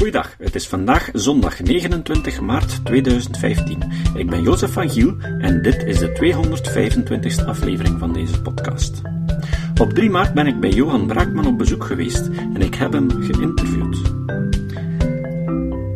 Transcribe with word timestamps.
Goeiedag, 0.00 0.34
het 0.38 0.54
is 0.54 0.68
vandaag 0.68 1.08
zondag 1.12 1.60
29 1.60 2.40
maart 2.40 2.84
2015. 2.84 3.92
Ik 4.14 4.30
ben 4.30 4.42
Jozef 4.42 4.72
van 4.72 4.90
Giel 4.90 5.18
en 5.18 5.62
dit 5.62 5.82
is 5.82 5.98
de 5.98 6.08
225ste 6.12 7.44
aflevering 7.46 7.98
van 7.98 8.12
deze 8.12 8.42
podcast. 8.42 9.02
Op 9.80 9.90
3 9.90 10.10
maart 10.10 10.34
ben 10.34 10.46
ik 10.46 10.60
bij 10.60 10.70
Johan 10.70 11.06
Braakman 11.06 11.46
op 11.46 11.58
bezoek 11.58 11.84
geweest 11.84 12.26
en 12.26 12.56
ik 12.56 12.74
heb 12.74 12.92
hem 12.92 13.10
geïnterviewd. 13.10 13.96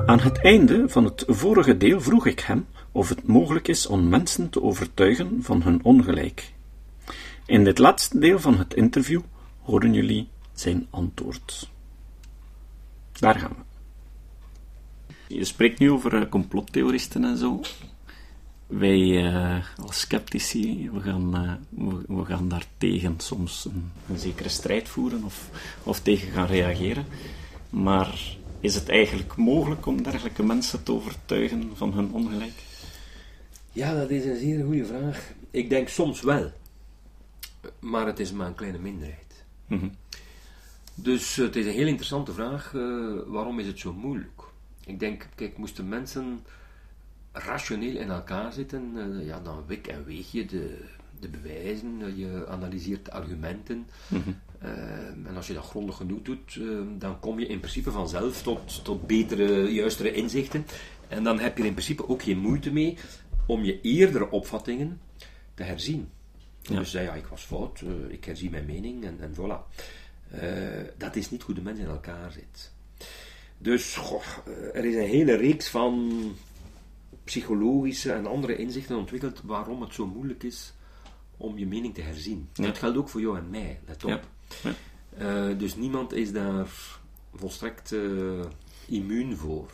Aan 0.06 0.20
het 0.20 0.42
einde 0.42 0.88
van 0.88 1.04
het 1.04 1.24
vorige 1.26 1.76
deel 1.76 2.00
vroeg 2.00 2.26
ik 2.26 2.40
hem 2.40 2.66
of 2.92 3.08
het 3.08 3.26
mogelijk 3.26 3.68
is 3.68 3.86
om 3.86 4.08
mensen 4.08 4.50
te 4.50 4.62
overtuigen 4.62 5.38
van 5.42 5.62
hun 5.62 5.84
ongelijk. 5.84 6.52
In 7.46 7.64
dit 7.64 7.78
laatste 7.78 8.18
deel 8.18 8.38
van 8.38 8.58
het 8.58 8.74
interview 8.74 9.20
horen 9.62 9.92
jullie 9.92 10.28
zijn 10.52 10.86
antwoord. 10.90 11.70
Daar 13.12 13.38
gaan 13.38 13.52
we. 13.58 13.73
Je 15.34 15.44
spreekt 15.44 15.78
nu 15.78 15.90
over 15.90 16.14
uh, 16.14 16.28
complottheoristen 16.28 17.24
en 17.24 17.36
zo. 17.36 17.60
Wij 18.66 18.98
uh, 18.98 19.64
als 19.82 20.00
sceptici, 20.00 20.90
we 20.92 21.00
gaan, 21.00 21.44
uh, 21.44 21.88
we, 21.88 22.14
we, 22.14 22.24
gaan 22.24 22.48
daar 22.48 22.66
tegen 22.78 23.14
soms 23.16 23.64
een, 23.64 23.90
een, 24.08 24.18
zekere 24.18 24.48
strijd 24.48 24.88
voeren 24.88 25.24
of, 25.24 25.50
of 25.82 26.00
tegen 26.00 26.32
gaan 26.32 26.46
reageren. 26.46 27.04
Maar 27.70 28.36
is 28.60 28.74
het 28.74 28.88
eigenlijk 28.88 29.36
mogelijk 29.36 29.86
om 29.86 30.02
dergelijke 30.02 30.42
mensen 30.42 30.82
te 30.82 30.92
overtuigen 30.92 31.70
van 31.74 31.92
hun 31.92 32.12
ongelijk? 32.12 32.62
Ja, 33.72 33.94
dat 33.94 34.10
is 34.10 34.24
een 34.24 34.38
zeer 34.38 34.64
goede 34.64 34.86
vraag. 34.86 35.32
Ik 35.50 35.68
denk 35.68 35.88
soms 35.88 36.20
wel. 36.20 36.52
Maar 37.78 38.06
het 38.06 38.20
is 38.20 38.32
maar 38.32 38.46
een 38.46 38.54
kleine 38.54 38.78
minderheid. 38.78 39.44
Mm 39.66 39.78
-hmm. 39.78 39.92
Dus 40.94 41.36
het 41.36 41.56
is 41.56 41.66
een 41.66 41.72
heel 41.72 41.86
interessante 41.86 42.32
vraag. 42.32 42.72
waarom 43.26 43.58
is 43.58 43.66
het 43.66 43.78
zo 43.78 43.92
moeilijk? 43.92 44.33
Ik 44.86 45.00
denk, 45.00 45.28
kijk, 45.34 45.56
moesten 45.56 45.88
mensen 45.88 46.44
rationeel 47.32 47.96
in 47.96 48.10
elkaar 48.10 48.52
zitten, 48.52 48.92
uh, 48.96 49.26
ja, 49.26 49.40
dan 49.40 49.64
wik 49.66 49.86
en 49.86 50.04
weeg 50.04 50.32
je 50.32 50.44
de, 50.44 50.78
de 51.20 51.28
bewijzen, 51.28 52.00
uh, 52.00 52.18
je 52.18 52.46
analyseert 52.48 53.04
de 53.04 53.12
argumenten. 53.12 53.86
Mm 54.08 54.22
-hmm. 54.22 54.40
uh, 54.62 55.28
en 55.28 55.36
als 55.36 55.46
je 55.46 55.54
dat 55.54 55.64
grondig 55.64 55.96
genoeg 55.96 56.22
doet, 56.22 56.60
dan 56.98 57.20
kom 57.20 57.38
je 57.38 57.46
in 57.46 57.58
principe 57.58 57.90
vanzelf 57.90 58.42
tot, 58.42 58.84
tot 58.84 59.06
betere, 59.06 59.72
juistere 59.72 60.12
inzichten. 60.12 60.66
En 61.08 61.24
dan 61.24 61.38
heb 61.38 61.58
je 61.58 61.64
in 61.64 61.72
principe 61.72 62.08
ook 62.08 62.22
geen 62.22 62.38
moeite 62.38 62.72
mee 62.72 62.96
om 63.46 63.64
je 63.64 63.80
eerdere 63.80 64.30
opvattingen 64.30 65.00
te 65.54 65.62
herzien. 65.62 66.08
Ja. 66.60 66.78
Dus 66.78 66.92
ja, 66.92 67.14
ik 67.14 67.26
was 67.26 67.42
fout, 67.42 67.82
ik 68.08 68.24
herzie 68.24 68.50
mijn 68.50 68.66
mening 68.66 69.04
en, 69.04 69.20
en 69.20 69.34
voilà. 69.34 69.84
dat 70.96 71.16
is 71.16 71.30
niet 71.30 71.42
hoe 71.42 71.54
de 71.54 71.62
mens 71.62 71.78
in 71.78 71.86
elkaar 71.86 72.32
zit. 72.32 72.72
Dus 73.64 73.96
goh, 73.96 74.22
er 74.72 74.84
is 74.84 74.94
een 74.94 75.08
hele 75.08 75.34
reeks 75.34 75.68
van 75.68 76.12
psychologische 77.24 78.12
en 78.12 78.26
andere 78.26 78.56
inzichten 78.56 78.96
ontwikkeld 78.96 79.40
waarom 79.44 79.80
het 79.80 79.94
zo 79.94 80.06
moeilijk 80.06 80.42
is 80.42 80.72
om 81.36 81.58
je 81.58 81.66
mening 81.66 81.94
te 81.94 82.00
herzien. 82.00 82.48
Ja. 82.52 82.64
Dat 82.64 82.78
geldt 82.78 82.96
ook 82.96 83.08
voor 83.08 83.20
jou 83.20 83.38
en 83.38 83.50
mij, 83.50 83.80
let 83.86 84.04
op. 84.04 84.10
Ja. 84.10 84.20
Ja. 84.62 85.48
Uh, 85.48 85.58
dus 85.58 85.76
niemand 85.76 86.12
is 86.12 86.32
daar 86.32 86.66
volstrekt 87.34 87.92
uh, 87.92 88.44
immuun 88.88 89.36
voor. 89.36 89.70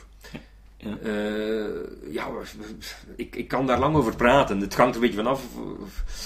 Ja, 0.76 0.98
uh, 1.04 2.12
ja 2.12 2.28
ik, 3.16 3.36
ik 3.36 3.48
kan 3.48 3.66
daar 3.66 3.78
lang 3.78 3.96
over 3.96 4.16
praten. 4.16 4.60
Het 4.60 4.74
hangt 4.74 4.94
een 4.94 5.00
beetje 5.00 5.16
vanaf 5.16 5.46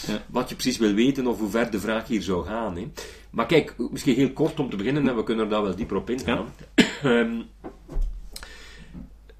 ja. 0.07 0.25
wat 0.29 0.49
je 0.49 0.55
precies 0.55 0.79
wil 0.79 0.95
weten 0.95 1.27
of 1.27 1.39
hoe 1.39 1.51
ver 1.51 1.71
de 1.71 1.81
vraag 1.81 2.07
hier 2.07 2.23
zou 2.23 2.47
gaan. 2.47 2.77
Hè. 2.77 2.91
Maar 3.31 3.47
kijk, 3.47 3.75
misschien 3.91 4.15
heel 4.15 4.33
kort 4.33 4.61
om 4.61 4.71
te 4.71 4.77
beginnen, 4.77 5.09
en 5.09 5.17
we 5.17 5.25
kunnen 5.25 5.45
er 5.45 5.51
daar 5.51 5.63
wel 5.63 5.77
dieper 5.77 5.97
op 5.97 6.11
ingaan. 6.11 6.53
Ja. 6.59 6.67
Um, 7.05 7.45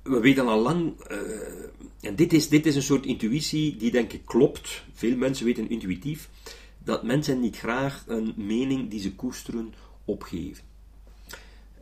we 0.03 0.21
weten 0.21 0.47
al 0.47 0.61
lang, 0.61 0.95
uh, 1.11 1.19
en 2.01 2.15
dit 2.15 2.33
is, 2.33 2.49
dit 2.49 2.67
is 2.67 2.77
een 2.77 2.83
soort 2.83 3.07
intuïtie 3.07 3.77
die 3.77 3.91
denk 3.91 4.13
ik 4.13 4.25
klopt. 4.25 4.85
Veel 4.93 5.17
mensen 5.17 5.45
weten 5.45 5.71
intuïtief 5.71 6.29
dat 6.79 7.03
mensen 7.03 7.41
niet 7.41 7.57
graag 7.57 8.05
een 8.07 8.35
mening 8.37 8.91
die 8.91 9.01
ze 9.01 9.15
koesteren 9.15 9.75
opgeven. 10.05 10.65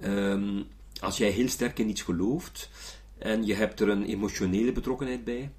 Um, 0.05 0.65
als 1.01 1.17
jij 1.17 1.31
heel 1.31 1.49
sterk 1.49 1.79
in 1.79 1.89
iets 1.89 2.03
gelooft 2.03 2.71
en 3.19 3.47
je 3.47 3.55
hebt 3.55 3.81
er 3.81 3.89
een 3.89 4.05
emotionele 4.05 4.73
betrokkenheid 4.73 5.25
bij, 5.25 5.51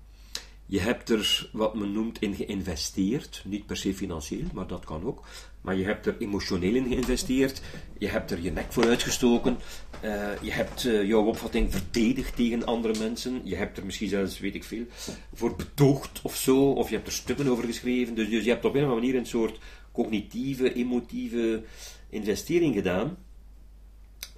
je 0.66 0.80
hebt 0.80 1.10
er 1.10 1.50
wat 1.52 1.76
men 1.76 1.92
noemt 1.92 2.22
in 2.22 2.36
geïnvesteerd, 2.36 3.42
niet 3.46 3.66
per 3.66 3.78
se 3.78 3.94
financieel, 3.94 4.46
maar 4.54 4.68
dat 4.68 4.86
kan 4.86 5.04
ook. 5.06 5.26
Maar 5.62 5.76
je 5.76 5.84
hebt 5.84 6.06
er 6.06 6.16
emotioneel 6.20 6.76
in 6.76 6.88
geïnvesteerd, 6.88 7.62
je 7.98 8.08
hebt 8.08 8.32
er 8.32 8.42
je 8.42 8.52
nek 8.52 8.72
voor 8.74 8.88
uitgestoken, 8.88 9.58
uh, 10.04 10.42
je 10.42 10.52
hebt 10.52 10.84
uh, 10.84 11.08
jouw 11.08 11.24
opvatting 11.24 11.72
verdedigd 11.72 12.36
tegen 12.36 12.66
andere 12.66 13.00
mensen, 13.00 13.42
je 13.44 13.56
hebt 13.56 13.78
er 13.78 13.86
misschien 13.86 14.10
zelfs, 14.10 14.40
weet 14.40 14.56
ik 14.56 14.64
veel, 14.64 14.86
voor 15.34 15.56
betoogd 15.56 16.22
of 16.22 16.36
zo, 16.36 16.72
of 16.72 16.90
je 16.90 16.96
hebt 16.96 17.08
er 17.08 17.14
stukken 17.14 17.48
over 17.48 17.64
geschreven. 17.64 18.16
Dus, 18.16 18.30
dus 18.30 18.44
je 18.44 18.50
hebt 18.50 18.66
op 18.66 18.74
een 18.74 18.84
of 18.84 18.88
andere 18.88 19.06
manier 19.06 19.20
een 19.20 19.28
soort 19.28 19.60
cognitieve, 19.92 20.74
emotieve 20.74 21.64
investering 22.10 22.76
gedaan. 22.76 23.18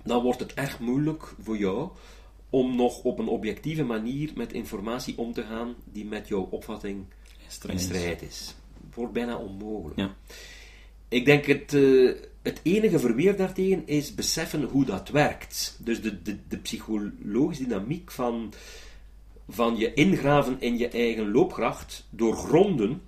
Dan 0.04 0.24
wordt 0.24 0.40
het 0.40 0.54
erg 0.54 0.80
moeilijk 0.80 1.34
voor 1.40 1.58
jou 1.58 1.90
om 2.56 2.76
nog 2.76 3.04
op 3.04 3.20
een 3.20 3.28
objectieve 3.28 3.84
manier 3.84 4.32
met 4.36 4.54
informatie 4.54 5.18
om 5.18 5.34
te 5.34 5.44
gaan 5.44 5.76
die 5.84 6.06
met 6.06 6.28
jouw 6.28 6.48
opvatting 6.50 7.06
in 7.68 7.80
strijd 7.80 8.22
is. 8.22 8.56
Het 8.86 8.96
wordt 8.96 9.14
bijna 9.14 9.38
onmogelijk. 9.38 10.00
Ja. 10.00 10.16
Ik 11.08 11.26
denk 11.26 11.46
het, 11.46 11.74
uh, 11.74 12.16
het 12.42 12.60
enige 12.64 13.00
verweer 13.00 13.38
daartegen 13.38 13.88
is 13.88 14.16
beseffen 14.16 14.64
hoe 14.64 14.86
dat 14.86 15.10
werkt. 15.10 15.78
Dus 15.80 16.02
de, 16.02 16.22
de, 16.22 16.38
de 16.48 16.58
psychologische 16.58 17.64
dynamiek 17.64 18.12
van, 18.12 18.54
van 19.50 19.78
je 19.78 19.94
ingraven 19.94 20.56
in 20.60 20.78
je 20.78 20.88
eigen 20.88 21.32
loopgracht, 21.32 22.08
doorgronden, 22.10 23.02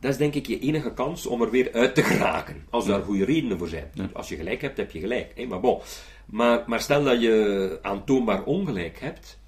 dat 0.00 0.10
is 0.10 0.16
denk 0.16 0.34
ik 0.34 0.46
je 0.46 0.58
enige 0.58 0.94
kans 0.94 1.26
om 1.26 1.42
er 1.42 1.50
weer 1.50 1.72
uit 1.72 1.94
te 1.94 2.02
geraken. 2.02 2.66
Als 2.70 2.86
daar 2.86 3.02
goede 3.02 3.24
redenen 3.24 3.58
voor 3.58 3.68
zijn. 3.68 3.90
Ja. 3.94 4.10
Als 4.12 4.28
je 4.28 4.36
gelijk 4.36 4.60
hebt, 4.60 4.76
heb 4.76 4.90
je 4.90 5.00
gelijk. 5.00 5.32
Hè? 5.34 5.46
Maar 5.46 5.60
bon. 5.60 5.80
Maar, 6.26 6.64
maar 6.66 6.80
stel 6.80 7.04
dat 7.04 7.20
je 7.20 7.78
aantoonbaar 7.82 8.44
ongelijk 8.44 9.00
hebt, 9.00 9.38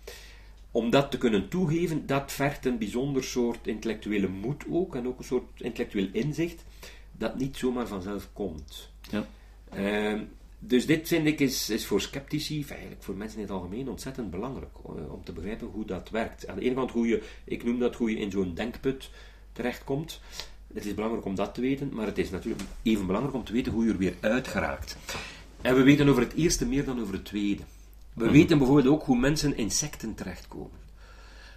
om 0.70 0.90
dat 0.90 1.10
te 1.10 1.18
kunnen 1.18 1.48
toegeven, 1.48 2.06
dat 2.06 2.32
vergt 2.32 2.66
een 2.66 2.78
bijzonder 2.78 3.24
soort 3.24 3.66
intellectuele 3.66 4.28
moed 4.28 4.64
ook, 4.70 4.94
en 4.94 5.06
ook 5.06 5.18
een 5.18 5.24
soort 5.24 5.44
intellectueel 5.56 6.08
inzicht, 6.12 6.64
dat 7.12 7.38
niet 7.38 7.56
zomaar 7.56 7.86
vanzelf 7.86 8.28
komt. 8.32 8.90
Ja. 9.10 9.26
Uh, 9.76 10.20
dus 10.58 10.86
dit 10.86 11.08
vind 11.08 11.26
ik 11.26 11.40
is, 11.40 11.70
is 11.70 11.86
voor 11.86 12.00
sceptici, 12.00 12.64
eigenlijk 12.68 13.02
voor 13.02 13.16
mensen 13.16 13.38
in 13.38 13.44
het 13.44 13.52
algemeen, 13.52 13.88
ontzettend 13.88 14.30
belangrijk 14.30 14.76
uh, 14.86 15.12
om 15.12 15.24
te 15.24 15.32
begrijpen 15.32 15.66
hoe 15.66 15.84
dat 15.84 16.10
werkt. 16.10 16.46
Aan 16.46 16.56
de 16.56 16.62
ene 16.62 16.74
kant 16.74 16.90
hoe 16.90 17.06
je, 17.06 17.22
ik 17.44 17.64
noem 17.64 17.78
dat 17.78 17.94
hoe 17.94 18.10
je 18.10 18.18
in 18.18 18.30
zo'n 18.30 18.54
denkput 18.54 19.10
terechtkomt. 19.52 20.20
Het 20.74 20.86
is 20.86 20.94
belangrijk 20.94 21.24
om 21.24 21.34
dat 21.34 21.54
te 21.54 21.60
weten, 21.60 21.88
maar 21.92 22.06
het 22.06 22.18
is 22.18 22.30
natuurlijk 22.30 22.62
even 22.82 23.06
belangrijk 23.06 23.36
om 23.36 23.44
te 23.44 23.52
weten 23.52 23.72
hoe 23.72 23.84
je 23.84 23.90
er 23.90 23.98
weer 23.98 24.14
uit 24.20 24.48
geraakt. 24.48 24.96
En 25.60 25.76
we 25.76 25.82
weten 25.82 26.08
over 26.08 26.22
het 26.22 26.34
eerste 26.34 26.66
meer 26.66 26.84
dan 26.84 27.00
over 27.00 27.14
het 27.14 27.24
tweede. 27.24 27.62
We 28.12 28.20
mm-hmm. 28.20 28.32
weten 28.32 28.58
bijvoorbeeld 28.58 28.94
ook 28.94 29.04
hoe 29.04 29.18
mensen 29.18 29.56
insecten 29.56 30.14
terechtkomen. 30.14 30.80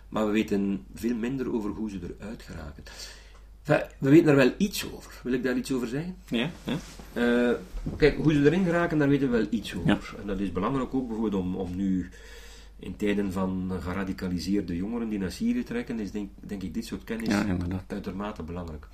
Maar 0.10 0.26
we 0.26 0.32
weten 0.32 0.86
veel 0.94 1.16
minder 1.16 1.54
over 1.54 1.70
hoe 1.70 1.90
ze 1.90 2.00
eruit 2.20 2.42
geraken. 2.42 2.84
Enfin, 3.64 3.88
we 3.98 4.10
weten 4.10 4.28
er 4.30 4.36
wel 4.36 4.52
iets 4.58 4.94
over. 4.94 5.12
Wil 5.24 5.34
ik 5.34 5.44
daar 5.44 5.58
iets 5.58 5.72
over 5.72 5.88
zeggen? 5.88 6.16
Ja. 6.28 6.50
ja. 6.64 6.78
Uh, 7.14 7.56
kijk, 7.98 8.18
hoe 8.18 8.34
ze 8.34 8.46
erin 8.46 8.66
geraken, 8.66 8.98
daar 8.98 9.10
weten 9.10 9.32
we 9.32 9.38
wel 9.38 9.48
iets 9.50 9.76
over. 9.76 9.88
Ja. 9.88 10.00
En 10.22 10.28
dat 10.28 10.40
is 10.40 10.52
belangrijk 10.52 10.94
ook 10.94 11.08
bijvoorbeeld 11.08 11.44
om, 11.44 11.56
om 11.56 11.76
nu 11.76 12.10
in 12.80 12.96
tijden 12.96 13.32
van 13.32 13.72
geradicaliseerde 13.82 14.76
jongeren 14.76 15.10
die 15.10 15.20
naar 15.20 15.32
Syrië 15.32 15.64
trekken, 15.64 16.00
is 16.00 16.12
denk, 16.12 16.30
denk 16.40 16.64
ik 16.64 16.74
dit 16.74 16.86
soort 16.86 17.04
kennis 17.04 17.28
ja, 17.28 17.58
uitermate 17.88 18.44
belangrijk. 18.44 18.88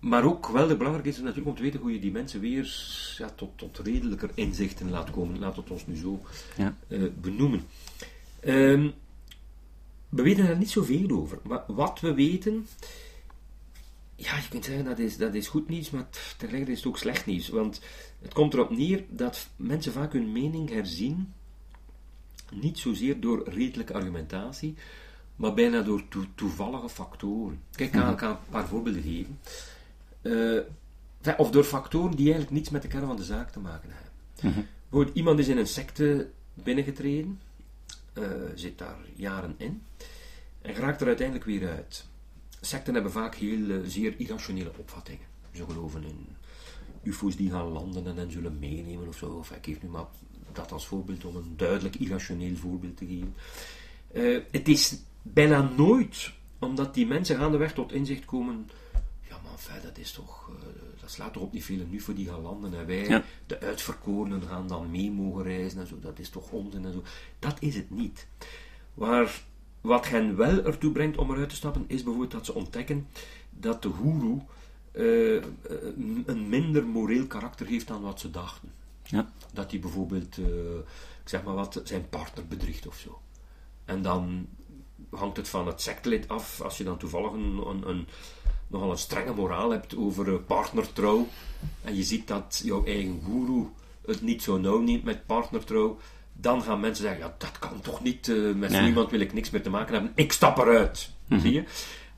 Maar 0.00 0.24
ook 0.24 0.48
wel 0.48 0.76
belangrijk 0.76 1.06
is 1.06 1.18
natuurlijk 1.18 1.46
om 1.46 1.54
te 1.54 1.62
weten 1.62 1.80
hoe 1.80 1.92
je 1.92 2.00
die 2.00 2.12
mensen 2.12 2.40
weer 2.40 2.76
ja, 3.18 3.30
tot, 3.30 3.58
tot 3.58 3.78
redelijker 3.78 4.30
inzichten 4.34 4.90
laat 4.90 5.10
komen. 5.10 5.38
Laat 5.38 5.56
het 5.56 5.70
ons 5.70 5.86
nu 5.86 5.96
zo 5.96 6.20
ja. 6.56 6.76
uh, 6.88 7.10
benoemen. 7.20 7.62
Um, 8.46 8.92
we 10.08 10.22
weten 10.22 10.48
er 10.48 10.58
niet 10.58 10.70
zoveel 10.70 11.10
over. 11.10 11.38
Maar 11.42 11.64
wat 11.66 12.00
we 12.00 12.14
weten, 12.14 12.66
ja, 14.16 14.36
je 14.36 14.48
kunt 14.48 14.64
zeggen 14.64 14.84
dat 14.84 14.98
is, 14.98 15.16
dat 15.16 15.34
is 15.34 15.48
goed 15.48 15.68
nieuws, 15.68 15.90
maar 15.90 16.08
tegelijkertijd 16.10 16.68
is 16.68 16.84
het 16.84 16.86
ook 16.86 16.98
slecht 16.98 17.26
nieuws. 17.26 17.48
Want 17.48 17.80
het 18.22 18.32
komt 18.32 18.54
erop 18.54 18.70
neer 18.70 19.04
dat 19.08 19.48
mensen 19.56 19.92
vaak 19.92 20.12
hun 20.12 20.32
mening 20.32 20.70
herzien, 20.70 21.32
niet 22.52 22.78
zozeer 22.78 23.20
door 23.20 23.48
redelijke 23.48 23.92
argumentatie, 23.92 24.74
maar 25.36 25.54
bijna 25.54 25.82
door 25.82 26.08
to 26.08 26.24
toevallige 26.34 26.88
factoren. 26.88 27.60
Kijk, 27.70 27.94
ik 27.94 28.00
ga, 28.00 28.12
ik 28.12 28.18
ga 28.18 28.30
een 28.30 28.50
paar 28.50 28.66
voorbeelden 28.66 29.02
geven. 29.02 29.38
Uh, 30.22 30.60
of 31.36 31.50
door 31.50 31.64
factoren 31.64 32.16
die 32.16 32.24
eigenlijk 32.24 32.50
niets 32.54 32.70
met 32.70 32.82
de 32.82 32.88
kern 32.88 33.06
van 33.06 33.16
de 33.16 33.24
zaak 33.24 33.50
te 33.50 33.60
maken 33.60 33.90
hebben. 33.90 34.12
Mm 34.42 34.66
-hmm. 34.90 35.10
iemand 35.12 35.38
is 35.38 35.48
in 35.48 35.58
een 35.58 35.66
secte 35.66 36.30
binnengetreden, 36.54 37.40
uh, 38.18 38.24
zit 38.54 38.78
daar 38.78 38.96
jaren 39.14 39.54
in, 39.56 39.82
en 40.62 40.74
raakt 40.74 41.00
er 41.00 41.06
uiteindelijk 41.06 41.46
weer 41.46 41.68
uit. 41.68 42.04
Secten 42.60 42.94
hebben 42.94 43.12
vaak 43.12 43.34
heel 43.34 43.58
uh, 43.58 43.76
zeer 43.86 44.14
irrationele 44.16 44.72
opvattingen. 44.78 45.26
Ze 45.52 45.64
geloven 45.64 46.04
in 46.04 46.26
UFO's 47.02 47.36
die 47.36 47.50
gaan 47.50 47.66
landen 47.66 48.06
en 48.06 48.16
hen 48.16 48.30
zullen 48.30 48.58
meenemen 48.58 49.08
of 49.08 49.16
zo. 49.16 49.26
Of 49.26 49.50
ik 49.50 49.64
geef 49.64 49.82
nu 49.82 49.88
maar 49.88 50.06
dat 50.54 50.72
als 50.72 50.86
voorbeeld 50.86 51.24
om 51.24 51.36
een 51.36 51.56
duidelijk 51.56 51.96
irrationeel 51.96 52.56
voorbeeld 52.56 52.96
te 52.96 53.06
geven. 53.06 53.34
Eh, 54.12 54.40
het 54.50 54.68
is 54.68 54.96
bijna 55.22 55.70
nooit, 55.76 56.32
omdat 56.58 56.94
die 56.94 57.06
mensen 57.06 57.36
gaandeweg 57.36 57.72
tot 57.72 57.92
inzicht 57.92 58.24
komen, 58.24 58.70
ja 59.28 59.36
maar 59.42 59.80
dat 59.82 59.98
is 59.98 60.12
toch, 60.12 60.50
uh, 60.50 60.54
dat 61.00 61.10
slaat 61.10 61.32
toch 61.32 61.42
op 61.42 61.52
niet 61.52 61.64
veel 61.64 61.86
nu 61.90 62.00
voor 62.00 62.14
die 62.14 62.28
gaan 62.28 62.40
landen 62.40 62.74
en 62.74 62.86
wij, 62.86 63.22
de 63.46 63.60
uitverkorenen, 63.60 64.42
gaan 64.42 64.68
dan 64.68 64.90
mee 64.90 65.10
mogen 65.10 65.42
reizen 65.42 65.80
en 65.80 65.86
zo, 65.86 65.98
dat 66.00 66.18
is 66.18 66.28
toch 66.28 66.50
onzin 66.50 66.84
en 66.84 66.92
zo. 66.92 67.02
Dat 67.38 67.56
is 67.60 67.74
het 67.74 67.90
niet. 67.90 68.26
Waar, 68.94 69.42
wat 69.80 70.08
hen 70.08 70.36
wel 70.36 70.64
ertoe 70.64 70.92
brengt 70.92 71.16
om 71.16 71.30
eruit 71.30 71.48
te 71.48 71.56
stappen, 71.56 71.84
is 71.86 72.02
bijvoorbeeld 72.02 72.32
dat 72.32 72.46
ze 72.46 72.54
ontdekken 72.54 73.06
dat 73.50 73.82
de 73.82 73.90
guru 73.92 74.38
uh, 74.92 75.42
een 76.26 76.48
minder 76.48 76.86
moreel 76.86 77.26
karakter 77.26 77.66
heeft 77.66 77.86
dan 77.86 78.02
wat 78.02 78.20
ze 78.20 78.30
dachten. 78.30 78.72
Ja. 79.04 79.30
Dat 79.52 79.70
hij 79.70 79.80
bijvoorbeeld, 79.80 80.36
uh, 80.36 80.46
ik 81.22 81.28
zeg 81.28 81.42
maar 81.42 81.54
wat, 81.54 81.80
zijn 81.84 82.08
partner 82.08 82.46
bedriegt 82.46 82.86
of 82.86 82.96
zo. 82.96 83.20
En 83.84 84.02
dan 84.02 84.46
hangt 85.10 85.36
het 85.36 85.48
van 85.48 85.66
het 85.66 85.80
sectlid 85.80 86.28
af, 86.28 86.60
als 86.60 86.78
je 86.78 86.84
dan 86.84 86.98
toevallig 86.98 87.32
een, 87.32 87.62
een, 87.66 87.88
een 87.88 88.08
nogal 88.66 88.90
een 88.90 88.98
strenge 88.98 89.34
moraal 89.34 89.70
hebt 89.70 89.96
over 89.96 90.40
partnertrouw, 90.40 91.28
en 91.82 91.96
je 91.96 92.02
ziet 92.02 92.28
dat 92.28 92.60
jouw 92.64 92.84
eigen 92.84 93.22
guru 93.24 93.68
het 94.06 94.22
niet 94.22 94.42
zo 94.42 94.58
nauw 94.58 94.80
neemt 94.80 95.04
met 95.04 95.26
partnertrouw, 95.26 95.98
dan 96.32 96.62
gaan 96.62 96.80
mensen 96.80 97.04
zeggen, 97.04 97.22
ja, 97.22 97.34
dat 97.38 97.58
kan 97.58 97.80
toch 97.80 98.02
niet, 98.02 98.28
uh, 98.28 98.54
met 98.54 98.72
zo 98.72 98.84
iemand 98.84 99.10
wil 99.10 99.20
ik 99.20 99.32
niks 99.32 99.50
meer 99.50 99.62
te 99.62 99.70
maken 99.70 99.94
hebben, 99.94 100.12
ik 100.14 100.32
stap 100.32 100.58
eruit. 100.58 101.10
Mhm. 101.26 101.40
Zie 101.40 101.52
je? 101.52 101.64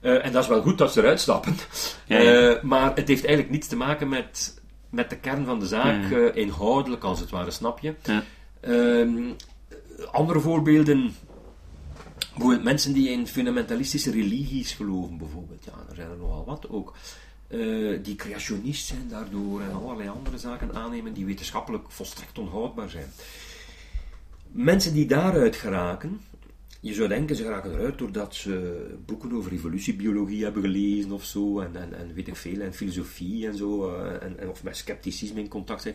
Uh, 0.00 0.25
en 0.25 0.33
dat 0.33 0.43
is 0.43 0.49
wel 0.49 0.62
goed 0.62 0.79
dat 0.79 0.93
ze 0.93 1.00
eruit 1.00 1.21
stappen. 1.21 1.56
Uh, 2.09 2.62
maar 2.62 2.94
het 2.94 3.09
heeft 3.09 3.25
eigenlijk 3.25 3.50
niets 3.50 3.67
te 3.69 3.77
maken 3.77 4.09
met, 4.09 4.62
met 4.91 5.11
de 5.11 5.17
kern 5.17 5.44
van 5.44 5.59
de 5.59 5.67
zaak, 5.67 6.11
uh, 6.11 6.37
inhoudelijk 6.37 7.05
als 7.05 7.21
het 7.21 7.31
ware, 7.31 7.50
snap 7.50 7.79
je? 7.79 7.94
Ehm, 8.61 9.33
andere 10.12 10.41
voorbeelden, 10.41 11.15
bijvoorbeeld 12.33 12.65
mensen 12.65 12.93
die 12.93 13.11
in 13.11 13.27
fundamentalistische 13.27 14.11
religies 14.11 14.73
geloven, 14.73 15.19
bijvoorbeeld. 15.19 15.65
Ja, 15.65 15.73
er 15.88 15.94
zijn 15.94 16.11
er 16.11 16.17
nogal 16.17 16.44
wat 16.44 16.69
ook. 16.69 16.94
die 18.03 18.17
creationist 18.17 18.87
zijn 18.87 19.09
daardoor 19.09 19.61
en 19.61 19.73
allerlei 19.73 20.09
andere 20.09 20.38
zaken 20.38 20.75
aannemen 20.75 21.12
die 21.12 21.27
wetenschappelijk 21.27 21.91
volstrekt 21.91 22.38
onhoudbaar 22.38 22.91
zijn. 22.91 23.11
Mensen 24.50 24.93
die 24.93 25.06
daaruit 25.06 25.56
geraken, 25.56 26.21
je 26.87 26.94
zou 26.94 27.09
denken, 27.09 27.37
ze 27.37 27.43
geraken 27.43 27.73
eruit 27.73 27.99
doordat 27.99 28.35
ze 28.35 28.87
boeken 29.06 29.33
over 29.33 29.53
evolutiebiologie 29.53 30.44
hebben 30.44 30.62
gelezen 30.62 31.12
of 31.12 31.25
zo, 31.25 31.61
en, 31.61 31.77
en, 31.77 31.94
en 31.94 32.15
weet 32.15 32.29
ik 32.29 32.37
veel, 32.37 32.61
en 32.61 32.75
filosofie 32.75 33.47
en 33.47 33.56
zo, 33.56 33.94
eh, 33.94 34.23
en, 34.23 34.38
en, 34.38 34.49
of 34.49 34.62
met 34.62 34.77
scepticisme 34.77 35.41
in 35.41 35.49
contact 35.49 35.83
zijn 35.83 35.94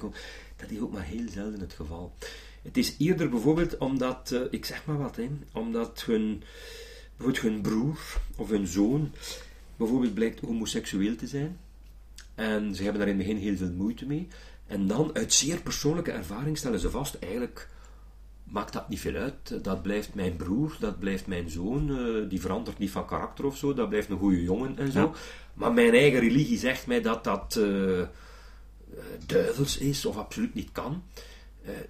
Dat 0.56 0.72
is 0.72 0.80
ook 0.80 0.92
maar 0.92 1.04
heel 1.04 1.30
zelden 1.30 1.60
het 1.60 1.74
geval. 1.74 2.14
Het 2.62 2.78
is 2.78 2.96
eerder 2.98 3.30
bijvoorbeeld 3.30 3.78
omdat, 3.78 4.32
uh, 4.34 4.42
ik 4.50 4.66
zeg 4.66 4.86
maar 4.86 4.98
wat, 4.98 5.16
hè, 5.16 5.30
omdat 5.54 6.04
hun, 6.06 6.44
bijvoorbeeld 7.18 7.44
hun 7.44 7.62
broer 7.62 8.00
of 8.36 8.50
hun 8.50 8.68
zoon 8.68 9.12
bijvoorbeeld 9.76 10.14
blijkt 10.14 10.40
homoseksueel 10.40 11.16
te 11.16 11.28
zijn. 11.28 11.58
En 12.36 12.76
ze 12.76 12.84
hebben 12.84 13.02
daar 13.02 13.10
in 13.10 13.18
het 13.18 13.28
begin 13.28 13.42
heel 13.42 13.56
veel 13.56 13.72
moeite 13.72 14.06
mee. 14.06 14.28
En 14.68 14.88
dan 14.88 15.10
uit 15.14 15.34
zeer 15.34 15.62
persoonlijke 15.62 16.12
ervaring 16.12 16.58
stellen 16.58 16.80
ze 16.80 16.90
vast, 16.90 17.16
eigenlijk 17.16 17.70
maakt 18.52 18.74
dat 18.74 18.90
niet 18.90 19.00
veel 19.00 19.16
uit. 19.16 19.64
Dat 19.64 19.82
blijft 19.82 20.14
mijn 20.14 20.36
broer, 20.36 20.76
dat 20.80 21.00
blijft 21.00 21.28
mijn 21.28 21.50
zoon, 21.50 21.90
uh, 21.90 22.30
die 22.30 22.42
verandert 22.42 22.78
niet 22.78 22.92
van 22.92 23.06
karakter 23.06 23.46
of 23.46 23.58
zo, 23.58 23.74
dat 23.74 23.90
blijft 23.90 24.10
een 24.10 24.18
goede 24.18 24.44
jongen 24.44 24.78
en 24.78 24.92
zo. 24.92 25.16
Maar 25.54 25.74
mijn 25.74 25.94
eigen 25.94 26.20
religie 26.20 26.58
zegt 26.58 26.88
mij 26.88 27.02
dat 27.02 27.24
dat 27.24 27.56
uh, 27.60 28.02
duivels 29.26 29.78
is 29.78 30.06
of 30.06 30.18
absoluut 30.18 30.54
niet 30.54 30.72
kan. 30.72 31.04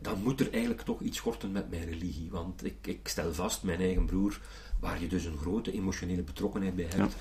dan 0.01 0.21
moet 0.23 0.39
er 0.39 0.51
eigenlijk 0.51 0.81
toch 0.81 1.01
iets 1.01 1.17
schorten 1.17 1.51
met 1.51 1.69
mijn 1.69 1.85
religie. 1.85 2.27
Want 2.31 2.65
ik, 2.65 2.75
ik, 2.81 3.07
stel 3.07 3.33
vast, 3.33 3.63
mijn 3.63 3.79
eigen 3.79 4.05
broer, 4.05 4.39
waar 4.79 5.01
je 5.01 5.07
dus 5.07 5.25
een 5.25 5.37
grote 5.37 5.71
emotionele 5.71 6.21
betrokkenheid 6.21 6.75
bij 6.75 6.87
hebt, 6.95 7.15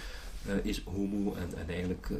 is 0.62 0.82
homo 0.84 1.34
en, 1.34 1.58
en 1.58 1.68
eigenlijk 1.68 2.10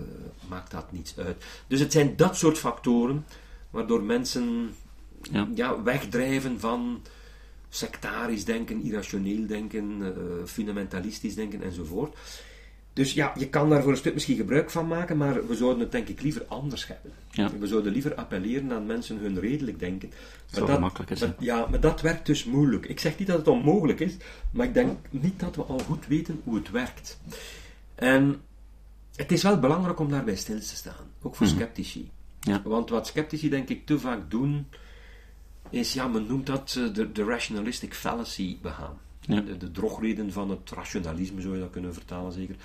maakt 0.49 0.71
dat 0.71 0.93
niets 0.93 1.19
uit. 1.19 1.45
Dus 1.67 1.81
het 1.81 1.93
zijn 1.93 2.17
dat 2.17 2.37
soort 2.37 2.59
factoren 2.59 3.25
waardoor 3.71 4.03
mensen 4.03 4.75
ja. 5.33 5.49
ja. 5.55 5.83
wegdrijven 5.83 6.61
van 6.61 7.03
sectarisch 7.69 8.45
denken, 8.45 8.83
irrationeel 8.83 9.47
denken, 9.47 10.01
uh, 10.01 10.11
fundamentalistisch 10.45 11.35
denken 11.35 11.63
enzovoort. 11.63 12.17
Dus 12.93 13.13
ja, 13.13 13.33
je 13.39 13.49
kan 13.49 13.71
daar 13.71 13.83
voor 13.83 13.91
een 13.91 13.97
stuk 13.99 14.15
misschien 14.15 14.37
gebruik 14.37 14.71
van 14.71 14.87
maken, 14.87 15.17
maar 15.17 15.47
we 15.47 15.55
zouden 15.55 15.81
het 15.81 15.93
denk 15.93 16.09
ik 16.09 16.23
liever 16.23 16.45
anders 16.49 16.87
hebben. 16.87 17.13
Ja. 17.31 17.51
We 17.59 17.67
zouden 17.67 17.93
liever 17.93 18.15
appelleren 18.15 18.73
aan 18.73 18.87
mensen 18.87 19.19
hun 19.19 19.41
redelijk 19.41 19.79
denken. 19.79 20.13
Maar 20.53 20.67
dat, 20.67 20.81
makkelijk 20.81 21.11
is, 21.11 21.25
ja, 21.39 21.67
maar 21.71 21.81
dat 21.81 22.01
werkt 22.01 22.27
dus 22.27 22.45
moeilijk. 22.45 22.87
Ik 22.87 23.01
zeg 23.01 23.19
niet 23.19 23.29
dat 23.29 23.39
het 23.39 23.49
onmogelijk 23.49 24.01
is, 24.01 24.17
maar 24.51 24.67
ik 24.67 24.75
denk 24.75 24.99
niet 25.11 25.41
dat 25.41 25.57
we 25.57 25.63
al 25.63 25.79
goed 25.79 26.07
weten 26.07 26.41
hoe 26.45 26.55
het 26.55 26.71
werkt. 26.71 27.21
En 27.95 28.41
het 29.15 29.33
is 29.33 29.43
wel 29.43 29.59
belangrijk 29.59 29.99
om 29.99 30.11
daarbij 30.11 30.37
stil 30.37 30.59
te 30.59 30.77
staan, 30.77 31.07
ook 31.23 31.37
voor 31.37 31.47
mhm. 31.47 31.57
sceptici. 31.57 32.11
Ja. 32.41 32.63
Want 32.65 32.91
wat 32.91 33.07
sceptici 33.07 33.49
denk 33.49 33.69
ik 33.69 33.87
te 33.87 33.99
vaak 33.99 34.31
doen, 34.31 34.67
is, 35.71 35.93
ja, 35.93 36.07
men 36.09 36.27
noemt 36.27 36.47
dat 36.47 36.77
eh, 36.79 36.95
de, 36.95 37.13
de 37.13 37.25
rationalistic 37.25 37.95
fallacy 37.95 38.59
begaan. 38.63 38.99
De, 39.21 39.57
de 39.57 39.71
drogreden 39.71 40.33
van 40.33 40.51
het 40.51 40.71
rationalisme 40.71 41.41
zou 41.41 41.55
je 41.55 41.61
dat 41.61 41.71
kunnen 41.71 41.95
vertalen, 41.95 42.33
zeker. 42.33 42.57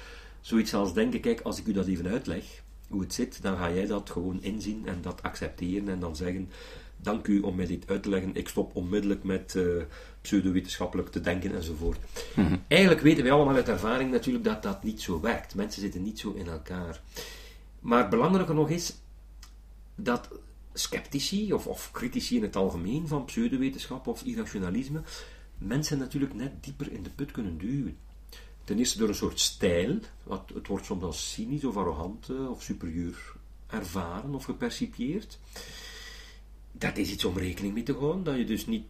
Zoiets 0.41 0.73
als 0.73 0.93
denken, 0.93 1.19
kijk, 1.19 1.41
als 1.41 1.59
ik 1.59 1.67
u 1.67 1.73
dat 1.73 1.87
even 1.87 2.07
uitleg, 2.07 2.43
hoe 2.87 3.01
het 3.01 3.13
zit, 3.13 3.41
dan 3.41 3.57
ga 3.57 3.71
jij 3.71 3.85
dat 3.85 4.09
gewoon 4.09 4.41
inzien 4.41 4.87
en 4.87 4.97
dat 5.01 5.23
accepteren 5.23 5.89
en 5.89 5.99
dan 5.99 6.15
zeggen, 6.15 6.49
dank 6.97 7.27
u 7.27 7.39
om 7.39 7.55
mij 7.55 7.65
dit 7.65 7.89
uit 7.89 8.03
te 8.03 8.09
leggen, 8.09 8.35
ik 8.35 8.47
stop 8.47 8.75
onmiddellijk 8.75 9.23
met 9.23 9.53
uh, 9.57 9.83
pseudowetenschappelijk 10.21 11.09
te 11.09 11.21
denken 11.21 11.55
enzovoort. 11.55 11.97
Mhm. 12.35 12.55
Eigenlijk 12.67 13.01
weten 13.01 13.23
wij 13.23 13.31
allemaal 13.31 13.55
uit 13.55 13.69
ervaring 13.69 14.11
natuurlijk 14.11 14.45
dat 14.45 14.63
dat 14.63 14.83
niet 14.83 15.01
zo 15.01 15.19
werkt. 15.19 15.55
Mensen 15.55 15.81
zitten 15.81 16.03
niet 16.03 16.19
zo 16.19 16.31
in 16.31 16.47
elkaar. 16.47 17.01
Maar 17.79 18.09
belangrijker 18.09 18.55
nog 18.55 18.69
is 18.69 18.95
dat 19.95 20.29
sceptici 20.75 21.53
of, 21.53 21.67
of 21.67 21.89
critici 21.91 22.35
in 22.35 22.41
het 22.41 22.55
algemeen 22.55 23.07
van 23.07 23.25
pseudowetenschap 23.25 24.07
of 24.07 24.23
irrationalisme 24.23 25.01
mensen 25.57 25.97
natuurlijk 25.97 26.33
net 26.33 26.63
dieper 26.63 26.91
in 26.91 27.03
de 27.03 27.09
put 27.09 27.31
kunnen 27.31 27.57
duwen. 27.57 27.97
Ten 28.63 28.77
eerste 28.77 28.97
door 28.97 29.07
een 29.07 29.15
soort 29.15 29.39
stijl, 29.39 29.99
wat, 30.23 30.51
het 30.53 30.67
wordt 30.67 30.85
soms 30.85 31.03
als 31.03 31.31
cynisch 31.33 31.63
of 31.63 31.77
arrogant 31.77 32.29
eh, 32.29 32.49
of 32.49 32.63
superieur 32.63 33.33
ervaren 33.67 34.35
of 34.35 34.43
gepercipieerd. 34.43 35.39
Dat 36.71 36.97
is 36.97 37.11
iets 37.11 37.25
om 37.25 37.37
rekening 37.37 37.73
mee 37.73 37.83
te 37.83 37.93
houden, 37.93 38.23
dat 38.23 38.37
je 38.37 38.45
dus 38.45 38.65
niet 38.65 38.85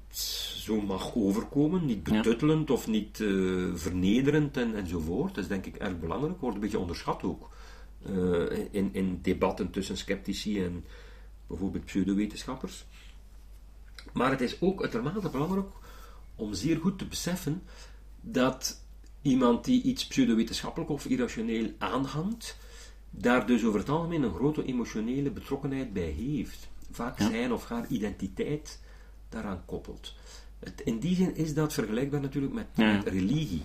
zo 0.64 0.82
mag 0.82 1.16
overkomen, 1.16 1.86
niet 1.86 2.04
betuttelend 2.04 2.70
of 2.70 2.88
niet 2.88 3.20
uh, 3.20 3.76
vernederend 3.76 4.58
en, 4.58 4.76
enzovoort. 4.76 5.36
Dat 5.36 5.44
is 5.44 5.50
denk 5.50 5.66
ik 5.66 5.76
erg 5.76 6.00
belangrijk, 6.00 6.40
wordt 6.40 6.56
een 6.56 6.62
beetje 6.62 6.80
onderschat 6.80 7.24
ook. 7.24 7.50
Uh, 8.10 8.52
in, 8.72 8.90
in 8.92 9.20
debatten 9.22 9.72
tussen 9.72 9.98
sceptici 9.98 10.64
en 10.64 10.86
bijvoorbeeld 11.48 11.86
pseudowetenschappers. 11.86 12.86
Maar 14.14 14.32
het 14.32 14.42
is 14.42 14.62
ook 14.62 14.82
uitermate 14.82 15.30
belangrijk 15.30 15.68
om 16.36 16.54
zeer 16.54 16.78
goed 16.78 16.98
te 16.98 17.06
beseffen 17.06 17.64
dat 18.22 18.84
iemand 19.22 19.66
die 19.66 19.82
iets 19.82 20.08
pseudowetenschappelijk 20.08 20.92
of 20.92 21.06
irrationeel 21.06 21.72
aanhangt, 21.78 22.58
daar 23.10 23.48
dus 23.48 23.64
over 23.64 23.80
het 23.80 23.90
algemeen 23.90 24.24
een 24.24 24.34
grote 24.34 24.66
emotionele 24.66 25.32
betrokkenheid 25.32 25.94
bij 25.94 26.10
heeft. 26.10 26.68
Vaak 26.92 27.18
zijn 27.18 27.54
of 27.54 27.68
haar 27.68 27.88
identiteit 27.88 28.80
daaraan 29.30 29.66
koppelt. 29.66 30.14
Het, 30.60 30.82
in 30.82 31.00
die 31.00 31.16
zin 31.16 31.36
is 31.36 31.54
dat 31.54 31.74
vergelijkbaar 31.74 32.22
natuurlijk 32.22 32.54
met, 32.54 32.68
met 32.76 33.08
religie. 33.08 33.64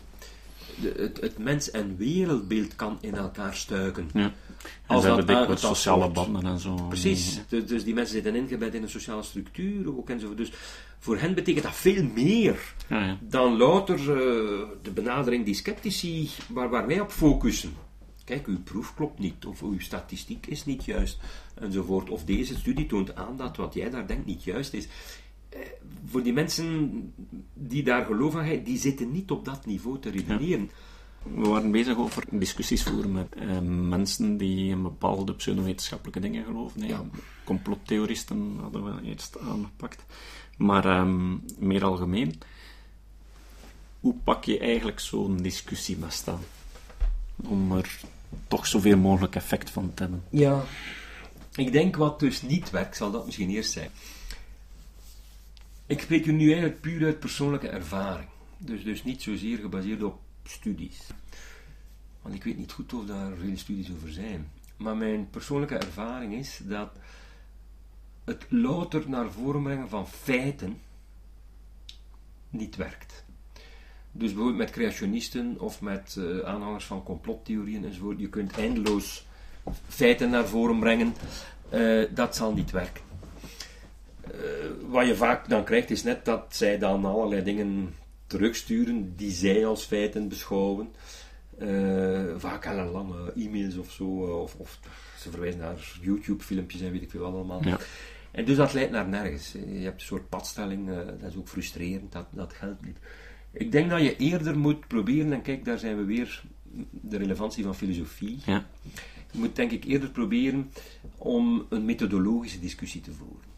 De, 0.80 0.92
het, 0.96 1.20
het, 1.20 1.38
mens- 1.38 1.70
en 1.70 1.96
wereldbeeld 1.96 2.76
kan 2.76 2.98
in 3.00 3.14
elkaar 3.14 3.54
stuiken. 3.54 4.10
Ja. 4.14 4.32
Als 4.86 5.04
dat 5.04 5.26
dikwijls 5.26 5.60
sociale 5.60 6.10
banden 6.10 6.46
en 6.46 6.58
zo. 6.58 6.74
Precies. 6.74 7.40
Dus, 7.48 7.66
dus, 7.66 7.84
die 7.84 7.94
mensen 7.94 8.14
zitten 8.14 8.34
ingebed 8.34 8.74
in 8.74 8.82
een 8.82 8.88
sociale 8.88 9.22
structuur 9.22 9.98
ook 9.98 10.10
enzovoort. 10.10 10.38
Dus 10.38 10.52
voor 10.98 11.18
hen 11.18 11.34
betekent 11.34 11.64
dat 11.64 11.74
veel 11.74 12.04
meer 12.04 12.74
ja, 12.88 13.04
ja. 13.04 13.18
dan 13.20 13.56
louter 13.56 13.98
uh, 13.98 14.06
de 14.82 14.90
benadering 14.94 15.44
die 15.44 15.54
sceptici, 15.54 16.30
waar, 16.48 16.68
waar 16.68 16.86
wij 16.86 17.00
op 17.00 17.10
focussen. 17.10 17.72
Kijk, 18.24 18.46
uw 18.46 18.62
proef 18.62 18.94
klopt 18.94 19.18
niet, 19.18 19.44
of 19.46 19.62
uw 19.62 19.80
statistiek 19.80 20.46
is 20.46 20.64
niet 20.64 20.84
juist, 20.84 21.18
enzovoort. 21.54 22.10
Of 22.10 22.24
deze 22.24 22.56
studie 22.56 22.86
toont 22.86 23.14
aan 23.14 23.36
dat 23.36 23.56
wat 23.56 23.74
jij 23.74 23.90
daar 23.90 24.06
denkt 24.06 24.26
niet 24.26 24.44
juist 24.44 24.72
is. 24.72 24.88
Eh, 25.50 25.60
voor 26.06 26.22
die 26.22 26.32
mensen 26.32 27.12
die 27.54 27.82
daar 27.82 28.04
geloof 28.04 28.34
aan 28.34 28.44
hebben, 28.44 28.64
die 28.64 28.78
zitten 28.78 29.12
niet 29.12 29.30
op 29.30 29.44
dat 29.44 29.66
niveau 29.66 29.98
te 29.98 30.10
redeneren. 30.10 30.70
We 31.22 31.48
waren 31.48 31.70
bezig 31.70 31.96
over 31.96 32.24
discussies 32.30 32.82
voeren 32.82 33.12
met 33.12 33.34
eh, 33.34 33.60
mensen 33.88 34.36
die 34.36 34.70
in 34.70 34.82
bepaalde 34.82 35.34
pseudowetenschappelijke 35.34 36.20
dingen 36.20 36.44
geloven. 36.44 36.86
Ja. 36.86 37.04
Complottheoristen 37.44 38.56
hadden 38.60 38.84
we 38.84 39.02
eerst 39.02 39.38
aangepakt. 39.38 40.04
Maar 40.56 40.84
ehm, 40.84 41.36
meer 41.58 41.84
algemeen, 41.84 42.40
hoe 44.00 44.14
pak 44.24 44.44
je 44.44 44.58
eigenlijk 44.58 45.00
zo'n 45.00 45.36
discussie 45.36 45.96
met 45.96 46.12
staan? 46.12 46.40
Om 47.36 47.72
er 47.72 48.00
toch 48.48 48.66
zoveel 48.66 48.96
mogelijk 48.96 49.34
effect 49.34 49.70
van 49.70 49.94
te 49.94 50.02
hebben. 50.02 50.22
Ja, 50.30 50.62
ik 51.54 51.72
denk 51.72 51.96
wat 51.96 52.20
dus 52.20 52.42
niet 52.42 52.70
werkt, 52.70 52.96
zal 52.96 53.10
dat 53.10 53.26
misschien 53.26 53.50
eerst 53.50 53.70
zijn. 53.70 53.90
Ik 55.90 56.00
spreek 56.00 56.26
u 56.26 56.32
nu 56.32 56.46
eigenlijk 56.46 56.80
puur 56.80 57.04
uit 57.04 57.18
persoonlijke 57.18 57.68
ervaring. 57.68 58.28
Dus, 58.58 58.84
dus 58.84 59.04
niet 59.04 59.22
zozeer 59.22 59.58
gebaseerd 59.58 60.02
op 60.02 60.18
studies. 60.44 61.06
Want 62.22 62.34
ik 62.34 62.44
weet 62.44 62.58
niet 62.58 62.72
goed 62.72 62.92
of 62.94 63.06
daar 63.06 63.36
veel 63.36 63.56
studies 63.56 63.92
over 63.92 64.12
zijn. 64.12 64.50
Maar 64.76 64.96
mijn 64.96 65.30
persoonlijke 65.30 65.76
ervaring 65.76 66.34
is 66.34 66.60
dat 66.64 66.90
het 68.24 68.46
louter 68.48 69.08
naar 69.08 69.30
voren 69.30 69.62
brengen 69.62 69.88
van 69.88 70.08
feiten 70.08 70.78
niet 72.50 72.76
werkt. 72.76 73.24
Dus 74.12 74.28
bijvoorbeeld 74.28 74.58
met 74.58 74.70
creationisten 74.70 75.60
of 75.60 75.80
met 75.80 76.14
uh, 76.18 76.40
aanhangers 76.40 76.84
van 76.84 77.02
complottheorieën 77.02 77.84
enzovoort, 77.84 78.20
je 78.20 78.28
kunt 78.28 78.58
eindeloos 78.58 79.26
feiten 79.88 80.30
naar 80.30 80.46
voren 80.46 80.78
brengen, 80.78 81.14
uh, 81.72 82.08
dat 82.14 82.36
zal 82.36 82.52
niet 82.52 82.70
werken. 82.70 83.02
Uh, 84.34 84.69
wat 84.90 85.06
je 85.06 85.16
vaak 85.16 85.48
dan 85.48 85.64
krijgt 85.64 85.90
is 85.90 86.02
net 86.02 86.24
dat 86.24 86.44
zij 86.48 86.78
dan 86.78 87.04
allerlei 87.04 87.42
dingen 87.42 87.94
terugsturen 88.26 89.16
die 89.16 89.30
zij 89.30 89.66
als 89.66 89.84
feiten 89.84 90.28
beschouwen. 90.28 90.88
vaak 92.36 92.64
hele 92.64 92.84
lange 92.84 93.32
e-mails 93.36 93.76
of 93.76 93.90
zo, 93.90 94.04
of, 94.42 94.54
of, 94.54 94.78
ze 95.18 95.30
verwijzen 95.30 95.60
naar 95.60 95.98
YouTube-filmpjes 96.00 96.80
en 96.80 96.92
weet 96.92 97.02
ik 97.02 97.10
veel 97.10 97.24
allemaal. 97.24 97.64
Ja. 97.64 97.78
En 98.30 98.44
dus 98.44 98.56
dat 98.56 98.72
leidt 98.72 98.90
naar 98.90 99.08
nergens. 99.08 99.52
Je 99.52 99.78
hebt 99.78 100.00
een 100.00 100.06
soort 100.06 100.28
padstelling, 100.28 100.88
dat 101.20 101.30
is 101.30 101.36
ook 101.36 101.48
frustrerend, 101.48 102.12
dat, 102.12 102.26
dat 102.30 102.52
geldt 102.52 102.84
niet. 102.84 102.98
Ik 103.52 103.72
denk 103.72 103.90
dat 103.90 104.02
je 104.02 104.16
eerder 104.16 104.58
moet 104.58 104.86
proberen, 104.86 105.32
en 105.32 105.42
kijk, 105.42 105.64
daar 105.64 105.78
zijn 105.78 105.96
we 105.96 106.04
weer, 106.04 106.42
de 106.90 107.16
relevantie 107.16 107.64
van 107.64 107.74
filosofie. 107.74 108.38
Ja. 108.44 108.66
Je 109.32 109.38
moet 109.38 109.56
denk 109.56 109.70
ik 109.70 109.84
eerder 109.84 110.10
proberen 110.10 110.70
om 111.16 111.66
een 111.68 111.84
methodologische 111.84 112.60
discussie 112.60 113.00
te 113.00 113.12
voeren. 113.12 113.49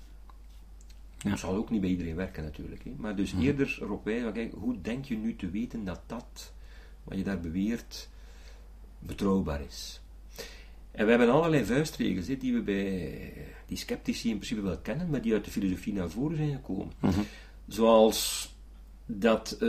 Ja. 1.23 1.31
Dat 1.31 1.39
zal 1.39 1.55
ook 1.55 1.71
niet 1.71 1.81
bij 1.81 1.91
iedereen 1.91 2.17
werken 2.17 2.43
natuurlijk. 2.43 2.85
Hè. 2.85 2.95
Maar 2.97 3.17
dus 3.17 3.33
mhm. 3.33 3.43
eerder 3.43 3.79
erop 3.81 4.05
wijzen, 4.05 4.33
kijk, 4.33 4.53
hoe 4.53 4.81
denk 4.81 5.05
je 5.05 5.17
nu 5.17 5.37
te 5.37 5.51
weten 5.51 5.85
dat 5.85 6.01
dat, 6.07 6.53
wat 7.05 7.19
je 7.19 7.25
daar 7.25 7.41
beweert, 7.41 8.09
betrouwbaar 8.99 9.61
is? 9.61 10.01
En 10.91 11.05
we 11.05 11.11
hebben 11.11 11.31
allerlei 11.31 11.65
vuistregels 11.65 12.27
hè, 12.27 12.37
die 12.37 12.53
we 12.53 12.61
bij 12.61 13.33
die 13.67 13.77
sceptici 13.77 14.29
in 14.31 14.37
principe 14.37 14.61
wel 14.61 14.79
kennen, 14.79 15.11
maar 15.11 15.23
die 15.23 15.33
uit 15.33 15.45
de 15.45 15.51
filosofie 15.51 15.93
naar 15.93 16.11
voren 16.11 16.37
zijn 16.37 16.53
gekomen. 16.53 16.93
Mhm. 16.99 17.21
Zoals 17.69 18.51
dat 19.07 19.53
uh, 19.53 19.61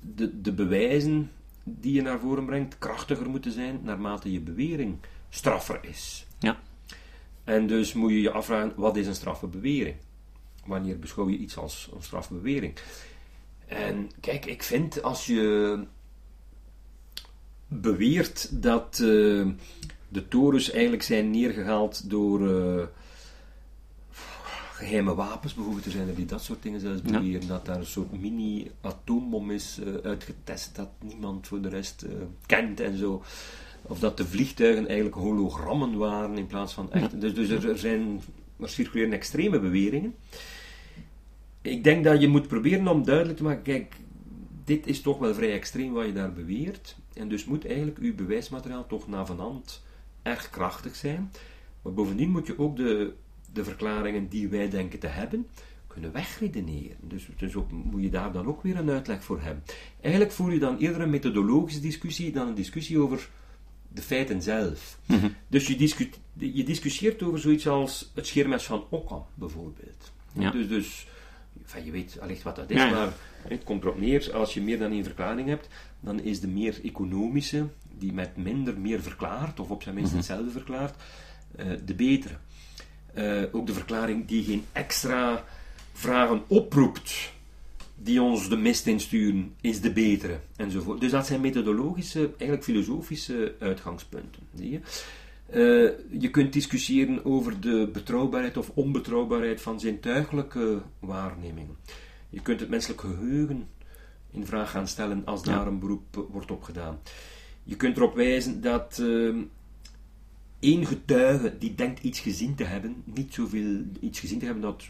de, 0.00 0.40
de 0.40 0.52
bewijzen 0.52 1.30
die 1.64 1.92
je 1.92 2.02
naar 2.02 2.18
voren 2.18 2.46
brengt 2.46 2.78
krachtiger 2.78 3.30
moeten 3.30 3.52
zijn 3.52 3.80
naarmate 3.82 4.32
je 4.32 4.40
bewering 4.40 4.96
straffer 5.28 5.78
is. 5.82 6.26
Ja. 6.38 6.60
En 7.44 7.66
dus 7.66 7.92
moet 7.92 8.10
je 8.10 8.20
je 8.20 8.30
afvragen, 8.30 8.72
wat 8.76 8.96
is 8.96 9.06
een 9.06 9.14
straffe 9.14 9.46
bewering? 9.46 9.96
Wanneer 10.66 10.98
beschouw 10.98 11.28
je 11.28 11.36
iets 11.36 11.56
als 11.56 11.90
een 11.94 12.02
straffe 12.02 12.34
bewering? 12.34 12.74
En 13.66 14.10
kijk, 14.20 14.46
ik 14.46 14.62
vind 14.62 15.02
als 15.02 15.26
je 15.26 15.84
beweert 17.66 18.62
dat 18.62 18.98
uh, 19.02 19.46
de 20.08 20.28
torens 20.28 20.70
eigenlijk 20.70 21.02
zijn 21.02 21.30
neergehaald 21.30 22.10
door 22.10 22.40
uh, 22.40 22.82
geheime 24.72 25.14
wapens 25.14 25.54
bijvoorbeeld. 25.54 25.84
Er 25.84 25.90
zijn 25.90 26.08
er 26.08 26.14
die 26.14 26.26
dat 26.26 26.42
soort 26.42 26.62
dingen 26.62 26.80
zelfs 26.80 27.02
beweren. 27.02 27.46
Dat 27.46 27.66
daar 27.66 27.78
een 27.78 27.86
soort 27.86 28.20
mini-atoombom 28.20 29.50
is 29.50 29.78
uh, 29.84 29.94
uitgetest 30.02 30.76
dat 30.76 30.88
niemand 30.98 31.46
voor 31.46 31.60
de 31.60 31.68
rest 31.68 32.06
kent 32.46 32.80
en 32.80 32.98
zo. 32.98 33.22
Of 33.82 33.98
dat 33.98 34.16
de 34.16 34.26
vliegtuigen 34.26 34.86
eigenlijk 34.86 35.16
hologrammen 35.16 35.96
waren 35.96 36.38
in 36.38 36.46
plaats 36.46 36.72
van 36.72 36.92
echt. 36.92 37.20
Dus, 37.20 37.34
dus 37.34 37.48
er, 37.48 37.68
er, 37.68 37.78
zijn, 37.78 38.20
er 38.60 38.68
circuleren 38.68 39.12
extreme 39.12 39.60
beweringen. 39.60 40.14
Ik 41.62 41.84
denk 41.84 42.04
dat 42.04 42.20
je 42.20 42.28
moet 42.28 42.48
proberen 42.48 42.88
om 42.88 43.04
duidelijk 43.04 43.36
te 43.36 43.42
maken: 43.42 43.62
kijk, 43.62 43.96
dit 44.64 44.86
is 44.86 45.00
toch 45.00 45.18
wel 45.18 45.34
vrij 45.34 45.52
extreem 45.52 45.92
wat 45.92 46.06
je 46.06 46.12
daar 46.12 46.32
beweert. 46.32 46.96
En 47.14 47.28
dus 47.28 47.44
moet 47.44 47.66
eigenlijk 47.66 47.98
uw 47.98 48.14
bewijsmateriaal 48.14 48.86
toch 48.86 49.08
navenant 49.08 49.82
erg 50.22 50.50
krachtig 50.50 50.96
zijn. 50.96 51.32
Maar 51.82 51.92
bovendien 51.92 52.30
moet 52.30 52.46
je 52.46 52.58
ook 52.58 52.76
de 52.76 53.12
de 53.52 53.64
verklaringen 53.64 54.28
die 54.28 54.48
wij 54.48 54.70
denken 54.70 54.98
te 54.98 55.06
hebben, 55.06 55.46
kunnen 55.86 56.12
wegredeneren. 56.12 56.96
Dus, 57.00 57.28
dus 57.36 57.54
ook, 57.54 57.70
moet 57.70 58.02
je 58.02 58.10
daar 58.10 58.32
dan 58.32 58.46
ook 58.46 58.62
weer 58.62 58.76
een 58.76 58.90
uitleg 58.90 59.24
voor 59.24 59.40
hebben. 59.40 59.62
Eigenlijk 60.00 60.32
voer 60.32 60.52
je 60.52 60.58
dan 60.58 60.78
eerder 60.78 61.00
een 61.00 61.10
methodologische 61.10 61.80
discussie 61.80 62.32
dan 62.32 62.48
een 62.48 62.54
discussie 62.54 62.98
over 62.98 63.28
de 63.88 64.02
feiten 64.02 64.42
zelf. 64.42 64.98
Mhm. 65.06 65.28
Dus 65.48 65.66
je, 65.66 65.76
discu 65.76 66.10
je 66.34 66.64
discussieert 66.64 67.22
over 67.22 67.38
zoiets 67.38 67.68
als 67.68 68.10
het 68.14 68.26
scheermes 68.26 68.64
van 68.64 68.84
Occam, 68.88 69.24
bijvoorbeeld. 69.34 70.12
Ja. 70.32 70.50
Dus, 70.50 70.68
dus 70.68 71.06
enfin, 71.64 71.84
je 71.84 71.90
weet 71.90 72.20
allicht 72.20 72.42
wat 72.42 72.56
dat 72.56 72.70
is, 72.70 72.76
maar 72.76 73.12
het 73.48 73.64
komt 73.64 73.82
erop 73.82 74.00
neer, 74.00 74.32
als 74.32 74.54
je 74.54 74.62
meer 74.62 74.78
dan 74.78 74.92
één 74.92 75.04
verklaring 75.04 75.48
hebt, 75.48 75.68
dan 76.00 76.20
is 76.20 76.40
de 76.40 76.48
meer 76.48 76.80
economische, 76.82 77.66
die 77.98 78.12
met 78.12 78.36
minder 78.36 78.78
meer 78.78 79.02
verklaart, 79.02 79.60
of 79.60 79.70
op 79.70 79.82
zijn 79.82 79.94
minst 79.94 80.10
mhm. 80.10 80.18
hetzelfde 80.18 80.50
verklaart, 80.50 81.02
uh, 81.56 81.66
de 81.84 81.94
betere. 81.94 82.34
Uh, 83.14 83.42
ook 83.52 83.66
de 83.66 83.72
verklaring 83.72 84.26
die 84.26 84.44
geen 84.44 84.64
extra 84.72 85.44
vragen 85.92 86.42
oproept, 86.46 87.32
die 87.94 88.22
ons 88.22 88.48
de 88.48 88.56
mist 88.56 88.86
insturen, 88.86 89.54
is 89.60 89.80
de 89.80 89.92
betere, 89.92 90.40
enzovoort. 90.56 91.00
Dus 91.00 91.10
dat 91.10 91.26
zijn 91.26 91.40
methodologische, 91.40 92.18
eigenlijk 92.18 92.64
filosofische 92.64 93.54
uitgangspunten. 93.58 94.42
Zie 94.54 94.70
je? 94.70 94.80
Uh, 95.54 95.90
je 96.10 96.30
kunt 96.30 96.52
discussiëren 96.52 97.24
over 97.24 97.60
de 97.60 97.88
betrouwbaarheid 97.92 98.56
of 98.56 98.70
onbetrouwbaarheid 98.74 99.60
van 99.60 99.80
zintuigelijke 99.80 100.82
waarnemingen. 100.98 101.76
Je 102.30 102.40
kunt 102.40 102.60
het 102.60 102.68
menselijk 102.68 103.00
geheugen 103.00 103.68
in 104.30 104.46
vraag 104.46 104.70
gaan 104.70 104.88
stellen 104.88 105.22
als 105.24 105.42
daar 105.42 105.66
een 105.66 105.78
beroep 105.78 106.26
wordt 106.30 106.50
op 106.50 106.62
gedaan. 106.62 106.98
Je 107.62 107.76
kunt 107.76 107.96
erop 107.96 108.14
wijzen 108.14 108.60
dat 108.60 108.98
uh, 109.00 109.36
één 110.58 110.86
getuige 110.86 111.58
die 111.58 111.74
denkt 111.74 112.02
iets 112.02 112.20
gezien 112.20 112.54
te 112.54 112.64
hebben, 112.64 113.02
niet 113.04 113.34
zoveel 113.34 113.80
iets 114.00 114.20
gezien 114.20 114.38
te 114.38 114.44
hebben 114.44 114.62
dat 114.62 114.84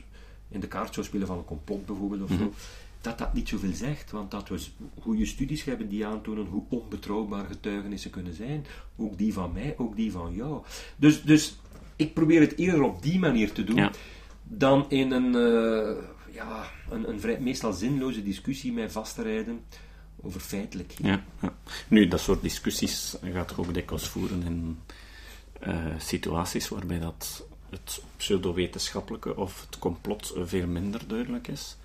in 0.48 0.60
de 0.60 0.68
kaart 0.68 0.94
zou 0.94 1.06
spelen 1.06 1.26
van 1.26 1.38
een 1.38 1.44
complot 1.44 1.86
bijvoorbeeld 1.86 2.22
of 2.22 2.28
zo, 2.30 2.34
mhm. 2.34 2.48
Dat 3.02 3.18
dat 3.18 3.34
niet 3.34 3.48
zoveel 3.48 3.72
zegt, 3.72 4.10
want 4.10 4.30
dat 4.30 4.48
we 4.48 4.60
goede 5.00 5.26
studies 5.26 5.64
hebben 5.64 5.88
die 5.88 6.06
aantonen 6.06 6.46
hoe 6.46 6.64
onbetrouwbaar 6.68 7.44
getuigenissen 7.44 8.10
kunnen 8.10 8.34
zijn, 8.34 8.66
ook 8.96 9.18
die 9.18 9.32
van 9.32 9.52
mij, 9.52 9.74
ook 9.78 9.96
die 9.96 10.12
van 10.12 10.34
jou. 10.34 10.62
Dus, 10.96 11.22
dus 11.22 11.56
ik 11.96 12.14
probeer 12.14 12.40
het 12.40 12.58
eerder 12.58 12.82
op 12.82 13.02
die 13.02 13.18
manier 13.18 13.52
te 13.52 13.64
doen, 13.64 13.90
dan 14.42 14.90
in 14.90 15.10
een, 15.10 15.34
uh, 15.34 15.96
ja, 16.34 16.70
een, 16.90 17.08
een 17.08 17.20
vrij, 17.20 17.40
meestal 17.40 17.72
zinloze 17.72 18.22
discussie 18.22 18.72
mij 18.72 18.90
vast 18.90 19.14
te 19.14 19.22
rijden 19.22 19.60
over 20.22 20.40
feitelijkheden. 20.40 21.06
Ja, 21.06 21.24
ja. 21.40 21.54
Nu, 21.88 22.08
dat 22.08 22.20
soort 22.20 22.42
discussies 22.42 23.16
gaat 23.32 23.50
er 23.50 23.60
ook 23.60 23.74
dikwijls 23.74 24.08
voeren 24.08 24.42
in 24.42 24.78
uh, 25.66 25.86
situaties 25.98 26.68
waarbij 26.68 26.98
dat 26.98 27.46
het 27.70 28.02
pseudowetenschappelijke 28.16 29.36
of 29.36 29.60
het 29.60 29.78
complot 29.78 30.32
veel 30.44 30.66
minder 30.66 31.00
duidelijk 31.06 31.48
is. 31.48 31.76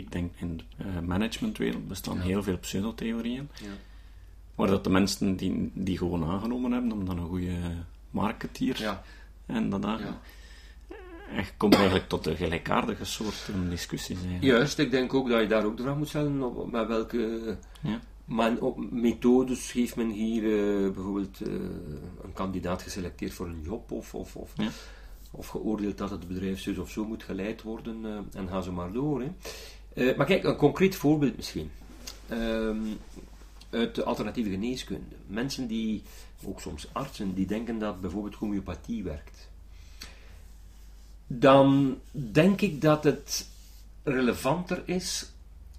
Ik 0.00 0.12
denk 0.12 0.32
in 0.36 0.56
de 0.56 0.84
uh, 0.84 1.00
managementwereld 1.00 1.88
bestaan 1.88 2.18
heel 2.18 2.42
veel 2.42 2.58
pseudotheorieën, 2.58 3.48
ja. 3.62 3.68
waar 4.54 4.68
dat 4.68 4.84
de 4.84 4.90
mensen 4.90 5.36
die, 5.36 5.70
die 5.74 5.98
gewoon 5.98 6.24
aangenomen 6.24 6.72
hebben 6.72 6.92
om 6.92 7.04
dan 7.04 7.18
een 7.18 7.28
goede 7.28 7.56
marketeer 8.10 8.80
ja. 8.80 9.02
en 9.46 9.70
dat 9.70 9.82
ja. 9.82 10.20
En 11.30 11.36
je 11.36 11.50
komt 11.56 11.74
eigenlijk 11.74 12.08
tot 12.08 12.26
een 12.26 12.36
gelijkaardige 12.36 13.04
soort 13.04 13.50
discussies. 13.68 14.18
Juist, 14.40 14.78
ik 14.78 14.90
denk 14.90 15.14
ook 15.14 15.28
dat 15.28 15.40
je 15.40 15.46
daar 15.46 15.64
ook 15.64 15.76
de 15.76 15.82
vraag 15.82 15.96
moet 15.96 16.08
stellen 16.08 16.42
op, 16.42 16.70
met 16.70 16.86
welke. 16.86 17.56
Maar 18.24 18.56
op 18.56 18.90
methodes 18.90 19.72
geeft 19.72 19.96
men 19.96 20.10
hier 20.10 20.42
uh, 20.42 20.92
bijvoorbeeld 20.92 21.40
uh, 21.46 21.52
een 22.22 22.32
kandidaat 22.32 22.82
geselecteerd 22.82 23.32
voor 23.32 23.46
een 23.46 23.62
job 23.62 23.90
of, 23.90 24.14
of, 24.14 24.36
of, 24.36 24.52
ja. 24.56 24.68
of 25.30 25.46
geoordeeld 25.46 25.98
dat 25.98 26.10
het 26.10 26.28
bedrijf 26.28 26.60
zo 26.60 26.80
of 26.80 26.90
zo 26.90 27.04
moet 27.04 27.22
geleid 27.22 27.62
worden 27.62 28.04
uh, 28.04 28.18
en 28.32 28.48
ga 28.48 28.60
zo 28.60 28.72
maar 28.72 28.92
door. 28.92 29.20
Hè. 29.20 29.30
Maar 29.94 30.26
kijk, 30.26 30.44
een 30.44 30.56
concreet 30.56 30.94
voorbeeld 30.94 31.36
misschien. 31.36 31.70
Ehm, 32.28 32.76
uit 33.70 33.94
de 33.94 34.04
alternatieve 34.04 34.50
geneeskunde. 34.50 35.16
Mensen 35.26 35.66
die, 35.66 36.02
ook 36.44 36.60
soms 36.60 36.88
artsen, 36.92 37.34
die 37.34 37.46
denken 37.46 37.78
dat 37.78 38.00
bijvoorbeeld 38.00 38.34
homeopathie 38.34 39.02
werkt. 39.02 39.48
Dan 41.26 41.98
denk 42.12 42.60
ik 42.60 42.80
dat 42.80 43.04
het 43.04 43.48
relevanter 44.02 44.82
is 44.84 45.32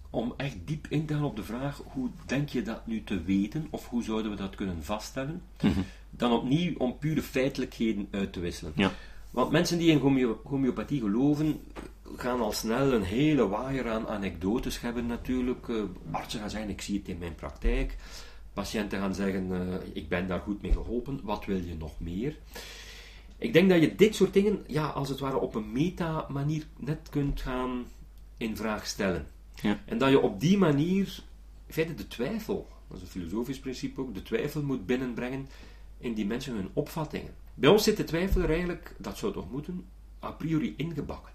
om 0.10 0.34
echt 0.38 0.56
diep 0.66 0.88
in 0.90 1.06
te 1.06 1.14
gaan 1.14 1.24
op 1.24 1.36
de 1.36 1.44
vraag 1.44 1.82
hoe 1.86 2.10
denk 2.26 2.50
je 2.50 2.62
dat 2.62 2.88
nu 2.88 3.04
te 3.04 3.24
weten 3.24 3.68
of 3.70 3.88
hoe 3.88 4.04
zouden 4.04 4.32
we 4.32 4.38
dat 4.38 4.56
kunnen 4.56 4.84
vaststellen, 4.84 5.42
mhm. 5.62 5.82
dan 6.10 6.32
opnieuw 6.32 6.76
om 6.78 6.98
pure 6.98 7.22
feitelijkheden 7.22 8.08
uit 8.12 8.34
te 8.34 8.40
wisselen. 8.40 8.74
Ja. 8.76 8.92
Want 9.32 9.52
mensen 9.52 9.78
die 9.78 9.92
in 9.92 10.36
homeopathie 10.44 11.00
geloven, 11.00 11.62
gaan 12.16 12.42
al 12.42 12.52
snel 12.52 12.94
een 12.94 13.04
hele 13.04 13.48
waaier 13.48 13.90
aan 13.90 14.08
anekdotes 14.08 14.82
hebben 14.82 15.06
natuurlijk. 15.06 15.68
Uh, 15.68 15.84
artsen 16.12 16.40
gaan 16.40 16.50
zeggen, 16.50 16.70
ik 16.70 16.82
zie 16.82 16.98
het 16.98 17.08
in 17.08 17.18
mijn 17.18 17.36
praktijk. 17.36 17.96
Patiënten 18.54 19.00
gaan 19.00 19.16
zeggen, 19.16 19.48
uh, 19.52 19.76
ik 19.94 20.10
ben 20.10 20.28
daar 20.28 20.40
goed 20.40 20.62
mee 20.62 20.72
geholpen, 20.72 21.20
wat 21.24 21.46
wil 21.46 21.58
je 21.58 21.76
nog 21.76 22.00
meer? 22.00 22.38
Ik 23.38 23.54
denk 23.54 23.70
dat 23.70 23.82
je 23.82 23.96
dit 23.96 24.16
soort 24.16 24.34
dingen, 24.34 24.64
ja, 24.68 24.88
als 24.88 25.10
het 25.10 25.20
ware 25.20 25.40
op 25.40 25.56
een 25.56 25.72
meta-manier 25.72 26.66
net 26.78 27.10
kunt 27.10 27.42
gaan 27.42 27.86
in 28.38 28.58
vraag 28.58 28.86
stellen. 28.88 29.28
Ja. 29.62 29.80
En 29.86 29.98
dat 29.98 30.10
je 30.10 30.20
op 30.20 30.40
die 30.40 30.58
manier, 30.58 31.24
in 31.66 31.74
feite 31.74 31.94
de 31.94 32.08
twijfel, 32.08 32.68
dat 32.88 32.98
is 32.98 33.04
een 33.04 33.10
filosofisch 33.10 33.60
principe 33.60 34.02
ook, 34.02 34.14
de 34.14 34.24
twijfel 34.24 34.62
moet 34.62 34.86
binnenbrengen 34.86 35.48
in 35.98 36.14
die 36.14 36.26
mensen 36.26 36.56
hun 36.56 36.70
opvattingen. 36.74 37.34
Bij 37.54 37.70
ons 37.70 37.84
zit 37.84 37.98
de 37.98 38.04
twijfel 38.04 38.42
er 38.42 38.50
eigenlijk, 38.50 38.96
dat 38.98 39.18
zou 39.18 39.34
toch 39.34 39.52
moeten, 39.52 39.86
a 40.24 40.32
priori 40.32 40.74
ingebakken. 40.78 41.32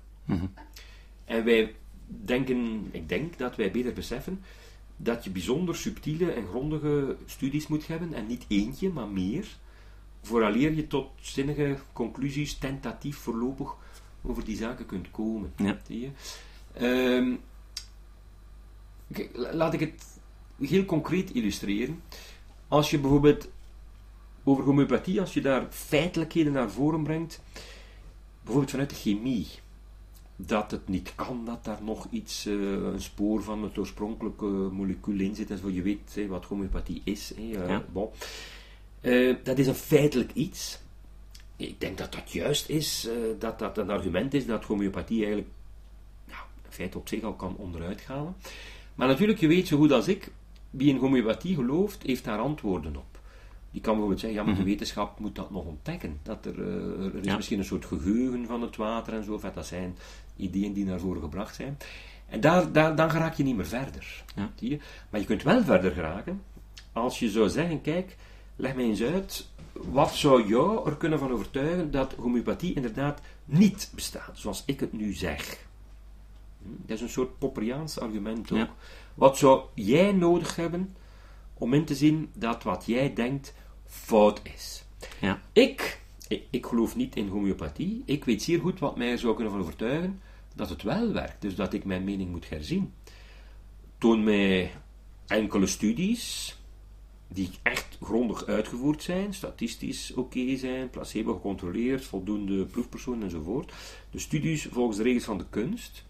En 1.24 1.44
wij 1.44 1.74
denken, 2.06 2.88
ik 2.90 3.08
denk 3.08 3.38
dat 3.38 3.56
wij 3.56 3.70
beter 3.70 3.92
beseffen 3.92 4.42
dat 4.96 5.24
je 5.24 5.30
bijzonder 5.30 5.76
subtiele 5.76 6.32
en 6.32 6.46
grondige 6.46 7.16
studies 7.26 7.66
moet 7.66 7.86
hebben, 7.86 8.14
en 8.14 8.26
niet 8.26 8.44
eentje, 8.48 8.90
maar 8.90 9.08
meer, 9.08 9.56
vooraleer 10.22 10.74
je 10.74 10.86
tot 10.86 11.10
zinnige 11.20 11.78
conclusies, 11.92 12.58
tentatief 12.58 13.16
voorlopig, 13.16 13.74
over 14.22 14.44
die 14.44 14.56
zaken 14.56 14.86
kunt 14.86 15.10
komen. 15.10 15.52
Ja. 15.56 15.78
Zie 15.86 16.00
je? 16.00 16.10
Ehm, 16.72 17.36
laat 19.32 19.74
ik 19.74 19.80
het 19.80 20.20
heel 20.58 20.84
concreet 20.84 21.30
illustreren. 21.30 22.02
Als 22.68 22.90
je 22.90 22.98
bijvoorbeeld 22.98 23.48
over 24.48 24.64
homeopathie, 24.64 25.20
als 25.20 25.34
je 25.34 25.40
daar 25.40 25.66
feitelijkheden 25.70 26.52
naar 26.52 26.70
voren 26.70 27.02
brengt, 27.02 27.40
bijvoorbeeld 28.40 28.70
vanuit 28.70 28.90
de 28.90 28.96
chemie, 28.96 29.46
dat 30.36 30.70
het 30.70 30.88
niet 30.88 31.12
kan, 31.14 31.44
dat 31.44 31.64
daar 31.64 31.82
nog 31.82 32.06
iets, 32.10 32.46
eh, 32.46 32.52
een 32.72 33.00
spoor 33.00 33.42
van 33.42 33.62
het 33.62 33.78
oorspronkelijke 33.78 34.44
molecuul 34.46 35.18
in 35.20 35.34
zit, 35.34 35.50
en 35.50 35.58
zo 35.58 35.70
je 35.70 35.82
weet 35.82 36.26
wat 36.28 36.44
homeopathie 36.44 37.00
is. 37.04 37.34
Eh, 37.34 37.52
Ja. 37.68 37.84
bon. 37.92 38.08
Eh, 39.00 39.36
dat 39.42 39.58
is 39.58 39.66
een 39.66 39.74
feitelijk 39.74 40.32
iets. 40.32 40.78
Ik 41.56 41.80
denk 41.80 41.98
dat 41.98 42.12
dat 42.12 42.32
juist 42.32 42.68
is, 42.68 43.08
dat 43.38 43.58
dat 43.58 43.78
een 43.78 43.90
argument 43.90 44.34
is 44.34 44.46
dat 44.46 44.64
homeopathie 44.64 45.18
eigenlijk 45.18 45.48
nou, 46.24 46.40
in 46.64 46.70
feite 46.72 46.98
op 46.98 47.08
zich 47.08 47.22
al 47.22 47.34
kan 47.34 47.56
onderuit 47.56 48.04
halen. 48.04 48.36
Maar 48.94 49.08
natuurlijk, 49.08 49.38
je 49.40 49.46
weet 49.46 49.66
zo 49.68 49.76
goed 49.76 49.92
als 49.92 50.08
ik, 50.08 50.32
wie 50.70 50.88
in 50.88 50.96
homeopathie 50.96 51.54
gelooft, 51.54 52.02
heeft 52.02 52.24
daar 52.24 52.38
antwoorden 52.38 52.96
op. 52.96 53.15
Die 53.76 53.84
kan 53.84 53.94
bijvoorbeeld 53.94 54.20
zeggen, 54.24 54.40
ja, 54.40 54.46
maar 54.46 54.56
de 54.64 54.70
wetenschap 54.70 55.18
moet 55.18 55.34
dat 55.34 55.50
nog 55.50 55.64
ontdekken. 55.64 56.18
Dat 56.22 56.46
er, 56.46 56.60
eh, 56.60 57.04
er 57.04 57.14
is 57.14 57.24
Ja. 57.24 57.36
misschien 57.36 57.58
een 57.58 57.64
soort 57.64 57.84
geheugen 57.84 58.46
van 58.46 58.62
het 58.62 58.76
water 58.76 59.12
en 59.14 59.24
zo. 59.24 59.40
Dat 59.54 59.66
zijn 59.66 59.96
ideeën 60.36 60.72
die 60.72 60.84
naar 60.84 61.00
voren 61.00 61.22
gebracht 61.22 61.54
zijn. 61.54 61.76
En 62.28 62.40
daar, 62.40 62.72
daar, 62.72 62.96
dan 62.96 63.10
geraak 63.10 63.34
je 63.34 63.42
niet 63.42 63.56
meer 63.56 63.66
verder. 63.66 64.24
Ja. 64.34 64.50
Zie 64.54 64.70
je? 64.70 64.78
Maar 65.10 65.20
je 65.20 65.26
kunt 65.26 65.42
wel 65.42 65.62
verder 65.62 65.92
geraken 65.92 66.42
als 66.92 67.18
je 67.18 67.30
zou 67.30 67.48
zeggen, 67.48 67.80
kijk, 67.80 68.16
leg 68.56 68.74
mij 68.74 68.84
eens 68.84 69.02
uit, 69.02 69.48
wat 69.72 70.14
zou 70.14 70.48
jou 70.48 70.88
er 70.90 70.96
kunnen 70.96 71.18
van 71.18 71.30
overtuigen 71.32 71.90
dat 71.90 72.14
homeopathie 72.14 72.74
inderdaad 72.74 73.20
niet 73.44 73.90
bestaat, 73.94 74.30
zoals 74.38 74.62
ik 74.66 74.80
het 74.80 74.92
nu 74.92 75.12
zeg? 75.12 75.66
Hm, 76.62 76.68
Dat 76.86 76.96
is 76.96 77.02
een 77.02 77.08
soort 77.08 77.38
Popperiaans 77.38 77.98
argument 78.00 78.52
ook. 78.52 78.58
Ja. 78.58 78.74
Wat 79.14 79.38
zou 79.38 79.64
jij 79.74 80.12
nodig 80.12 80.56
hebben 80.56 80.96
om 81.54 81.74
in 81.74 81.84
te 81.84 81.94
zien 81.94 82.30
dat 82.34 82.62
wat 82.62 82.86
jij 82.86 83.14
denkt 83.14 83.54
fout 83.86 84.40
is? 84.42 84.84
Ja. 85.20 85.42
Ik, 85.52 86.00
ik, 86.28 86.42
ik 86.50 86.66
geloof 86.66 86.96
niet 86.96 87.16
in 87.16 87.28
homeopathie. 87.28 88.02
Ik 88.04 88.24
weet 88.24 88.42
zeer 88.42 88.60
goed 88.60 88.78
wat 88.78 88.96
mij 88.96 89.10
er 89.10 89.18
zou 89.18 89.34
kunnen 89.34 89.52
van 89.52 89.62
overtuigen 89.62 90.20
dat 90.54 90.68
het 90.68 90.82
wel 90.82 91.12
werkt. 91.12 91.40
Dus 91.42 91.54
dat 91.54 91.72
ik 91.72 91.84
mijn 91.84 92.04
mening 92.04 92.30
moet 92.30 92.48
herzien. 92.48 92.92
Toon 93.98 94.24
mij 94.24 94.70
enkele 95.26 95.66
studies 95.66 96.56
die 97.28 97.50
echt 97.62 97.98
grondig 98.02 98.46
uitgevoerd 98.46 99.02
zijn, 99.02 99.34
statistisch 99.34 100.14
oké 100.14 100.56
zijn, 100.56 100.90
placebo 100.90 101.32
gecontroleerd, 101.32 102.04
voldoende 102.04 102.64
proefpersonen 102.64 103.22
enzovoort. 103.22 103.72
De 104.10 104.18
studies 104.18 104.68
volgens 104.70 104.96
de 104.96 105.02
regels 105.02 105.24
van 105.24 105.38
de 105.38 105.46
kunst. 105.50 106.04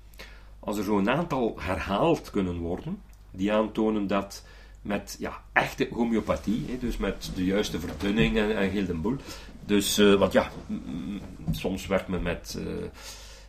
Als 0.61 0.79
er 0.79 0.85
zo'n 0.85 1.11
aantal 1.11 1.61
herhaald 1.61 2.31
kunnen 2.31 2.59
worden, 2.59 3.03
die 3.31 3.53
aantonen 3.53 4.07
dat 4.07 4.45
met 4.87 5.17
ja, 5.19 5.43
echte 5.53 5.89
homeopathie, 5.93 6.65
hè, 6.69 6.79
dus 6.79 6.97
met 6.97 7.31
de 7.35 7.45
juiste 7.45 7.81
verdunning 7.81 8.37
en, 8.37 8.57
en 8.57 8.71
heel 8.71 8.87
de 8.87 8.95
boel. 8.95 9.17
Dus, 9.65 9.99
eh, 9.99 10.15
want 10.15 10.33
ja, 10.33 10.51
mm, 10.67 11.21
soms 11.51 11.87
werkt 11.87 12.09
men 12.09 12.23
met, 12.23 12.57
eh, 12.59 12.65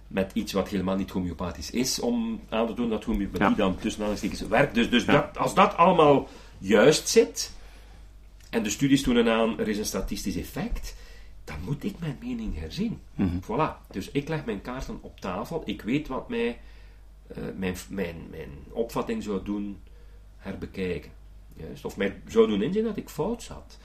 met 0.08 0.32
iets 0.34 0.54
wat 0.54 0.67
helemaal 0.69 0.95
niet 0.95 1.10
homeopathisch 1.10 1.71
is, 1.71 2.00
om 2.00 2.41
aan 2.50 2.67
te 2.67 2.73
doen 2.73 2.89
dat 2.89 3.04
homeopathie 3.04 3.50
Ja. 3.50 3.54
dan 3.56 3.76
tussen 3.78 4.02
aanhalingstekens 4.04 4.50
werkt. 4.50 4.73
Dus, 4.76 4.89
dus 4.89 5.06
Ja. 5.06 5.12
dat, 5.12 5.38
als 5.38 5.54
dat 5.54 5.78
allemaal 5.78 6.28
juist 6.58 7.08
zit, 7.10 7.52
en 8.50 8.63
de 8.63 8.69
studies 8.69 9.04
tonen 9.04 9.30
aan, 9.34 9.60
er 9.60 9.67
is 9.67 9.78
een 9.78 9.86
statistisch 9.86 10.36
effect, 10.36 10.95
dan 11.43 11.56
moet 11.65 11.84
ik 11.84 12.00
mijn 12.00 12.17
mening 12.21 12.60
herzien. 12.60 13.00
Voilà. 13.19 13.88
Dus 13.91 14.12
ik 14.12 14.28
leg 14.28 14.45
mijn 14.45 14.62
kaarten 14.62 14.97
op 15.02 15.19
tafel, 15.19 15.62
ik 15.65 15.82
weet 15.82 16.08
wat 16.08 16.30
mij, 16.30 16.60
eh, 17.28 17.38
mijn, 17.56 17.76
mijn, 17.89 18.15
mijn 18.30 18.50
opvatting 18.69 19.23
zou 19.23 19.43
doen 19.43 19.78
herbekijken. 20.38 21.12
Juist. 21.58 21.86
Of 21.86 21.98
mij 21.98 22.22
zou 22.28 22.48
doen 22.48 22.62
inzien 22.62 22.84
dat 22.84 22.98
ik 22.98 23.10
fout 23.10 23.43
zat. 23.43 23.78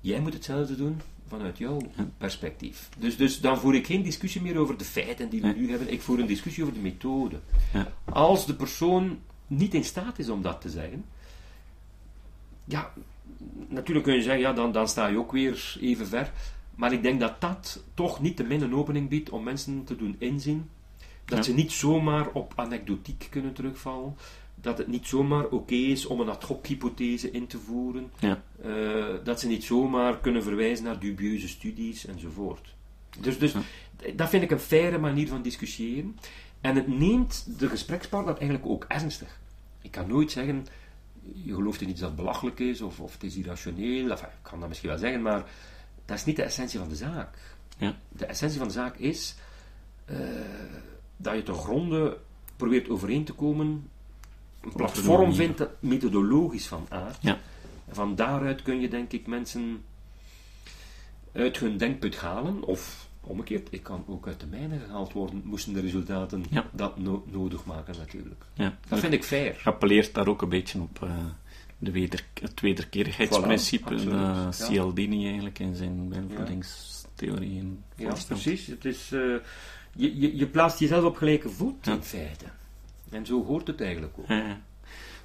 Jij 0.00 0.20
moet 0.20 0.32
hetzelfde 0.32 0.76
doen 0.76 1.00
vanuit 1.28 1.58
jouw 1.58 1.80
perspectief. 2.18 2.88
Dus, 2.98 3.16
dus 3.16 3.40
dan 3.40 3.58
voer 3.58 3.74
ik 3.74 3.86
geen 3.86 4.02
discussie 4.02 4.42
meer 4.42 4.58
over 4.58 4.76
de 4.76 4.84
feiten 4.84 5.28
die 5.28 5.40
we 5.40 5.48
nu 5.48 5.70
hebben, 5.70 5.92
ik 5.92 6.02
voer 6.02 6.18
een 6.18 6.26
discussie 6.26 6.62
over 6.62 6.74
de 6.74 6.80
methode. 6.80 7.40
Ja. 7.72 7.92
Als 8.04 8.46
de 8.46 8.54
persoon 8.54 9.18
niet 9.46 9.74
in 9.74 9.84
staat 9.84 10.18
is 10.18 10.28
om 10.28 10.42
dat 10.42 10.60
te 10.60 10.70
zeggen, 10.70 11.04
ja, 12.64 12.92
natuurlijk 13.68 14.06
kun 14.06 14.14
je 14.14 14.22
zeggen, 14.22 14.40
ja, 14.40 14.52
dan, 14.52 14.72
dan 14.72 14.88
sta 14.88 15.06
je 15.06 15.18
ook 15.18 15.32
weer 15.32 15.76
even 15.80 16.06
ver. 16.06 16.32
Maar 16.74 16.92
ik 16.92 17.02
denk 17.02 17.20
dat 17.20 17.40
dat 17.40 17.82
toch 17.94 18.20
niet 18.20 18.36
te 18.36 18.42
min 18.42 18.62
een 18.62 18.74
opening 18.74 19.08
biedt 19.08 19.30
om 19.30 19.42
mensen 19.42 19.84
te 19.84 19.96
doen 19.96 20.16
inzien 20.18 20.70
dat 21.24 21.44
ze 21.44 21.54
niet 21.54 21.72
zomaar 21.72 22.28
op 22.28 22.52
anekdotiek 22.56 23.26
kunnen 23.30 23.52
terugvallen. 23.52 24.16
Dat 24.66 24.78
het 24.78 24.86
niet 24.86 25.06
zomaar 25.06 25.44
oké 25.44 25.74
is 25.74 26.06
om 26.06 26.20
een 26.20 26.28
ad 26.28 26.42
hoc 26.42 26.66
hypothese 26.66 27.30
in 27.30 27.46
te 27.46 27.58
voeren. 27.58 28.10
Ja. 28.18 28.42
eh, 28.62 29.14
dat 29.24 29.40
ze 29.40 29.46
niet 29.46 29.64
zomaar 29.64 30.18
kunnen 30.18 30.42
verwijzen 30.42 30.84
naar 30.84 30.98
dubieuze 30.98 31.48
studies 31.48 32.06
enzovoort. 32.06 32.74
Dus, 33.18 33.38
dus 33.38 33.54
dat 34.14 34.28
vind 34.28 34.42
ik 34.42 34.50
een 34.50 34.60
faire 34.60 34.98
manier 34.98 35.28
van 35.28 35.42
discussiëren. 35.42 36.18
En 36.60 36.76
het 36.76 36.88
neemt 36.88 37.58
de 37.58 37.68
gesprekspartner 37.68 38.34
eigenlijk 38.36 38.66
ook 38.66 38.84
ernstig. 38.88 39.38
Ik 39.82 39.90
kan 39.90 40.08
nooit 40.08 40.30
zeggen, 40.30 40.66
je 41.32 41.54
gelooft 41.54 41.80
in 41.80 41.88
iets 41.88 42.00
dat 42.00 42.16
belachelijk 42.16 42.58
is 42.58 42.80
of, 42.80 43.00
of 43.00 43.12
het 43.12 43.22
is 43.22 43.36
irrationeel. 43.36 44.10
Enfin, 44.10 44.28
ik 44.28 44.42
kan 44.42 44.60
dat 44.60 44.68
misschien 44.68 44.90
wel 44.90 44.98
zeggen, 44.98 45.22
maar 45.22 45.44
dat 46.04 46.16
is 46.16 46.24
niet 46.24 46.36
de 46.36 46.42
essentie 46.42 46.78
van 46.78 46.88
de 46.88 46.96
zaak. 46.96 47.38
Ja. 47.78 47.96
De 48.08 48.26
essentie 48.26 48.58
van 48.58 48.66
de 48.66 48.72
zaak 48.72 48.96
is 48.96 49.36
eh, 50.04 50.18
dat 51.16 51.34
je 51.34 51.42
te 51.42 51.52
gronden 51.52 52.16
probeert 52.56 52.88
overeen 52.88 53.24
te 53.24 53.32
komen, 53.32 53.90
een 54.66 54.72
de 54.72 54.76
platform 54.76 55.34
vindt 55.34 55.58
dat 55.58 55.70
methodologisch 55.80 56.66
van 56.66 56.86
aard. 56.88 57.16
Ja. 57.20 57.38
En 57.88 57.94
van 57.94 58.14
daaruit 58.14 58.62
kun 58.62 58.80
je, 58.80 58.88
denk 58.88 59.12
ik, 59.12 59.26
mensen 59.26 59.82
uit 61.32 61.58
hun 61.58 61.76
denkput 61.76 62.16
halen, 62.16 62.62
of 62.62 63.08
omgekeerd, 63.20 63.68
ik 63.70 63.82
kan 63.82 64.04
ook 64.06 64.26
uit 64.26 64.40
de 64.40 64.46
mijne 64.46 64.78
gehaald 64.78 65.12
worden, 65.12 65.40
moesten 65.44 65.72
de 65.72 65.80
resultaten 65.80 66.44
Ja. 66.50 66.66
dat 66.72 66.98
no- 66.98 67.24
nodig 67.30 67.64
maken, 67.64 67.94
natuurlijk. 67.98 68.44
Ja. 68.54 68.78
Dat 68.88 68.98
vind 68.98 69.12
ik 69.12 69.24
fair. 69.24 69.60
appelleert 69.64 70.14
daar 70.14 70.26
ook 70.28 70.42
een 70.42 70.48
beetje 70.48 70.80
op 70.80 71.02
eh, 71.02 71.10
de 71.78 71.90
weder, 71.90 72.24
het 72.40 72.60
wederkerigheidsprincipe 72.60 73.98
Voilà, 74.00 74.08
ja. 74.08 74.52
Cialdini 74.52 75.24
eigenlijk 75.24 75.58
in 75.58 75.74
zijn 75.74 76.08
beïnvloedingstheorieën 76.08 77.82
Ja, 77.96 78.14
precies. 78.28 78.66
Het 78.66 78.84
is, 78.84 79.12
eh, 79.12 79.20
je, 79.94 80.18
je, 80.20 80.36
je 80.36 80.46
plaatst 80.46 80.78
jezelf 80.78 81.04
op 81.04 81.16
gelijke 81.16 81.48
voet, 81.48 81.86
Ja. 81.86 81.92
in 81.92 82.02
feite. 82.02 82.44
En 83.10 83.26
zo 83.26 83.44
hoort 83.44 83.66
het 83.66 83.80
eigenlijk 83.80 84.12
ook. 84.18 84.28
Ja. 84.28 84.60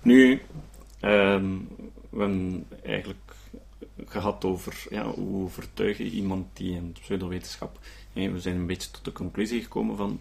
Nu, 0.01 0.41
ehm, 0.99 1.57
we 2.09 2.19
hebben 2.19 2.65
eigenlijk 2.83 3.33
gehad 4.05 4.45
over 4.45 4.83
ja, 4.89 5.05
hoe 5.11 5.43
overtuig 5.43 5.97
je 5.97 6.09
iemand 6.09 6.47
die 6.53 6.75
in 6.75 6.91
pseudowetenschap. 7.01 7.79
hè, 8.13 8.31
we 8.31 8.39
zijn 8.39 8.55
een 8.55 8.65
beetje 8.65 8.91
tot 8.91 9.05
de 9.05 9.11
conclusie 9.11 9.61
gekomen 9.61 9.97
van 9.97 10.19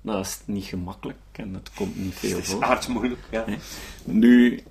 dat 0.00 0.26
is 0.26 0.40
niet 0.44 0.64
gemakkelijk 0.64 1.18
en 1.32 1.54
het 1.54 1.70
komt 1.74 1.96
niet 1.96 2.14
veel 2.14 2.36
Het 2.36 2.44
is 2.46 2.52
voor. 2.52 2.62
aardsmoeilijk, 2.62 3.20
ja. 3.30 3.44
Nu, 4.04 4.62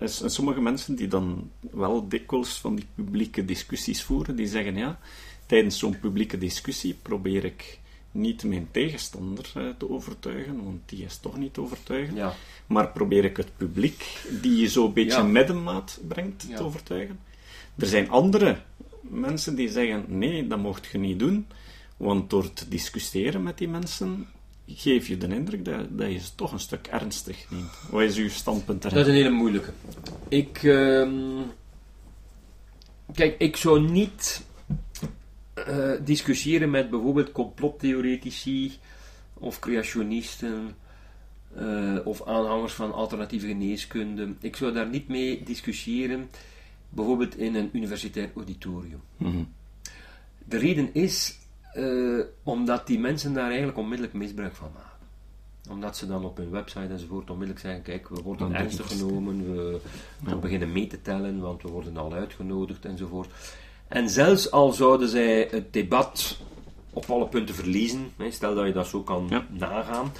zijn 0.00 0.30
sommige 0.30 0.60
mensen 0.60 0.94
die 0.94 1.08
dan 1.08 1.50
wel 1.70 2.08
dikwijls 2.08 2.60
van 2.60 2.74
die 2.74 2.86
publieke 2.94 3.44
discussies 3.44 4.02
voeren, 4.02 4.36
die 4.36 4.46
zeggen 4.46 4.76
ja, 4.76 4.98
tijdens 5.46 5.78
zo'n 5.78 5.98
publieke 5.98 6.38
discussie 6.38 6.94
probeer 7.02 7.44
ik 7.44 7.78
niet 8.14 8.44
mijn 8.44 8.68
tegenstander 8.70 9.50
eh, 9.54 9.62
te 9.78 9.90
overtuigen, 9.90 10.64
want 10.64 10.80
die 10.88 11.04
is 11.04 11.16
toch 11.18 11.36
niet 11.36 11.54
te 11.54 11.60
overtuigen, 11.60 12.14
Ja. 12.14 12.34
maar 12.66 12.88
probeer 12.88 13.24
ik 13.24 13.36
het 13.36 13.56
publiek, 13.56 14.04
die 14.42 14.56
je 14.56 14.68
zo'n 14.68 14.92
beetje 14.92 15.18
Ja. 15.18 15.22
middenmaat 15.26 16.00
brengt, 16.08 16.44
Ja. 16.48 16.56
te 16.56 16.62
overtuigen. 16.64 17.18
Er 17.78 17.86
zijn 17.86 18.10
andere 18.10 18.56
mensen 19.00 19.54
die 19.54 19.68
zeggen 19.68 20.04
nee, 20.08 20.46
dat 20.46 20.58
mocht 20.58 20.86
je 20.86 20.98
niet 20.98 21.18
doen, 21.18 21.46
want 21.96 22.30
door 22.30 22.52
te 22.52 22.68
discussiëren 22.68 23.42
met 23.42 23.58
die 23.58 23.68
mensen 23.68 24.26
geef 24.66 25.06
je 25.06 25.18
de 25.18 25.26
indruk 25.34 25.64
dat, 25.64 25.98
dat 25.98 26.10
je 26.12 26.18
ze 26.18 26.34
toch 26.34 26.52
een 26.52 26.58
stuk 26.60 26.86
ernstig 26.86 27.50
neemt. 27.50 27.70
Wat 27.90 28.02
is 28.02 28.16
uw 28.16 28.28
standpunt 28.28 28.82
Dat 28.82 28.92
daarin? 28.92 29.12
is 29.12 29.18
een 29.18 29.24
hele 29.24 29.36
moeilijke. 29.36 29.72
Ik, 30.28 30.62
ehm, 30.62 31.12
kijk, 33.14 33.34
ik 33.38 33.56
zou 33.56 33.80
niet 33.90 34.44
eh, 35.66 35.90
discussiëren 36.04 36.70
met 36.70 36.90
bijvoorbeeld 36.90 37.32
complottheoretici 37.32 38.72
of 39.34 39.58
creationisten 39.58 40.76
eh, 41.54 41.96
of 42.04 42.26
aanhangers 42.26 42.72
van 42.72 42.92
alternatieve 42.92 43.46
geneeskunde. 43.46 44.34
Ik 44.40 44.56
zou 44.56 44.72
daar 44.72 44.88
niet 44.88 45.08
mee 45.08 45.42
discussiëren, 45.42 46.30
bijvoorbeeld 46.88 47.38
in 47.38 47.54
een 47.54 47.70
universitair 47.72 48.30
auditorium. 48.36 49.00
Mhm. 49.16 49.42
De 50.44 50.58
reden 50.58 50.94
is 50.94 51.38
eh, 51.72 52.20
omdat 52.42 52.86
die 52.86 52.98
mensen 52.98 53.32
daar 53.32 53.48
eigenlijk 53.48 53.78
onmiddellijk 53.78 54.16
misbruik 54.16 54.54
van 54.54 54.70
maken. 54.74 54.92
Omdat 55.70 55.96
ze 55.96 56.06
dan 56.06 56.24
op 56.24 56.36
hun 56.36 56.50
website 56.50 56.92
enzovoort 56.92 57.30
onmiddellijk 57.30 57.66
zeggen: 57.66 57.82
Kijk, 57.82 58.08
we 58.08 58.22
worden 58.22 58.48
Dan 58.48 58.60
ernstig 58.60 58.88
we 58.88 58.96
genomen, 58.96 59.54
we, 59.54 59.80
we 60.24 60.36
beginnen 60.36 60.72
mee 60.72 60.86
te 60.86 61.02
tellen, 61.02 61.40
want 61.40 61.62
we 61.62 61.68
worden 61.68 61.96
al 61.96 62.12
uitgenodigd 62.12 62.84
enzovoort. 62.84 63.28
En 63.94 64.10
zelfs 64.10 64.50
al 64.50 64.72
zouden 64.72 65.08
zij 65.08 65.48
het 65.50 65.72
debat 65.72 66.38
op 66.92 67.10
alle 67.10 67.28
punten 67.28 67.54
verliezen, 67.54 68.12
stel 68.28 68.54
dat 68.54 68.66
je 68.66 68.72
dat 68.72 68.86
zo 68.86 69.02
kan 69.02 69.26
Ja. 69.28 69.46
nagaan, 69.50 70.12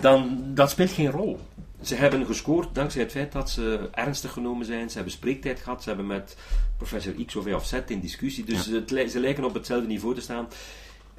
dan 0.00 0.40
dat 0.54 0.70
speelt 0.70 0.90
geen 0.90 1.10
rol. 1.10 1.38
Ze 1.80 1.94
hebben 1.94 2.26
gescoord 2.26 2.74
dankzij 2.74 3.02
het 3.02 3.10
feit 3.10 3.32
dat 3.32 3.50
ze 3.50 3.88
ernstig 3.92 4.32
genomen 4.32 4.66
zijn. 4.66 4.88
Ze 4.88 4.94
hebben 4.94 5.12
spreektijd 5.12 5.60
gehad. 5.60 5.82
Ze 5.82 5.88
hebben 5.88 6.06
met 6.06 6.36
professor 6.76 7.24
X 7.24 7.36
of 7.36 7.46
Y 7.46 7.52
of 7.52 7.66
Z 7.66 7.72
in 7.86 8.00
discussie. 8.00 8.44
Dus 8.44 8.66
het 8.66 9.10
ze 9.10 9.20
lijken 9.20 9.44
op 9.44 9.54
hetzelfde 9.54 9.86
niveau 9.86 10.14
te 10.14 10.20
staan. 10.20 10.48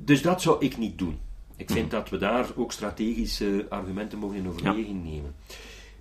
Dus 0.01 0.21
dat 0.21 0.41
zou 0.41 0.65
ik 0.65 0.77
niet 0.77 0.97
doen. 0.97 1.19
Ik 1.55 1.69
vind 1.69 1.91
dat 1.91 2.09
we 2.09 2.17
daar 2.17 2.47
ook 2.55 2.71
strategische 2.71 3.65
argumenten 3.69 4.17
mogen 4.17 4.37
in 4.37 4.47
overweging 4.47 5.03
nemen. 5.03 5.35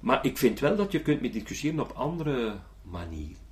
Maar 0.01 0.27
ik 0.27 0.39
vind 0.39 0.61
wel 0.61 0.77
dat 0.77 0.93
je 0.93 1.01
kunt 1.01 1.21
mee 1.21 1.31
discussiëren 1.31 1.81
op 1.81 1.93
andere 1.95 2.55
manieren. 2.83 3.44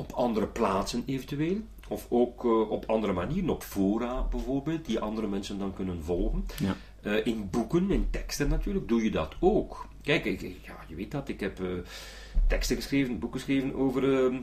Op 0.00 0.12
andere 0.12 0.46
plaatsen 0.46 1.02
eventueel. 1.06 1.56
Of 1.88 2.06
ook 2.08 2.44
eh, 2.44 2.70
op 2.70 2.84
andere 2.86 3.12
manieren, 3.12 3.50
op 3.50 3.62
fora 3.62 4.26
bijvoorbeeld, 4.30 4.84
die 4.84 5.00
andere 5.00 5.26
mensen 5.26 5.58
dan 5.58 5.74
kunnen 5.74 6.04
volgen. 6.04 6.46
Ja. 6.58 6.76
Eh, 7.02 7.26
in 7.26 7.48
boeken, 7.50 7.90
in 7.90 8.06
teksten 8.10 8.48
natuurlijk, 8.48 8.88
doe 8.88 9.02
je 9.02 9.10
dat 9.10 9.34
ook. 9.40 9.88
Kijk, 10.02 10.24
ik, 10.24 10.40
ja, 10.40 10.84
je 10.88 10.94
weet 10.94 11.10
dat, 11.10 11.28
ik 11.28 11.40
heb 11.40 11.60
eh, 11.60 11.66
teksten 12.48 12.76
geschreven, 12.76 13.18
boeken 13.18 13.40
geschreven 13.40 13.74
over 13.74 14.24
eh, 14.24 14.34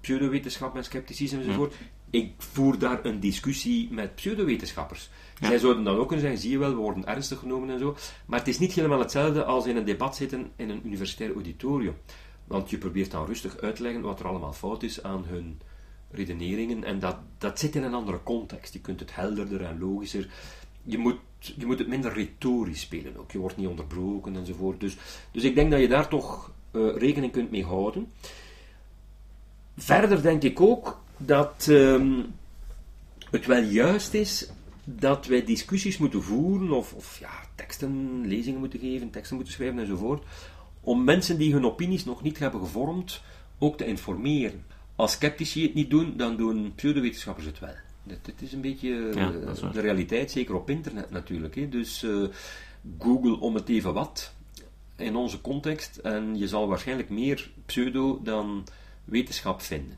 pseudowetenschap 0.00 0.76
en 0.76 0.84
scepticisme 0.84 1.38
enzovoort. 1.38 1.74
Ik 2.10 2.32
voer 2.36 2.78
daar 2.78 3.04
een 3.04 3.20
discussie 3.20 3.88
met 3.92 4.14
pseudowetenschappers. 4.14 5.10
Ja. 5.40 5.46
Zij 5.46 5.58
zouden 5.58 5.84
dan 5.84 5.96
ook 5.96 6.06
kunnen 6.06 6.24
zeggen, 6.24 6.40
zie 6.42 6.50
je 6.50 6.58
wel, 6.58 6.70
we 6.70 6.76
worden 6.76 7.06
ernstig 7.06 7.38
genomen 7.38 7.70
en 7.70 7.78
zo. 7.78 7.96
Maar 8.26 8.38
het 8.38 8.48
is 8.48 8.58
niet 8.58 8.72
helemaal 8.72 8.98
hetzelfde 8.98 9.44
als 9.44 9.66
in 9.66 9.76
een 9.76 9.84
debat 9.84 10.16
zitten 10.16 10.50
in 10.56 10.70
een 10.70 10.80
universitair 10.84 11.34
auditorium. 11.34 11.94
Want 12.50 12.70
je 12.70 12.78
probeert 12.78 13.10
dan 13.10 13.26
rustig 13.26 13.58
uit 13.58 13.76
te 13.76 13.82
leggen 13.82 14.00
wat 14.00 14.20
er 14.20 14.26
allemaal 14.26 14.52
fout 14.52 14.82
is 14.82 15.02
aan 15.02 15.24
hun 15.24 15.60
redeneringen. 16.10 16.84
En 16.84 16.98
dat, 16.98 17.16
dat 17.38 17.58
zit 17.58 17.74
in 17.74 17.82
een 17.82 17.94
andere 17.94 18.22
context. 18.22 18.72
Je 18.72 18.80
kunt 18.80 19.00
het 19.00 19.14
helderder 19.14 19.64
en 19.64 19.78
logischer. 19.78 20.28
Je 20.82 20.98
moet, 20.98 21.18
je 21.38 21.66
moet 21.66 21.78
het 21.78 21.88
minder 21.88 22.12
retorisch 22.12 22.80
spelen 22.80 23.16
ook. 23.16 23.32
Je 23.32 23.38
wordt 23.38 23.56
niet 23.56 23.66
onderbroken 23.66 24.36
enzovoort. 24.36 24.80
Dus, 24.80 24.96
dus 25.32 25.42
ik 25.42 25.54
denk 25.54 25.70
dat 25.70 25.80
je 25.80 25.88
daar 25.88 26.08
toch 26.08 26.52
eh, 26.70 26.96
rekening 26.96 27.32
kunt 27.32 27.50
mee 27.50 27.64
houden. 27.64 28.12
Verder 29.76 30.22
denk 30.22 30.42
ik 30.42 30.60
ook 30.60 31.00
dat 31.16 31.66
ehm, 31.68 32.22
het 33.30 33.46
wel 33.46 33.62
juist 33.62 34.14
is 34.14 34.50
dat 34.84 35.26
wij 35.26 35.44
discussies 35.44 35.98
moeten 35.98 36.22
voeren, 36.22 36.70
of, 36.70 36.92
of 36.92 37.18
ja, 37.18 37.30
teksten, 37.54 38.20
lezingen 38.26 38.60
moeten 38.60 38.80
geven, 38.80 39.10
teksten 39.10 39.36
moeten 39.36 39.54
schrijven 39.54 39.78
enzovoort, 39.78 40.24
om 40.80 41.04
mensen 41.04 41.38
die 41.38 41.52
hun 41.52 41.64
opinies 41.66 42.04
nog 42.04 42.22
niet 42.22 42.38
hebben 42.38 42.60
gevormd 42.60 43.22
ook 43.58 43.76
te 43.76 43.86
informeren. 43.86 44.64
Als 44.96 45.12
sceptici 45.12 45.62
het 45.62 45.74
niet 45.74 45.90
doen, 45.90 46.16
dan 46.16 46.36
doen 46.36 46.72
pseudowetenschappers 46.74 47.46
het 47.46 47.58
wel. 47.58 47.74
Dit, 48.02 48.42
is 48.42 48.52
een 48.52 48.60
beetje 48.60 48.88
Ja, 49.14 49.32
eh, 49.32 49.50
is 49.50 49.60
de 49.72 49.80
realiteit, 49.80 50.30
zeker 50.30 50.54
op 50.54 50.70
internet 50.70 51.10
natuurlijk. 51.10 51.54
Hè. 51.54 51.68
Dus 51.68 52.02
eh, 52.02 52.22
Google 52.98 53.40
om 53.40 53.54
het 53.54 53.68
even 53.68 53.94
wat 53.94 54.34
in 54.96 55.16
onze 55.16 55.40
context 55.40 55.96
en 55.96 56.38
je 56.38 56.48
zal 56.48 56.68
waarschijnlijk 56.68 57.10
meer 57.10 57.50
pseudo 57.66 58.20
dan 58.22 58.64
wetenschap 59.04 59.62
vinden. 59.62 59.96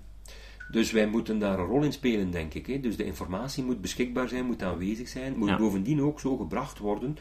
Dus 0.71 0.91
wij 0.91 1.07
moeten 1.07 1.39
daar 1.39 1.59
een 1.59 1.67
rol 1.67 1.83
in 1.83 1.93
spelen, 1.93 2.31
denk 2.31 2.55
ik. 2.55 2.67
Hè. 2.67 2.81
Dus 2.81 2.97
de 2.97 3.05
informatie 3.05 3.65
moet 3.65 3.81
beschikbaar 3.81 4.29
zijn, 4.29 4.47
moet 4.47 4.63
aanwezig 4.63 5.09
zijn, 5.09 5.37
moet 5.37 5.49
Ja. 5.49 5.57
bovendien 5.57 6.03
ook 6.03 6.21
zo 6.21 6.37
gebracht 6.37 6.79
worden 6.79 7.17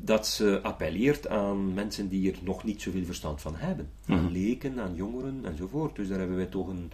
dat 0.00 0.26
ze 0.26 0.60
appelleert 0.62 1.28
aan 1.28 1.74
mensen 1.74 2.08
die 2.08 2.32
er 2.32 2.38
nog 2.42 2.64
niet 2.64 2.82
zoveel 2.82 3.04
verstand 3.04 3.40
van 3.40 3.54
hebben. 3.56 3.90
Aan 4.06 4.32
leken, 4.32 4.80
aan 4.80 4.94
jongeren 4.94 5.40
enzovoort. 5.44 5.96
Dus 5.96 6.08
daar 6.08 6.18
hebben 6.18 6.36
wij 6.36 6.46
toch 6.46 6.68
een, 6.68 6.92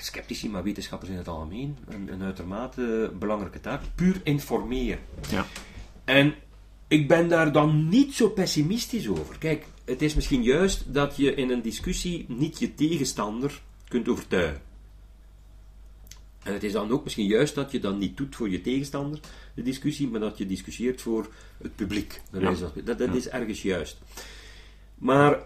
sceptici, 0.00 0.48
maar 0.48 0.62
wetenschappers 0.62 1.10
in 1.10 1.16
het 1.16 1.28
algemeen, 1.28 1.76
een, 1.88 2.12
een 2.12 2.22
uitermate 2.22 3.12
belangrijke 3.18 3.60
taak. 3.60 3.80
Puur 3.94 4.20
informeren. 4.24 4.98
Ja. 5.30 5.46
En 6.04 6.34
ik 6.88 7.08
ben 7.08 7.28
daar 7.28 7.52
dan 7.52 7.88
niet 7.88 8.14
zo 8.14 8.28
pessimistisch 8.28 9.08
over. 9.08 9.38
Kijk, 9.38 9.66
het 9.84 10.02
is 10.02 10.14
misschien 10.14 10.42
juist 10.42 10.94
dat 10.94 11.16
je 11.16 11.34
in 11.34 11.50
een 11.50 11.62
discussie 11.62 12.24
niet 12.28 12.58
je 12.58 12.74
tegenstander 12.74 13.60
kunt 13.88 14.08
overtuigen. 14.08 14.60
En 16.44 16.52
het 16.52 16.62
is 16.64 16.72
dan 16.72 16.90
ook 16.90 17.04
misschien 17.04 17.26
juist 17.26 17.54
dat 17.54 17.70
je 17.70 17.80
dan 17.80 17.98
niet 17.98 18.16
doet 18.16 18.36
voor 18.36 18.48
je 18.50 18.60
tegenstander, 18.60 19.20
de 19.54 19.62
discussie, 19.62 20.08
maar 20.08 20.20
dat 20.20 20.38
je 20.38 20.46
discussieert 20.46 21.00
voor 21.00 21.28
het 21.58 21.74
publiek. 21.76 22.20
Ja. 22.32 22.40
van 22.40 22.56
spreken. 22.56 22.84
Dat, 22.84 22.98
dat 22.98 23.14
is 23.14 23.28
ergens 23.28 23.62
juist. 23.62 23.98
Maar 24.94 25.38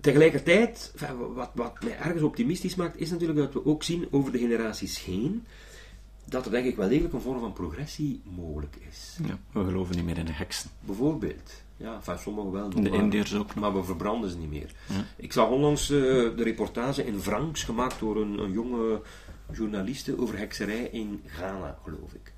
tegelijkertijd, 0.00 0.92
wat, 1.34 1.50
wat 1.54 1.82
mij 1.82 1.96
ergens 1.98 2.22
optimistisch 2.22 2.74
maakt, 2.74 3.00
is 3.00 3.10
natuurlijk 3.10 3.38
dat 3.38 3.52
we 3.52 3.64
ook 3.66 3.82
zien 3.82 4.08
over 4.10 4.32
de 4.32 4.38
generaties 4.38 5.04
heen, 5.04 5.44
dat 6.24 6.44
er 6.44 6.50
denk 6.50 6.66
ik 6.66 6.76
wel 6.76 6.88
degelijk 6.88 7.14
een 7.14 7.20
vorm 7.20 7.40
van 7.40 7.52
progressie 7.52 8.20
mogelijk 8.36 8.76
is. 8.90 9.18
ja. 9.26 9.38
We 9.52 9.64
geloven 9.64 9.96
niet 9.96 10.04
meer 10.04 10.18
in 10.18 10.24
de 10.26 10.32
heksen. 10.32 10.70
Bijvoorbeeld. 10.80 11.62
Ja, 11.76 11.94
enfin, 11.94 12.18
sommigen 12.18 12.52
wel. 12.52 12.68
nog, 12.68 12.74
De 12.82 12.90
maar- 12.90 12.98
Indiërs 12.98 13.34
ook. 13.34 13.54
Maar 13.54 13.74
we 13.74 13.82
verbranden 13.84 14.30
ze 14.30 14.38
niet 14.38 14.50
meer. 14.50 14.72
Ja. 14.88 15.04
Ik 15.16 15.32
zag 15.32 15.48
onlangs 15.48 15.90
eh, 15.90 15.98
de 15.98 16.42
reportage 16.42 17.06
in 17.06 17.20
Franks 17.20 17.62
gemaakt 17.64 17.98
door 18.00 18.16
een, 18.22 18.38
een 18.38 18.52
jonge 18.52 19.00
journaliste 19.52 20.18
over 20.20 20.38
hekserij 20.38 20.88
in 20.92 21.22
Ghana, 21.26 21.78
geloof 21.84 22.12
ik. 22.12 22.32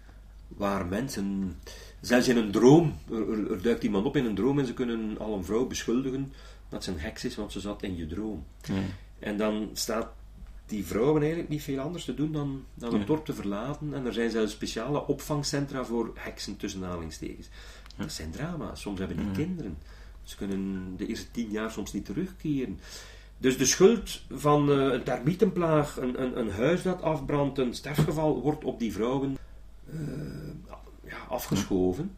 Waar 0.48 0.86
mensen, 0.86 1.54
zelfs 2.00 2.28
in 2.28 2.36
een 2.36 2.50
droom, 2.50 2.94
er, 3.10 3.62
duikt 3.62 3.82
iemand 3.84 4.06
op 4.06 4.16
in 4.16 4.24
een 4.24 4.34
droom 4.34 4.58
en 4.58 4.66
ze 4.66 4.74
kunnen 4.74 5.18
al 5.18 5.34
een 5.34 5.44
vrouw 5.44 5.66
beschuldigen 5.66 6.32
dat 6.68 6.84
ze 6.84 6.90
een 6.90 7.00
heks 7.00 7.24
is, 7.24 7.36
want 7.36 7.52
ze 7.52 7.60
zat 7.60 7.82
in 7.82 7.96
je 7.96 8.06
droom. 8.06 8.44
Ja. 8.62 8.74
En 9.18 9.36
dan 9.36 9.70
staat 9.72 10.08
die 10.66 10.86
vrouwen 10.86 11.20
eigenlijk 11.20 11.50
niet 11.50 11.62
veel 11.62 11.78
anders 11.80 12.04
te 12.04 12.14
doen 12.14 12.32
dan, 12.32 12.64
dan 12.74 12.92
het 12.92 13.00
Ja. 13.00 13.06
dorp 13.06 13.24
te 13.24 13.34
verlaten. 13.34 13.94
En 13.94 14.06
er 14.06 14.12
zijn 14.12 14.30
zelfs 14.30 14.52
speciale 14.52 15.06
opvangcentra 15.06 15.84
voor 15.84 16.12
heksen 16.14 16.56
tussen 16.56 16.84
aanhalingstekens. 16.84 17.48
Dat 17.96 18.12
zijn 18.12 18.30
drama's. 18.30 18.80
Soms 18.80 18.98
hebben 18.98 19.16
die 19.16 19.30
kinderen. 19.30 19.78
Ze 20.22 20.36
kunnen 20.36 20.94
de 20.96 21.06
eerste 21.06 21.30
tien 21.30 21.50
jaar 21.50 21.70
soms 21.70 21.92
niet 21.92 22.04
terugkeren. 22.04 22.80
Dus 23.40 23.58
de 23.58 23.66
schuld 23.66 24.22
van 24.30 24.70
eh, 24.70 24.76
een 24.76 25.02
termietenplaag, 25.02 25.96
een, 25.96 26.22
een, 26.22 26.38
een 26.38 26.50
huis 26.50 26.82
dat 26.82 27.02
afbrandt, 27.02 27.58
een 27.58 27.74
sterfgeval, 27.74 28.40
wordt 28.40 28.64
op 28.64 28.78
die 28.78 28.92
vrouwen 28.92 29.36
eh, 29.92 29.98
ja, 31.04 31.16
afgeschoven. 31.28 32.16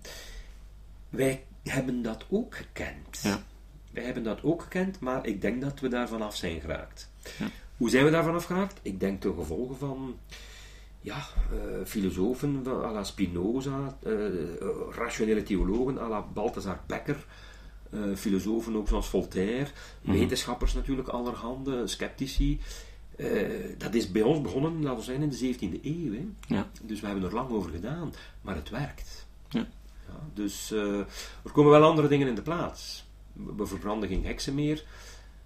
Wij 1.09 1.45
hebben 1.63 2.03
dat 2.03 2.25
ook 2.31 2.57
gekend. 2.57 3.21
Ja. 3.23 3.43
Wij 3.91 4.05
hebben 4.05 4.23
dat 4.23 4.43
ook 4.43 4.63
gekend, 4.63 5.01
maar 5.01 5.27
ik 5.27 5.41
denk 5.41 5.61
dat 5.61 5.81
we 5.81 5.89
daarvan 5.89 6.23
af 6.23 6.37
zijn 6.37 6.61
geraakt. 6.61 7.11
Ja. 7.39 7.47
Hoe 7.77 7.91
zijn 7.91 8.05
we 8.05 8.11
daarvan 8.11 8.35
afgeraakt? 8.35 8.81
Ik 8.83 9.01
denk 9.01 9.21
ten 9.21 9.35
gevolge 9.35 9.75
van 9.75 10.17
ja, 11.03 11.17
eh, 11.51 11.85
filosofen 11.85 12.63
à 12.67 12.93
la 12.93 13.05
Spinoza, 13.05 13.97
eh, 14.03 14.27
eh, 14.27 14.69
rationele 14.91 15.43
theologen 15.43 15.99
à 15.99 16.09
la 16.09 16.21
Balthazar 16.21 16.81
Becker, 16.87 17.25
eh, 17.93 18.01
filosofen 18.15 18.77
ook 18.77 18.89
zoals 18.89 19.09
Voltaire, 19.09 19.71
wetenschappers 20.01 20.75
natuurlijk 20.75 21.09
allerhande, 21.09 21.87
sceptici. 21.87 22.61
Eh, 23.17 23.29
dat 23.79 23.95
is 23.95 24.11
bij 24.11 24.23
ons 24.23 24.41
begonnen, 24.41 24.83
laten 24.83 24.99
we 24.99 25.05
zeggen, 25.05 25.25
in 25.25 25.31
de 25.31 25.37
17e 25.37 25.81
eeuw. 25.83 26.13
Hè. 26.13 26.55
Ja. 26.55 26.69
Dus 26.83 27.01
we 27.01 27.07
hebben 27.07 27.25
er 27.25 27.35
lang 27.35 27.51
over 27.51 27.71
gedaan, 27.71 28.13
maar 28.41 28.55
het 28.55 28.71
werkt. 28.71 29.27
Ja. 29.49 29.67
Ja, 30.09 30.19
dus 30.35 30.73
eh, 30.73 30.99
er 31.45 31.53
komen 31.53 31.71
wel 31.71 31.83
andere 31.83 32.09
dingen 32.09 32.29
in 32.29 32.35
de 32.35 32.43
plaats. 32.43 33.05
We, 33.33 33.55
we 33.57 33.67
verbranden 33.67 34.09
geen 34.09 34.25
heksen 34.25 34.55
meer. 34.55 34.85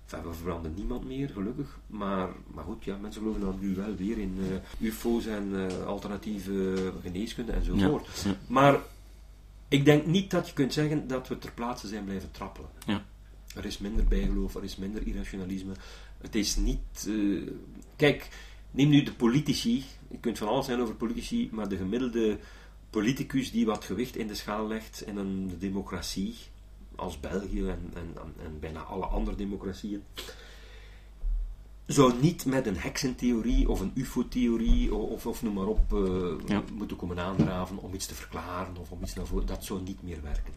Enfin, 0.05 0.29
we 0.29 0.35
verbranden 0.35 0.75
niemand 0.75 1.05
meer, 1.05 1.29
gelukkig. 1.29 1.79
Maar, 1.87 2.29
maar 2.55 2.65
goed, 2.65 2.85
ja, 2.85 2.97
mensen 2.97 3.21
geloven 3.21 3.41
dan 3.41 3.59
nu 3.61 3.75
wel 3.75 3.95
weer 3.97 4.19
in 4.19 4.39
UFO's 4.79 5.27
en 5.27 5.71
alternatieve 5.87 6.93
geneeskunde 7.03 7.53
enzovoort. 7.53 8.09
Maar 8.47 8.81
ik 9.69 9.85
denk 9.85 10.07
niet 10.07 10.31
dat 10.31 10.47
je 10.49 10.53
kunt 10.55 10.73
zeggen 10.73 11.07
dat 11.09 11.29
we 11.29 11.39
ter 11.39 11.53
plaatse 11.53 11.89
zijn 11.89 12.05
blijven 12.05 12.31
trappelen. 12.31 12.71
Ja. 12.87 13.05
Er 13.55 13.65
is 13.65 13.79
minder 13.79 14.05
bijgeloof, 14.05 14.55
er 14.55 14.65
is 14.65 14.77
minder 14.77 15.07
irrationalisme. 15.07 15.73
Het 16.19 16.35
is 16.35 16.57
niet. 16.57 17.07
eh, 17.09 17.51
Kijk, 17.97 18.29
neem 18.71 18.89
nu 18.89 19.03
de 19.03 19.13
politici. 19.13 19.85
Je 20.11 20.19
kunt 20.19 20.39
van 20.39 20.49
alles 20.49 20.67
zijn 20.67 20.81
over 20.81 20.95
politici, 20.95 21.49
maar 21.53 21.69
de 21.69 21.77
gemiddelde 21.77 22.39
politicus 22.91 23.51
die 23.51 23.67
wat 23.67 23.85
gewicht 23.85 24.17
in 24.17 24.27
de 24.27 24.35
schaal 24.35 24.67
legt 24.67 25.03
in 25.07 25.17
een 25.17 25.53
democratie, 25.59 26.35
als 26.95 27.21
België 27.21 27.69
en, 27.69 27.91
en, 27.95 28.15
en 28.45 28.59
bijna 28.61 28.81
alle 28.81 29.05
andere 29.07 29.37
democratieën, 29.37 30.03
zou 31.87 32.13
niet 32.21 32.47
met 32.47 32.67
een 32.67 32.77
heksentheorie 32.77 33.69
of 33.69 33.81
een 33.81 33.93
ufo-theorie 33.95 34.95
of, 34.95 35.27
of, 35.27 35.43
noem 35.43 35.55
maar 35.55 35.67
op 35.67 35.93
eh, 35.93 36.49
Ja. 36.49 36.63
moeten 36.75 36.97
komen 36.97 37.19
aandraven 37.19 37.79
om 37.79 37.95
iets 37.95 38.07
te 38.07 38.15
verklaren 38.15 38.77
of 38.81 38.91
om 38.91 38.99
iets 39.03 39.15
naar 39.15 39.27
voren. 39.27 39.47
Dat 39.47 39.65
zou 39.65 39.83
niet 39.83 40.03
meer 40.03 40.23
werken. 40.23 40.53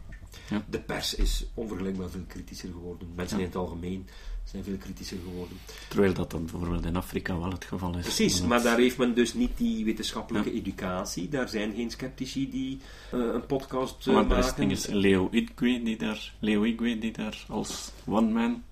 Ja. 0.50 0.64
De 0.70 0.80
pers 0.80 1.14
is 1.14 1.46
onvergelijkbaar 1.54 2.10
veel 2.10 2.24
kritischer 2.26 2.68
geworden. 2.72 3.08
Mensen 3.14 3.36
Ja. 3.36 3.42
in 3.42 3.48
het 3.48 3.58
algemeen 3.58 4.06
zijn 4.44 4.64
veel 4.64 4.76
kritischer 4.76 5.18
geworden. 5.24 5.56
Terwijl 5.88 6.12
dat 6.14 6.30
dan 6.30 6.40
bijvoorbeeld 6.46 6.84
in 6.84 6.96
Afrika 6.96 7.38
wel 7.38 7.50
het 7.50 7.64
geval 7.64 7.96
is. 7.96 8.02
Precies, 8.02 8.42
maar 8.42 8.62
daar 8.62 8.78
heeft 8.78 8.98
men 8.98 9.14
dus 9.14 9.34
niet 9.34 9.50
die 9.56 9.84
wetenschappelijke 9.84 10.52
educatie. 10.52 11.28
Daar 11.28 11.48
zijn 11.48 11.74
geen 11.74 11.90
sceptici 11.90 12.50
die 12.50 12.80
eh, 13.12 13.18
een 13.20 13.46
podcast 13.46 14.06
eh, 14.06 14.14
Maar 14.14 14.30
er 14.30 14.38
is 14.38 14.44
maken. 14.44 14.60
dinges 14.60 14.86
Leo 14.86 15.28
Igwe 15.30 15.82
die 15.82 15.96
daar, 15.98 16.34
Leo 16.38 16.62
Igwe 16.64 16.98
die 16.98 17.12
daar 17.12 17.44
als 17.48 17.90
one 18.06 18.30
man 18.32 18.62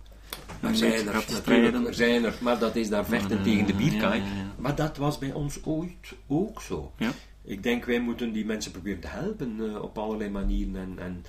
Er 0.60 0.76
zijn 0.76 1.06
er, 1.06 1.24
natuurlijk, 1.32 1.86
er 1.86 1.94
zijn 1.94 2.24
er, 2.24 2.34
maar 2.40 2.58
dat 2.58 2.76
is 2.76 2.88
daar 2.88 3.06
vechten 3.06 3.36
Maar, 3.36 3.44
tegen 3.44 3.66
de 3.66 3.74
bierkaai. 3.74 4.20
ja, 4.20 4.26
ja, 4.26 4.34
ja. 4.34 4.54
Maar 4.56 4.74
dat 4.74 4.96
was 4.96 5.18
bij 5.18 5.32
ons 5.32 5.64
ooit 5.64 6.14
ook 6.26 6.62
zo. 6.62 6.92
Ja. 6.96 7.10
Ik 7.44 7.62
denk, 7.62 7.84
wij 7.84 8.00
moeten 8.00 8.32
die 8.32 8.44
mensen 8.44 8.70
proberen 8.70 9.00
te 9.00 9.06
helpen 9.06 9.56
eh, 9.60 9.82
op 9.82 9.98
allerlei 9.98 10.30
manieren. 10.30 10.76
En, 10.76 10.98
en 10.98 11.24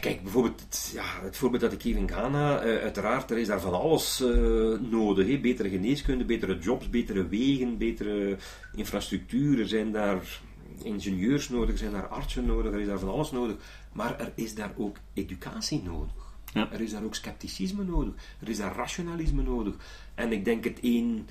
kijk, 0.00 0.22
bijvoorbeeld 0.22 0.60
het, 0.60 0.90
ja, 0.94 1.04
het 1.22 1.36
voorbeeld 1.36 1.62
dat 1.62 1.72
ik 1.72 1.82
geef 1.82 1.96
in 1.96 2.08
Ghana, 2.08 2.60
eh, 2.60 2.82
uiteraard, 2.82 3.30
er 3.30 3.38
is 3.38 3.46
daar 3.46 3.60
van 3.60 3.80
alles 3.80 4.20
eh, 4.20 4.80
nodig. 4.90 5.26
Hè. 5.26 5.38
Betere 5.38 5.68
geneeskunde, 5.68 6.24
betere 6.24 6.58
jobs, 6.58 6.90
betere 6.90 7.28
wegen, 7.28 7.78
betere 7.78 8.36
infrastructuur. 8.74 9.60
Er 9.60 9.68
zijn 9.68 9.92
daar 9.92 10.40
ingenieurs 10.82 11.48
nodig, 11.48 11.70
er 11.70 11.78
zijn 11.78 11.92
daar 11.92 12.08
artsen 12.08 12.46
nodig, 12.46 12.72
er 12.72 12.80
is 12.80 12.86
daar 12.86 12.98
van 12.98 13.12
alles 13.12 13.30
nodig. 13.30 13.56
Maar 13.92 14.20
er 14.20 14.32
is 14.34 14.54
daar 14.54 14.72
ook 14.76 14.96
educatie 15.12 15.82
nodig. 15.82 16.23
Ja. 16.54 16.72
Er 16.72 16.80
is 16.80 16.90
daar 16.90 17.04
ook 17.04 17.14
scepticisme 17.14 17.84
nodig. 17.84 18.14
Er 18.40 18.48
is 18.48 18.56
daar 18.56 18.76
rationalisme 18.76 19.42
nodig. 19.42 19.74
En 20.14 20.32
ik 20.32 20.44
denk 20.44 20.64
het 20.64 20.78
een 20.82 21.28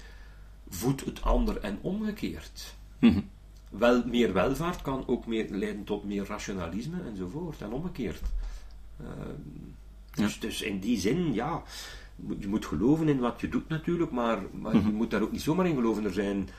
voedt 0.70 1.06
het 1.06 1.22
ander 1.22 1.58
en 1.58 1.78
omgekeerd. 1.82 2.76
Mhm. 3.00 3.20
Wel, 3.70 4.04
meer 4.06 4.34
welvaart 4.34 4.82
kan 4.82 5.08
ook 5.08 5.26
meer 5.26 5.48
leiden 5.50 5.84
tot 5.84 6.04
meer 6.04 6.26
rationalisme 6.26 7.02
enzovoort. 7.10 7.62
En 7.62 7.72
omgekeerd. 7.72 8.22
Ehm, 9.00 9.42
dus, 10.12 10.40
dus 10.40 10.62
in 10.62 10.80
die 10.80 11.00
zin, 11.00 11.34
ja, 11.34 11.64
je 12.40 12.48
moet 12.48 12.66
geloven 12.66 13.08
in 13.08 13.20
wat 13.20 13.42
je 13.42 13.50
doet 13.50 13.70
natuurlijk, 13.70 14.12
maar, 14.12 14.42
maar 14.52 14.74
je 14.74 14.82
moet 14.82 15.12
daar 15.12 15.22
ook 15.22 15.32
niet 15.32 15.42
zomaar 15.42 15.68
in 15.68 15.76
geloven. 15.76 16.04
Er 16.04 16.14
zijn, 16.14 16.50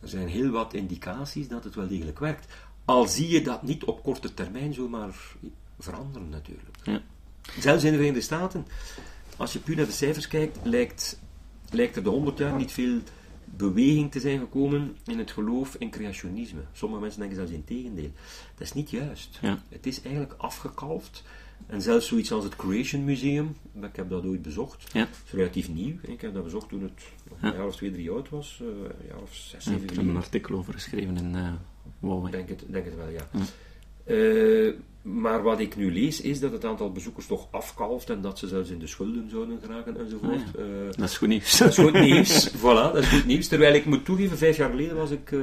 er 0.00 0.08
zijn 0.08 0.28
heel 0.28 0.50
wat 0.50 0.74
indicaties 0.74 1.48
dat 1.48 1.64
het 1.64 1.74
wel 1.74 1.88
degelijk 1.88 2.18
werkt. 2.18 2.52
Al 2.84 3.08
zie 3.08 3.28
je 3.28 3.42
dat 3.42 3.62
niet 3.62 3.84
op 3.84 4.02
korte 4.02 4.34
termijn 4.34 4.74
zomaar 4.74 5.14
veranderen 5.78 6.28
natuurlijk. 6.28 6.76
Ja. 6.82 7.02
Zelfs 7.58 7.84
in 7.84 7.90
de 7.90 7.96
Verenigde 7.96 8.20
Staten, 8.24 8.66
als 9.36 9.52
je 9.52 9.58
puur 9.58 9.76
naar 9.76 9.86
de 9.86 9.92
cijfers 9.92 10.28
kijkt, 10.28 10.58
lijkt, 10.62 11.20
lijkt 11.70 11.96
er 11.96 12.02
de 12.02 12.08
100 12.08 12.38
jaar 12.38 12.56
niet 12.56 12.72
veel 12.72 12.98
beweging 13.44 14.10
te 14.10 14.20
zijn 14.20 14.38
gekomen 14.38 14.96
in 15.06 15.18
het 15.18 15.30
geloof 15.30 15.74
in 15.78 15.90
creationisme. 15.90 16.60
Sommige 16.72 17.00
mensen 17.00 17.18
denken 17.20 17.36
zelfs 17.36 17.52
in 17.52 17.64
tegendeel. 17.64 18.10
Dat 18.54 18.66
is 18.66 18.72
niet 18.72 18.90
juist. 18.90 19.38
Ja. 19.40 19.58
Het 19.68 19.86
is 19.86 20.02
eigenlijk 20.02 20.34
afgekalfd. 20.36 21.22
En 21.66 21.82
zelfs 21.82 22.06
zoiets 22.06 22.32
als 22.32 22.44
het 22.44 22.56
Creation 22.56 23.04
Museum, 23.04 23.56
ik 23.82 23.96
heb 23.96 24.10
dat 24.10 24.24
ooit 24.26 24.42
bezocht, 24.42 24.92
Ja. 24.92 25.02
is 25.24 25.32
relatief 25.32 25.68
nieuw. 25.68 25.94
Ik 26.02 26.20
heb 26.20 26.34
dat 26.34 26.44
bezocht 26.44 26.68
toen 26.68 26.82
het 26.82 26.92
een 27.40 27.48
Ja. 27.50 27.54
jaar 27.56 27.66
of 27.66 27.76
twee, 27.76 27.90
drie 27.92 28.10
oud 28.10 28.28
was. 28.28 28.58
eh, 28.62 28.66
een 28.66 29.06
jaar 29.08 29.18
of 29.22 29.34
zes, 29.34 29.50
Ja, 29.64 29.70
zeven 29.70 29.82
ik 29.82 29.88
heb 29.90 29.98
er 29.98 30.08
een 30.10 30.16
artikel 30.16 30.54
over 30.56 30.72
geschreven 30.72 31.16
in 31.16 31.34
uh, 31.36 31.52
Huawei. 32.00 32.26
Ik 32.26 32.32
denk 32.32 32.48
het, 32.60 32.72
denk 32.72 32.84
het 32.84 32.96
wel, 32.96 33.08
ja. 33.08 33.28
Ja. 33.32 33.40
Eh, 34.10 34.72
maar 35.02 35.42
wat 35.42 35.60
ik 35.60 35.76
nu 35.76 35.92
lees, 35.92 36.20
is 36.20 36.40
dat 36.40 36.52
het 36.52 36.64
aantal 36.64 36.92
bezoekers 36.92 37.26
toch 37.26 37.48
afkalft 37.50 38.10
en 38.10 38.20
dat 38.20 38.38
ze 38.38 38.48
zelfs 38.48 38.70
in 38.70 38.78
de 38.78 38.86
schulden 38.86 39.30
zouden 39.30 39.58
geraken 39.62 39.98
enzovoort. 40.00 40.32
Ah, 40.58 40.64
Eh, 40.64 40.90
Dat 40.96 41.08
is 41.08 41.16
goed 41.16 41.28
nieuws. 41.28 41.58
dat 41.58 41.68
is 41.68 41.78
goed 41.78 41.92
nieuws. 42.00 42.50
voilà, 42.64 42.92
dat 42.92 42.96
is 42.96 43.08
goed 43.08 43.26
nieuws. 43.26 43.46
Terwijl 43.48 43.74
ik 43.74 43.84
moet 43.84 44.04
toegeven, 44.04 44.38
vijf 44.38 44.56
jaar 44.56 44.70
geleden 44.70 44.96
was 44.96 45.10
ik 45.10 45.32
eh, 45.32 45.40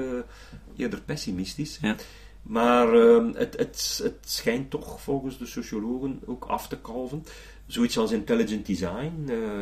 eerder 0.75 1.01
pessimistisch. 1.01 1.77
Ja. 1.81 1.95
Maar 2.41 2.93
ehm, 2.93 3.25
het, 3.33 3.57
het, 3.57 3.99
het 4.03 4.17
schijnt 4.25 4.69
toch 4.69 5.01
volgens 5.01 5.37
de 5.37 5.45
sociologen 5.45 6.19
ook 6.25 6.45
af 6.45 6.67
te 6.67 6.77
kalven. 6.77 7.23
Zoiets 7.65 7.97
als 7.97 8.11
intelligent 8.11 8.65
design, 8.65 9.11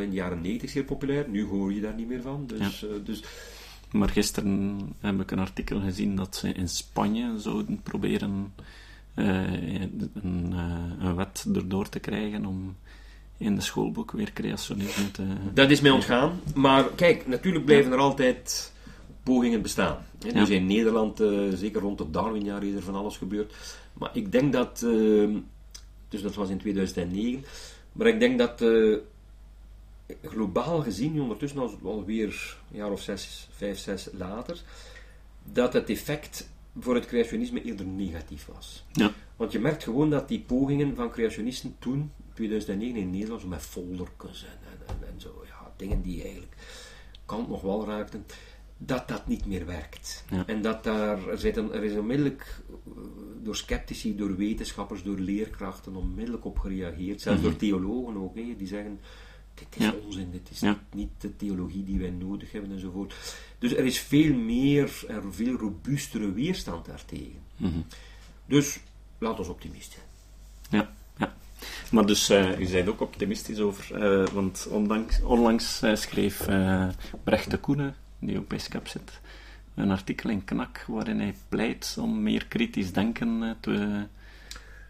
in 0.01 0.09
de 0.09 0.15
jaren 0.15 0.41
90 0.41 0.69
zeer 0.69 0.83
populair. 0.83 1.25
Nu 1.29 1.45
hoor 1.45 1.73
je 1.73 1.81
daar 1.81 1.95
niet 1.95 2.07
meer 2.07 2.21
van. 2.21 2.47
Dus, 2.47 2.85
dus 3.03 3.23
Maar 3.91 4.09
gisteren 4.09 4.79
heb 4.99 5.19
ik 5.21 5.31
een 5.31 5.39
artikel 5.39 5.79
gezien 5.79 6.15
dat 6.15 6.35
ze 6.35 6.49
in 6.49 6.69
Spanje 6.69 7.33
zouden 7.39 7.79
proberen 7.83 8.53
een, 9.15 10.53
eh, 10.53 11.05
een 11.07 11.15
wet 11.15 11.45
erdoor 11.55 11.89
te 11.89 11.99
krijgen 11.99 12.45
om 12.45 12.75
in 13.37 13.55
de 13.55 13.61
schoolboek 13.61 14.11
weer 14.11 14.33
creationisme 14.33 15.11
te... 15.11 15.23
Dat 15.53 15.71
is 15.71 15.81
mij 15.81 15.91
ontgaan. 15.91 16.39
Maar 16.55 16.83
kijk, 16.83 17.27
natuurlijk 17.27 17.65
blijven 17.65 17.91
er 17.91 17.97
altijd 17.97 18.73
pogingen 19.23 19.61
bestaan. 19.61 19.97
Hè. 20.23 20.31
Dus 20.31 20.47
Ja. 20.47 20.55
in 20.55 20.65
Nederland, 20.65 21.19
eh, 21.19 21.49
zeker 21.53 21.81
rond 21.81 21.99
het 21.99 22.13
Darwinjaar, 22.13 22.63
is 22.63 22.75
er 22.75 22.81
van 22.81 22.95
alles 22.95 23.17
gebeurd. 23.17 23.53
Maar 23.93 24.09
ik 24.13 24.31
denk 24.31 24.53
dat, 24.53 24.83
eh, 24.83 25.29
dus 26.09 26.21
dat 26.21 26.35
was 26.35 26.49
in 26.49 26.57
2009, 26.57 27.45
maar 27.91 28.07
ik 28.07 28.19
denk 28.19 28.37
dat 28.37 28.61
eh, 28.61 28.97
globaal 30.23 30.81
gezien, 30.81 31.13
nu 31.13 31.19
ondertussen 31.19 31.59
al, 31.59 31.79
alweer 31.83 32.57
een 32.71 32.77
jaar 32.77 32.91
of 32.91 33.01
zes, 33.01 33.47
vijf, 33.55 33.77
zes 33.77 34.07
later, 34.17 34.57
dat 35.43 35.73
het 35.73 35.89
effect 35.89 36.49
voor 36.79 36.95
het 36.95 37.05
creationisme 37.05 37.63
eerder 37.63 37.85
negatief 37.85 38.45
was. 38.45 38.85
Ja. 38.91 39.11
Want 39.35 39.51
je 39.51 39.59
merkt 39.59 39.83
gewoon 39.83 40.09
dat 40.09 40.27
die 40.27 40.39
pogingen 40.39 40.95
van 40.95 41.11
creationisten 41.11 41.75
toen, 41.79 42.11
2009 42.33 42.99
in 42.99 43.09
Nederland, 43.09 43.41
zo 43.41 43.47
met 43.47 43.61
foldertjes 43.61 44.45
en, 44.45 44.77
en, 44.87 45.07
en, 45.07 45.21
zo, 45.21 45.43
ja, 45.47 45.73
dingen 45.77 46.01
die 46.01 46.21
eigenlijk 46.21 46.55
kant 47.25 47.49
nog 47.49 47.61
wel 47.61 47.85
raakten, 47.85 48.25
dat 48.77 49.07
dat 49.07 49.27
niet 49.27 49.45
meer 49.45 49.65
werkt. 49.65 50.23
Ja. 50.29 50.43
En 50.47 50.61
dat 50.61 50.83
daar, 50.83 51.27
er, 51.27 51.37
zit 51.37 51.57
een, 51.57 51.73
er 51.73 51.83
is 51.83 51.97
onmiddellijk 51.97 52.61
eh, 52.69 52.91
door 53.43 53.55
sceptici, 53.55 54.15
door 54.15 54.35
wetenschappers, 54.35 55.03
door 55.03 55.17
leerkrachten 55.19 55.95
onmiddellijk 55.95 56.45
op 56.45 56.59
gereageerd. 56.59 57.21
Zelfs 57.21 57.41
door 57.41 57.55
theologen 57.55 58.17
ook, 58.17 58.35
hè, 58.35 58.55
die 58.57 58.67
zeggen, 58.67 58.99
dit 59.53 59.67
is 59.75 59.85
Ja. 59.85 59.93
onzin, 60.05 60.31
dit 60.31 60.49
is 60.51 60.59
Ja. 60.59 60.79
niet 60.93 61.09
de 61.17 61.35
theologie 61.35 61.83
die 61.83 61.99
wij 61.99 62.09
nodig 62.09 62.51
hebben 62.51 62.71
enzovoort. 62.71 63.15
Dus 63.65 63.75
er 63.75 63.85
is 63.85 63.99
veel 63.99 64.33
meer 64.33 65.03
en 65.07 65.33
veel 65.33 65.57
robuustere 65.57 66.33
weerstand 66.33 66.85
daartegen. 66.85 67.41
Mhm. 67.57 67.79
Dus, 68.45 68.79
laat 69.17 69.39
ons 69.39 69.47
optimist 69.47 69.91
zijn. 69.91 70.05
Ja, 70.69 70.93
ja. 71.17 71.33
Maar 71.91 72.05
dus, 72.05 72.29
eh 72.29 72.59
u 72.59 72.71
bent 72.71 72.87
ook 72.87 73.01
optimistisch 73.01 73.59
over, 73.59 73.95
eh, 73.95 74.27
want 74.27 74.67
ondanks, 74.69 75.21
onlangs 75.21 75.81
eh, 75.81 75.95
schreef 75.95 76.45
Brecht 77.23 77.51
de 77.51 77.57
Koene, 77.57 77.93
die 78.19 78.37
op 78.37 78.53
ISCAP 78.53 78.87
zit, 78.87 79.19
een 79.75 79.91
artikel 79.91 80.29
in 80.29 80.43
Knak 80.43 80.85
waarin 80.87 81.19
hij 81.19 81.35
pleit 81.49 81.97
om 81.99 82.23
meer 82.23 82.45
kritisch 82.45 82.91
denken 82.91 83.57
te 83.59 84.05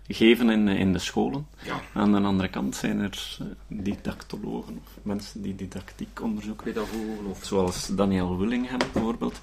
geven 0.07 0.49
in, 0.49 0.67
in 0.67 0.93
de 0.93 0.99
scholen. 0.99 1.47
Ja. 1.63 1.81
Aan 1.93 2.11
de 2.11 2.19
andere 2.19 2.49
kant 2.49 2.75
zijn 2.75 2.99
er 2.99 3.37
eh, 3.39 3.45
didactologen 3.67 4.79
of 4.83 4.97
mensen 5.01 5.41
die 5.41 5.55
didactiek 5.55 6.21
onderzoeken, 6.21 6.65
Pedagogen 6.65 7.25
of 7.29 7.45
zoals 7.45 7.87
Daniel 7.87 8.37
Willingham 8.37 8.79
bijvoorbeeld, 8.93 9.41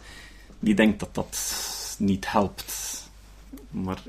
die 0.59 0.75
denkt 0.75 1.01
dat 1.01 1.15
dat 1.15 1.97
niet 1.99 2.33
helpt. 2.33 2.91
Maar 3.71 4.03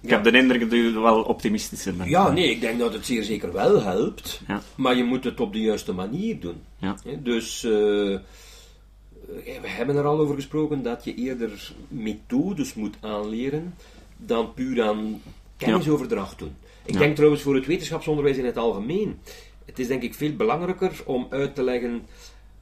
ik 0.00 0.10
heb 0.10 0.24
de 0.24 0.30
indruk 0.30 0.60
dat 0.60 0.72
u 0.72 0.92
wel 0.92 1.22
optimistischer 1.22 1.96
bent. 1.96 2.10
Ja, 2.10 2.30
nee, 2.30 2.50
ik 2.50 2.60
denk 2.60 2.78
dat 2.78 2.92
het 2.92 3.06
zeer 3.06 3.22
zeker 3.22 3.52
wel 3.52 3.82
helpt. 3.82 4.40
Ja. 4.46 4.62
Maar 4.74 4.96
je 4.96 5.04
moet 5.04 5.24
het 5.24 5.40
op 5.40 5.52
de 5.52 5.60
juiste 5.60 5.92
manier 5.92 6.40
doen. 6.40 6.56
Ja. 6.78 6.96
Dus, 7.18 7.64
eh, 7.64 8.14
eh, 8.14 8.20
we 9.60 9.68
hebben 9.68 9.96
er 9.96 10.04
al 10.04 10.18
over 10.18 10.34
gesproken 10.34 10.82
dat 10.82 11.04
je 11.04 11.14
eerder 11.14 11.72
methodes 11.88 12.74
moet 12.74 12.96
aanleren 13.00 13.74
dan 14.16 14.54
puur 14.54 14.82
aan 14.82 15.20
kennisoverdracht 15.56 16.38
doen. 16.38 16.56
Ik 16.84 16.98
denk 16.98 17.14
trouwens 17.14 17.42
voor 17.42 17.54
het 17.54 17.66
wetenschapsonderwijs 17.66 18.36
in 18.36 18.44
het 18.44 18.56
algemeen. 18.56 19.18
Het 19.64 19.78
is 19.78 19.86
denk 19.86 20.02
ik 20.02 20.14
veel 20.14 20.36
belangrijker 20.36 21.02
om 21.04 21.26
uit 21.30 21.54
te 21.54 21.62
leggen 21.62 22.06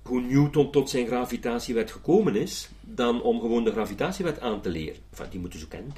hoe 0.03 0.21
Newton 0.21 0.71
tot 0.71 0.91
zijn 0.91 1.07
gravitatiewet 1.07 1.91
gekomen 1.91 2.37
is, 2.37 2.69
dan 2.81 3.23
om 3.23 3.41
gewoon 3.41 3.65
de 3.65 3.71
gravitatiewet 3.73 4.41
aan 4.41 4.61
te 4.61 4.69
leren. 4.69 4.97
Enfin, 5.11 5.27
die 5.31 5.41
moeten 5.41 5.59
ze 5.59 5.69
kennen. 5.69 5.93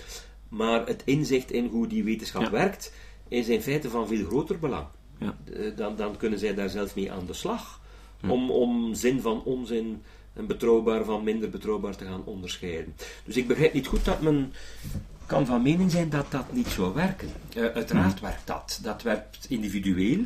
Maar 0.49 0.87
het 0.87 1.03
inzicht 1.05 1.51
in 1.53 1.67
hoe 1.67 1.87
die 1.87 2.05
wetenschap 2.05 2.43
Ja. 2.43 2.51
werkt, 2.51 2.93
is 3.29 3.49
in 3.49 3.63
feite 3.63 3.91
van 3.91 4.07
veel 4.09 4.25
groter 4.27 4.59
belang. 4.59 4.87
Ja. 5.19 5.37
Eh, 5.53 5.77
Dan, 5.77 5.97
dan 5.97 6.17
kunnen 6.17 6.39
zij 6.39 6.55
daar 6.55 6.69
zelf 6.69 6.95
mee 6.95 7.13
aan 7.13 7.27
de 7.27 7.33
slag. 7.33 7.81
Om, 8.29 8.51
om 8.51 8.95
zin 8.95 9.21
van 9.21 9.43
onzin 9.45 10.03
en 10.33 10.47
betrouwbaar 10.47 11.05
van 11.05 11.25
minder 11.25 11.51
betrouwbaar 11.51 11.97
te 11.97 12.05
gaan 12.05 12.25
onderscheiden. 12.25 12.95
Dus 13.25 13.37
ik 13.37 13.47
begrijp 13.47 13.73
niet 13.73 13.87
goed 13.87 14.05
dat 14.05 14.21
men 14.21 14.53
kan 15.27 15.47
van 15.47 15.63
mening 15.63 15.91
zijn 15.91 16.09
dat 16.11 16.31
dat 16.31 16.53
niet 16.53 16.69
zou 16.69 16.95
werken. 16.95 17.29
Eh, 17.55 17.65
uiteraard 17.65 18.21
werkt 18.21 18.47
dat. 18.47 18.79
Dat 18.83 19.03
werkt 19.03 19.47
individueel. 19.49 20.25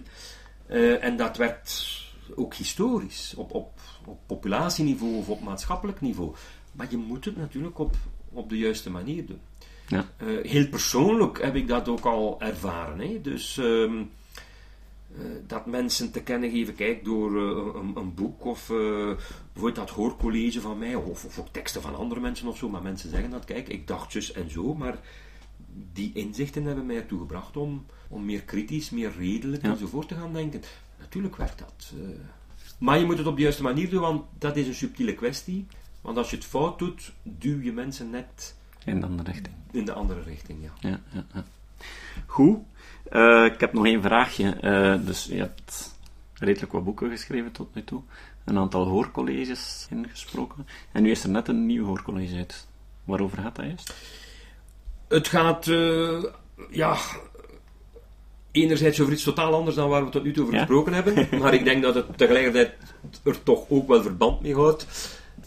eh, 0.66 1.04
en 1.04 1.16
dat 1.16 1.36
werkt 1.36 1.98
ook 2.34 2.54
historisch. 2.54 3.34
Op, 3.36 3.54
op, 3.54 3.80
op 4.04 4.18
populatieniveau 4.26 5.14
of 5.16 5.28
op 5.28 5.40
maatschappelijk 5.42 6.00
niveau. 6.00 6.34
Maar 6.72 6.86
je 6.90 6.96
moet 6.96 7.24
het 7.24 7.36
natuurlijk 7.36 7.78
op, 7.78 7.94
op 8.32 8.48
de 8.48 8.58
juiste 8.58 8.90
manier 8.90 9.26
doen. 9.26 9.40
Ja. 9.86 10.06
Eh, 10.16 10.26
heel 10.42 10.68
persoonlijk 10.68 11.42
heb 11.42 11.54
ik 11.54 11.68
dat 11.68 11.88
ook 11.88 12.04
al 12.04 12.40
ervaren. 12.40 12.98
Hè? 12.98 13.20
Dus 13.20 13.58
ehm, 13.58 13.98
eh, 13.98 14.02
dat 15.46 15.66
mensen 15.66 16.10
te 16.10 16.22
kennen 16.22 16.50
geven, 16.50 16.74
kijk, 16.74 17.04
door 17.04 17.36
eh, 17.36 17.80
een, 17.80 17.96
een, 17.96 18.14
boek 18.14 18.44
of 18.44 18.70
uh, 18.70 18.76
bijvoorbeeld 19.52 19.86
dat 19.86 19.90
hoorcollege 19.90 20.60
van 20.60 20.78
mij, 20.78 20.94
of, 20.94 21.24
of, 21.24 21.38
ook 21.38 21.48
teksten 21.48 21.82
van 21.82 21.96
andere 21.96 22.20
mensen 22.20 22.48
of 22.48 22.56
zo, 22.56 22.68
maar 22.68 22.82
mensen 22.82 23.10
zeggen 23.10 23.30
dat, 23.30 23.44
kijk, 23.44 23.68
ik 23.68 23.86
dacht 23.86 24.12
zus 24.12 24.32
en 24.32 24.50
zo, 24.50 24.74
maar 24.74 24.98
die 25.92 26.12
inzichten 26.14 26.64
hebben 26.64 26.86
mij 26.86 26.96
ertoe 26.96 27.18
gebracht 27.18 27.56
om, 27.56 27.86
om 28.08 28.24
meer 28.24 28.42
kritisch, 28.42 28.90
meer 28.90 29.12
redelijk 29.18 29.62
ja. 29.62 29.70
enzovoort 29.70 30.08
te 30.08 30.14
gaan 30.14 30.32
denken. 30.32 30.62
Natuurlijk 30.98 31.36
werkt 31.36 31.58
dat. 31.58 31.92
maar 32.78 32.98
je 32.98 33.04
moet 33.04 33.18
het 33.18 33.26
op 33.26 33.36
de 33.36 33.42
juiste 33.42 33.62
manier 33.62 33.90
doen, 33.90 34.00
want 34.00 34.24
dat 34.38 34.56
is 34.56 34.66
een 34.66 34.74
subtiele 34.74 35.14
kwestie. 35.14 35.66
Want 36.00 36.16
als 36.16 36.30
je 36.30 36.36
het 36.36 36.44
fout 36.44 36.78
doet, 36.78 37.12
duw 37.22 37.60
je 37.60 37.72
mensen 37.72 38.10
net... 38.10 38.56
In 38.84 39.00
de 39.00 39.06
andere 39.06 39.30
richting. 39.30 39.54
In 39.70 39.84
de 39.84 39.92
andere 39.92 40.22
richting, 40.22 40.62
ja. 40.62 40.88
ja, 40.88 41.00
ja, 41.12 41.24
ja. 41.34 41.44
Goed. 42.26 42.58
Uh, 43.12 43.44
ik 43.44 43.60
heb 43.60 43.72
nog 43.72 43.86
één 43.86 44.02
vraagje. 44.02 44.56
Uh, 44.62 45.06
dus 45.06 45.24
je 45.24 45.38
hebt 45.38 45.94
redelijk 46.34 46.72
wat 46.72 46.84
boeken 46.84 47.10
geschreven 47.10 47.52
tot 47.52 47.74
nu 47.74 47.84
toe. 47.84 48.02
Een 48.44 48.58
aantal 48.58 48.86
hoorcolleges 48.86 49.86
ingesproken. 49.90 50.66
En 50.92 51.02
nu 51.02 51.10
is 51.10 51.22
er 51.22 51.30
net 51.30 51.48
een 51.48 51.66
nieuw 51.66 51.84
hoorcollege 51.84 52.36
uit. 52.36 52.68
Waarover 53.04 53.38
gaat 53.38 53.56
dat 53.56 53.64
juist? 53.64 53.94
Het 55.08 55.28
gaat, 55.28 55.66
uh, 55.66 56.24
ja, 56.70 56.96
enerzijds 58.50 59.00
over 59.00 59.12
iets 59.12 59.22
totaal 59.22 59.54
anders 59.54 59.76
dan 59.76 59.88
waar 59.88 60.04
we 60.04 60.10
tot 60.10 60.24
nu 60.24 60.32
toe 60.32 60.44
over 60.44 60.58
gesproken 60.58 60.92
hebben. 60.92 61.28
Maar 61.40 61.54
ik 61.54 61.64
denk 61.64 61.82
dat 61.82 61.94
het 61.94 62.18
tegelijkertijd 62.18 62.72
er 63.24 63.42
toch 63.42 63.64
ook 63.68 63.88
wel 63.88 64.02
verband 64.02 64.40
mee 64.40 64.54
houdt. 64.54 64.86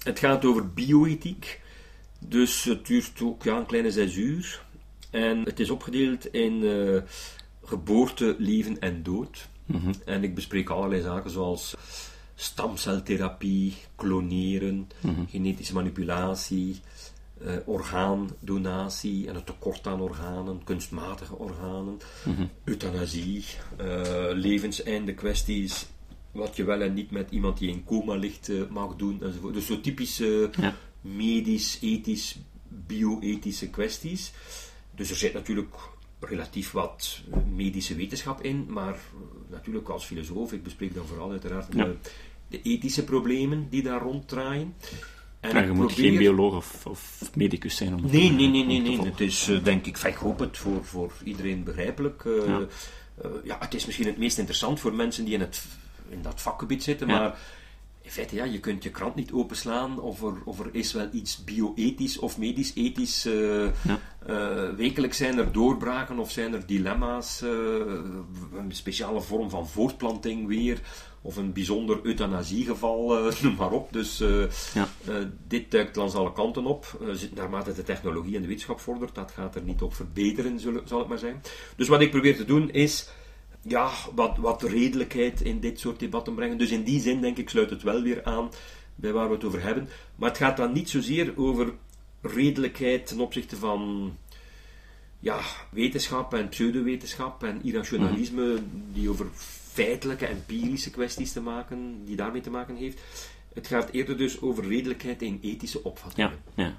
Het 0.03 0.19
gaat 0.19 0.45
over 0.45 0.73
bioethiek. 0.73 1.61
Dus 2.19 2.63
het 2.63 2.85
duurt 2.85 3.21
ook 3.23 3.43
ja, 3.43 3.57
een 3.57 3.65
kleine 3.65 3.91
zes 3.91 4.15
uur. 4.15 4.61
En 5.13 5.43
het 5.43 5.59
is 5.59 5.69
opgedeeld 5.69 6.25
in 6.25 6.53
uh, 6.53 7.01
geboorte, 7.63 8.35
leven 8.37 8.79
en 8.79 9.03
dood. 9.03 9.47
Mhm. 9.65 9.93
En 10.05 10.23
ik 10.23 10.35
bespreek 10.35 10.69
allerlei 10.69 11.01
zaken 11.01 11.31
zoals 11.31 11.75
stamceltherapie, 12.35 13.73
kloneren, 13.95 14.87
mhm. 15.01 15.25
genetische 15.29 15.73
manipulatie, 15.73 16.79
uh, 17.41 17.51
orgaandonatie 17.65 19.27
en 19.27 19.35
het 19.35 19.45
tekort 19.45 19.87
aan 19.87 20.01
organen, 20.01 20.63
kunstmatige 20.63 21.37
organen, 21.37 21.97
mm 22.25 22.49
euthanasie, 22.63 23.45
uh, 23.81 24.27
levenseinde 24.31 25.13
kwesties, 25.13 25.85
wat 26.31 26.55
je 26.55 26.63
wel 26.63 26.81
en 26.81 26.93
niet 26.93 27.11
met 27.11 27.31
iemand 27.31 27.57
die 27.57 27.69
in 27.69 27.83
coma 27.83 28.15
ligt 28.15 28.51
mag 28.69 28.95
doen 28.95 29.23
enzovoort. 29.23 29.53
Dus 29.53 29.65
zo 29.65 29.81
typische 29.81 30.49
medisch, 31.01 31.77
ethisch, 31.81 32.39
bioethische 32.67 33.69
kwesties. 33.69 34.31
Dus 34.95 35.09
er 35.09 35.15
zit 35.15 35.33
natuurlijk 35.33 35.75
relatief 36.19 36.71
wat 36.71 37.21
medische 37.55 37.95
wetenschap 37.95 38.41
in, 38.41 38.65
maar 38.69 38.95
natuurlijk 39.49 39.89
als 39.89 40.05
filosoof, 40.05 40.53
ik 40.53 40.63
bespreek 40.63 40.93
dan 40.93 41.05
vooral 41.05 41.31
uiteraard 41.31 41.71
de, 41.71 41.95
de, 42.47 42.61
ethische 42.61 43.03
problemen 43.03 43.67
die 43.69 43.83
daar 43.83 44.01
ronddraaien. 44.01 44.75
En 45.39 45.55
ja, 45.55 45.61
je 45.61 45.71
moet 45.71 45.91
geen 45.91 46.17
bioloog 46.17 46.55
of, 46.55 46.85
of, 46.85 47.29
medicus 47.35 47.75
zijn 47.75 47.93
om 47.93 48.01
Nee, 48.11 48.31
nee, 48.31 48.47
nee, 48.47 48.65
nee, 48.65 48.81
nee. 48.81 49.01
Het 49.01 49.19
is 49.19 49.49
uh, 49.49 49.63
denk 49.63 49.85
ik, 49.85 49.97
ik 49.97 50.15
hoop 50.15 50.39
het 50.39 50.57
voor, 50.57 50.85
voor 50.85 51.13
iedereen 51.23 51.63
begrijpelijk. 51.63 52.23
Uh, 52.23 52.47
ja. 52.47 52.59
Uh, 52.59 53.31
ja. 53.43 53.57
het 53.59 53.73
is 53.73 53.85
misschien 53.85 54.07
het 54.07 54.17
meest 54.17 54.37
interessant 54.37 54.79
voor 54.79 54.93
mensen 54.93 55.25
die 55.25 55.33
in, 55.33 55.39
het, 55.39 55.65
in 56.09 56.21
dat 56.21 56.41
vakgebied 56.41 56.83
zitten, 56.83 57.07
maar 57.07 57.39
in 58.03 58.11
feite, 58.11 58.35
ja, 58.35 58.43
je 58.43 58.59
kunt 58.59 58.83
je 58.83 58.89
krant 58.89 59.15
niet 59.15 59.31
openslaan 59.31 59.99
of 59.99 60.21
er, 60.21 60.33
of 60.45 60.59
er 60.59 60.69
is 60.71 60.93
wel 60.93 61.07
iets 61.11 61.43
bioethisch 61.43 62.17
of 62.17 62.37
medisch-ethisch. 62.37 63.25
Uh, 63.25 63.67
wekelijks 64.75 65.17
zijn 65.17 65.37
er 65.37 65.51
doorbraken 65.51 66.19
of 66.19 66.31
zijn 66.31 66.53
er 66.53 66.65
dilemma's, 66.65 67.41
uh, 67.41 67.49
een 68.55 68.71
speciale 68.71 69.21
vorm 69.21 69.49
van 69.49 69.67
voortplanting 69.67 70.47
weer, 70.47 70.79
of 71.21 71.35
een 71.35 71.53
bijzonder 71.53 71.99
euthanasiegeval, 72.03 73.07
noem 73.41 73.55
maar 73.55 73.71
op. 73.71 73.93
Dus 73.93 74.23
ja. 74.73 74.87
dit 75.47 75.71
duikt 75.71 75.95
langs 75.95 76.13
alle 76.13 76.33
kanten 76.33 76.65
op. 76.65 76.99
naarmate 77.35 77.73
de 77.73 77.83
technologie 77.83 78.35
en 78.35 78.41
de 78.41 78.47
wetenschap 78.47 78.79
vordert, 78.79 79.15
dat 79.15 79.31
gaat 79.31 79.55
er 79.55 79.63
niet 79.63 79.81
op 79.81 79.95
verbeteren, 79.95 80.59
zal 80.85 80.99
het 80.99 81.07
maar 81.07 81.17
zijn. 81.17 81.41
Dus 81.75 81.87
wat 81.87 82.01
ik 82.01 82.11
probeer 82.11 82.35
te 82.35 82.45
doen 82.45 82.71
is 82.71 83.09
ja, 83.63 83.91
wat, 84.15 84.37
wat 84.37 84.63
redelijkheid 84.63 85.41
in 85.41 85.59
dit 85.59 85.79
soort 85.79 85.99
debatten 85.99 86.35
brengen. 86.35 86.57
Dus 86.57 86.71
in 86.71 86.83
die 86.83 87.01
zin, 87.01 87.21
denk 87.21 87.37
ik, 87.37 87.49
sluit 87.49 87.69
het 87.69 87.83
wel 87.83 88.01
weer 88.01 88.23
aan 88.23 88.51
bij 88.95 89.11
waar 89.11 89.27
we 89.27 89.33
het 89.33 89.43
over 89.43 89.63
hebben. 89.63 89.89
Maar 90.15 90.29
het 90.29 90.37
gaat 90.37 90.57
dan 90.57 90.73
niet 90.73 90.89
zozeer 90.89 91.33
over 91.37 91.73
redelijkheid 92.21 93.07
ten 93.07 93.19
opzichte 93.19 93.55
van 93.55 94.11
ja, 95.19 95.39
wetenschap 95.69 96.33
en 96.33 96.49
pseudowetenschap 96.49 97.43
en 97.43 97.63
irrationalisme, 97.63 98.57
die 98.93 99.09
over 99.09 99.27
feitelijke, 99.71 100.25
empirische 100.25 100.89
kwesties 100.89 101.31
te 101.31 101.41
maken, 101.41 102.05
die 102.05 102.15
daarmee 102.15 102.41
te 102.41 102.49
maken 102.49 102.75
heeft. 102.75 103.01
Het 103.53 103.67
gaat 103.67 103.89
eerder 103.89 104.17
dus 104.17 104.41
over 104.41 104.67
redelijkheid 104.67 105.21
in 105.21 105.39
ethische 105.41 105.83
opvattingen. 105.83 106.31
Ja, 106.55 106.63
ja. 106.63 106.77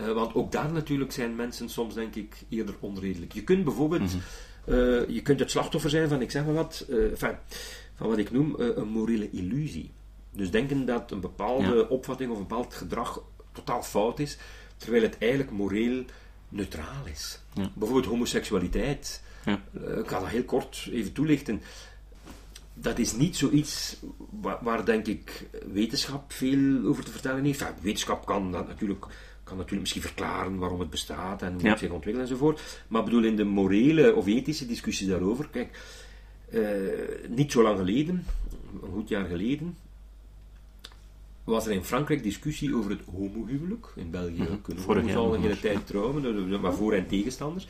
Uh, 0.00 0.12
want 0.12 0.34
ook 0.34 0.52
daar 0.52 0.72
natuurlijk 0.72 1.12
zijn 1.12 1.36
mensen 1.36 1.68
soms, 1.68 1.94
denk 1.94 2.14
ik, 2.14 2.36
eerder 2.48 2.74
onredelijk. 2.80 3.32
Je 3.32 3.44
kunt 3.44 3.64
bijvoorbeeld 3.64 4.02
mhm. 4.02 4.18
Uh, 4.68 5.08
je 5.08 5.22
kunt 5.22 5.40
het 5.40 5.50
slachtoffer 5.50 5.90
zijn 5.90 6.08
van, 6.08 6.20
ik 6.20 6.30
zeg 6.30 6.44
maar 6.44 6.54
wat, 6.54 6.86
uh, 6.88 7.10
enfin, 7.10 7.36
van 7.94 8.08
wat 8.08 8.18
ik 8.18 8.30
noem 8.30 8.56
uh, 8.58 8.76
een 8.76 8.88
morele 8.88 9.30
illusie. 9.30 9.90
Dus 10.30 10.50
denken 10.50 10.86
dat 10.86 11.10
een 11.10 11.20
bepaalde 11.20 11.88
opvatting 11.88 12.30
of 12.30 12.36
een 12.36 12.46
bepaald 12.46 12.74
gedrag 12.74 13.22
totaal 13.52 13.82
fout 13.82 14.18
is, 14.18 14.38
terwijl 14.76 15.02
het 15.02 15.18
eigenlijk 15.18 15.50
moreel 15.50 16.04
neutraal 16.48 17.06
is. 17.12 17.40
Ja. 17.54 17.70
Bijvoorbeeld 17.74 18.10
homoseksualiteit. 18.10 19.22
Ja. 19.44 19.62
ik 19.98 20.08
ga 20.08 20.20
dat 20.20 20.28
heel 20.28 20.44
kort 20.44 20.88
even 20.92 21.12
toelichten. 21.12 21.62
Dat 22.74 22.98
is 22.98 23.12
niet 23.12 23.36
zoiets 23.36 23.96
waar, 24.40 24.58
waar 24.60 24.84
denk 24.84 25.06
ik 25.06 25.48
wetenschap 25.72 26.32
veel 26.32 26.84
over 26.84 27.04
te 27.04 27.10
vertellen 27.10 27.44
heeft. 27.44 27.60
Enfin, 27.60 27.76
wetenschap 27.82 28.26
kan 28.26 28.52
dat 28.52 28.66
natuurlijk 28.66 29.06
kan 29.48 29.56
natuurlijk 29.56 29.80
misschien 29.80 30.02
verklaren 30.02 30.58
waarom 30.58 30.80
het 30.80 30.90
bestaat 30.90 31.42
en 31.42 31.52
hoe 31.52 31.68
het 31.68 31.78
zich 31.78 31.90
ontwikkelt 31.90 32.28
enzovoort. 32.28 32.84
Maar 32.88 33.04
bedoel, 33.04 33.24
in 33.24 33.36
de 33.36 33.44
morele 33.44 34.14
of 34.14 34.26
ethische 34.26 34.66
discussies 34.66 35.08
daarover, 35.08 35.48
kijk, 35.48 35.80
uh, 36.50 36.68
niet 37.28 37.52
zo 37.52 37.62
lang 37.62 37.78
geleden, 37.78 38.24
een 38.82 38.92
goed 38.92 39.08
jaar 39.08 39.24
geleden, 39.24 39.76
was 41.44 41.66
er 41.66 41.72
in 41.72 41.84
Frankrijk 41.84 42.22
discussie 42.22 42.76
over 42.76 42.90
het 42.90 43.00
homohuwelijk. 43.12 43.86
In 43.94 44.10
België 44.10 44.42
mm 44.42 44.62
kunnen 44.62 44.86
we 45.04 45.14
al 45.14 45.34
een 45.34 45.40
hele 45.40 45.60
tijd 45.60 45.86
trouwen, 45.86 46.60
maar 46.60 46.74
voor- 46.74 46.92
en 46.92 47.06
tegenstanders. 47.06 47.66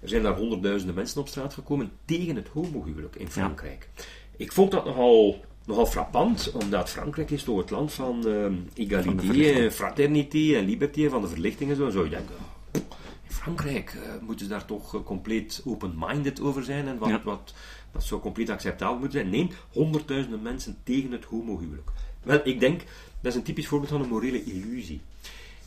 Er 0.00 0.08
zijn 0.08 0.22
daar 0.22 0.36
honderdduizenden 0.36 0.94
mensen 0.94 1.20
op 1.20 1.28
straat 1.28 1.54
gekomen 1.54 1.90
tegen 2.04 2.36
het 2.36 2.48
homohuwelijk 2.48 3.16
in 3.16 3.30
Frankrijk. 3.30 3.88
Ik 4.36 4.52
vond 4.52 4.70
dat 4.70 4.84
nogal 4.84 5.44
nogal 5.64 5.86
frappant, 5.86 6.52
omdat 6.52 6.90
Frankrijk 6.90 7.30
is 7.30 7.42
toch 7.42 7.58
het 7.58 7.70
land 7.70 7.92
van 7.92 8.22
uh, 8.26 8.46
egalité, 8.74 9.70
fraternité 9.70 10.56
en 10.56 10.64
liberté, 10.64 11.08
van 11.08 11.22
de 11.22 11.28
verlichting 11.28 11.70
en 11.70 11.76
zo. 11.76 11.86
En 11.86 11.92
zo 11.92 12.04
je 12.04 12.10
denkt, 12.10 12.30
oh, 12.30 12.80
in 13.22 13.32
Frankrijk 13.32 13.92
uh, 13.92 14.00
moeten 14.20 14.46
ze 14.46 14.52
daar 14.52 14.64
toch 14.64 14.94
uh, 14.94 15.02
compleet 15.02 15.62
open-minded 15.64 16.40
over 16.40 16.64
zijn 16.64 16.88
en 16.88 16.98
wat, 16.98 17.08
ja. 17.08 17.20
wat, 17.24 17.54
wat 17.92 18.04
zou 18.04 18.20
compleet 18.20 18.50
acceptabel 18.50 18.98
moeten 18.98 19.20
zijn. 19.20 19.30
Nee, 19.30 19.50
honderdduizenden 19.72 20.42
mensen 20.42 20.76
tegen 20.82 21.12
het 21.12 21.24
homohuwelijk. 21.24 21.90
Wel, 22.22 22.40
ik 22.44 22.60
denk, 22.60 22.80
dat 23.20 23.32
is 23.32 23.38
een 23.38 23.44
typisch 23.44 23.66
voorbeeld 23.66 23.90
van 23.90 24.02
een 24.02 24.08
morele 24.08 24.44
illusie. 24.44 25.00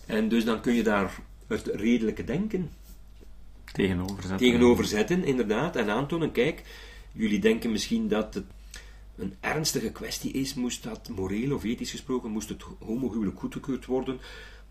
En 0.06 0.30
dus 0.30 0.46
dan 0.46 0.62
kun 0.62 0.74
je 0.74 0.84
daar 0.84 1.20
het 1.48 1.68
redelijke 1.74 2.24
denken 2.24 2.70
tegenover 3.74 4.22
zetten. 4.22 4.38
tegenover 4.38 4.86
zetten, 4.86 5.24
inderdaad, 5.24 5.76
en 5.76 5.90
aantonen, 5.90 6.32
kijk, 6.32 6.64
jullie 7.12 7.40
denken 7.40 7.72
misschien 7.72 8.08
dat 8.08 8.34
het 8.34 8.46
een 9.17 9.36
ernstige 9.39 9.91
kwestie 9.91 10.32
is, 10.32 10.54
moest 10.54 10.84
dat 10.84 11.10
moreel 11.10 11.56
of 11.56 11.63
ethisch 11.63 11.91
gesproken, 11.91 12.32
moest 12.32 12.49
het 12.49 12.63
homohuwelijk 12.80 13.39
goedgekeurd 13.39 13.86
worden, 13.86 14.19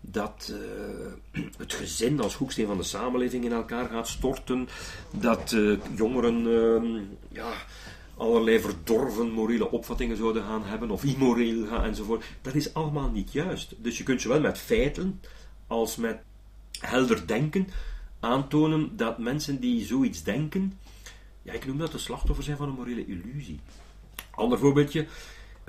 dat 0.01 0.51
uh, 0.51 1.43
het 1.57 1.73
gezin 1.73 2.19
als 2.19 2.35
hoeksteen 2.35 2.67
van 2.67 2.77
de 2.77 2.83
samenleving 2.83 3.45
in 3.45 3.51
elkaar 3.51 3.89
gaat 3.89 4.07
storten, 4.07 4.67
dat 5.11 5.51
uh, 5.51 5.79
jongeren 5.95 6.45
uh, 6.45 7.01
ja, 7.31 7.53
allerlei 8.17 8.59
verdorven 8.59 9.31
morele 9.31 9.71
opvattingen 9.71 10.17
zouden 10.17 10.43
gaan 10.43 10.63
hebben, 10.63 10.89
of 10.89 11.03
immoreel 11.03 11.67
gaan 11.67 11.83
enzovoort. 11.83 12.25
Dat 12.41 12.55
is 12.55 12.73
allemaal 12.73 13.09
niet 13.09 13.31
juist. 13.31 13.73
Dus 13.77 13.97
je 13.97 14.03
kunt 14.03 14.21
zowel 14.21 14.39
met 14.39 14.57
feiten 14.57 15.21
als 15.67 15.95
met 15.95 16.17
helder 16.79 17.27
denken 17.27 17.67
aantonen 18.19 18.97
dat 18.97 19.17
mensen 19.17 19.59
die 19.59 19.85
zoiets 19.85 20.23
denken, 20.23 20.77
ja, 21.41 21.53
ik 21.53 21.65
noem 21.65 21.77
dat 21.77 21.91
de 21.91 21.97
slachtoffer 21.97 22.43
zijn 22.43 22.57
van 22.57 22.67
een 22.67 22.75
morele 22.75 23.05
illusie. 23.05 23.59
Ander 24.35 24.59
voorbeeldje. 24.59 25.05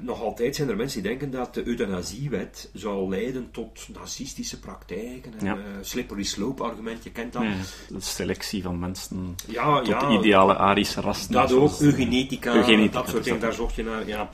Nog 0.03 0.23
altijd 0.23 0.57
zijn 0.57 0.69
er 0.69 0.77
mensen 0.77 1.03
die 1.03 1.11
denken 1.11 1.31
dat 1.31 1.55
de 1.55 1.67
euthanasiewet 1.67 2.71
zou 2.73 3.09
leiden 3.09 3.51
tot 3.51 3.89
nazistische 3.93 4.59
praktijken. 4.59 5.33
En, 5.39 5.47
ja. 5.47 5.57
uh, 5.57 5.63
slippery 5.81 6.23
slope 6.23 6.63
argument, 6.63 7.05
je 7.05 7.11
kent 7.11 7.33
dat. 7.33 7.43
Ja, 7.43 7.55
de 7.89 8.01
selectie 8.01 8.63
van 8.63 8.79
mensen 8.79 9.35
ja, 9.47 9.81
tot 9.83 10.01
de 10.01 10.19
ideale 10.19 10.57
Arische 10.57 11.01
rassen. 11.01 11.33
Dat 11.33 11.53
ook, 11.53 11.81
eugenetica, 11.81 12.55
eugenetica, 12.55 13.01
dat 13.01 13.09
soort 13.09 13.25
dingen, 13.25 13.41
daar 13.41 13.53
zocht 13.53 13.75
je 13.75 13.83
naar. 13.83 14.07
Ja. 14.07 14.31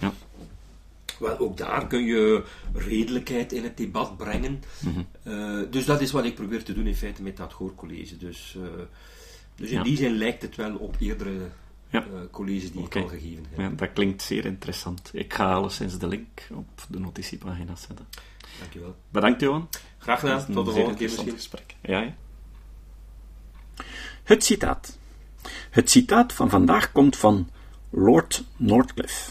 Wel, 1.18 1.38
ook 1.38 1.56
daar 1.56 1.86
kun 1.86 2.04
je 2.04 2.44
redelijkheid 2.74 3.52
in 3.52 3.62
het 3.62 3.76
debat 3.76 4.16
brengen. 4.16 4.62
Mm 4.80 4.92
-hmm. 4.92 5.32
uh, 5.32 5.70
dus 5.70 5.84
dat 5.84 6.00
is 6.00 6.10
wat 6.10 6.24
ik 6.24 6.34
probeer 6.34 6.64
te 6.64 6.72
doen 6.72 6.86
in 6.86 6.96
feite 6.96 7.22
met 7.22 7.36
dat 7.36 7.52
hoorcollege. 7.52 8.16
Dus, 8.16 8.56
uh, 8.58 8.64
dus 9.56 9.70
in 9.70 9.82
die 9.82 9.96
zin 9.96 10.16
lijkt 10.16 10.42
het 10.42 10.56
wel 10.56 10.76
op 10.76 10.96
eerdere 10.98 11.50
Ja. 11.92 12.04
colleges 12.30 12.72
die 12.72 12.80
Oké. 12.80 12.98
ik 12.98 13.04
al 13.04 13.10
gegeven 13.10 13.44
heb. 13.50 13.58
Ja, 13.58 13.68
dat 13.76 13.92
klinkt 13.92 14.22
zeer 14.22 14.44
interessant. 14.44 15.10
Ik 15.12 15.34
ga 15.34 15.52
alleszins 15.52 15.98
de 15.98 16.06
link 16.06 16.48
op 16.52 16.84
de 16.88 16.98
notitiepagina 16.98 17.76
zetten. 17.76 18.06
Dankjewel. 18.58 18.96
Bedankt, 19.08 19.40
Johan. 19.40 19.68
Graag 19.98 20.20
gedaan. 20.20 20.38
Tot 20.52 20.66
de 20.66 20.72
volgende 20.72 20.98
keer 20.98 21.08
misschien. 21.10 21.32
gesprek. 21.32 21.74
Ja, 21.82 22.00
ja. 22.00 22.14
Het 24.22 24.44
citaat. 24.44 24.98
Het 25.70 25.90
citaat 25.90 26.32
van 26.32 26.50
vandaag 26.50 26.92
komt 26.92 27.16
van 27.16 27.50
Lord 27.90 28.44
Northcliffe. 28.56 29.30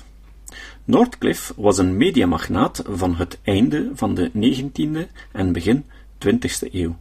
Northcliffe 0.83 1.53
was 1.57 1.77
een 1.77 1.97
mediamagnaat 1.97 2.83
van 2.87 3.15
het 3.15 3.39
einde 3.43 3.91
van 3.93 4.15
de 4.15 4.31
19e 4.33 5.11
en 5.31 5.51
begin 5.51 5.85
20e 6.27 6.71
eeuw. 6.71 6.97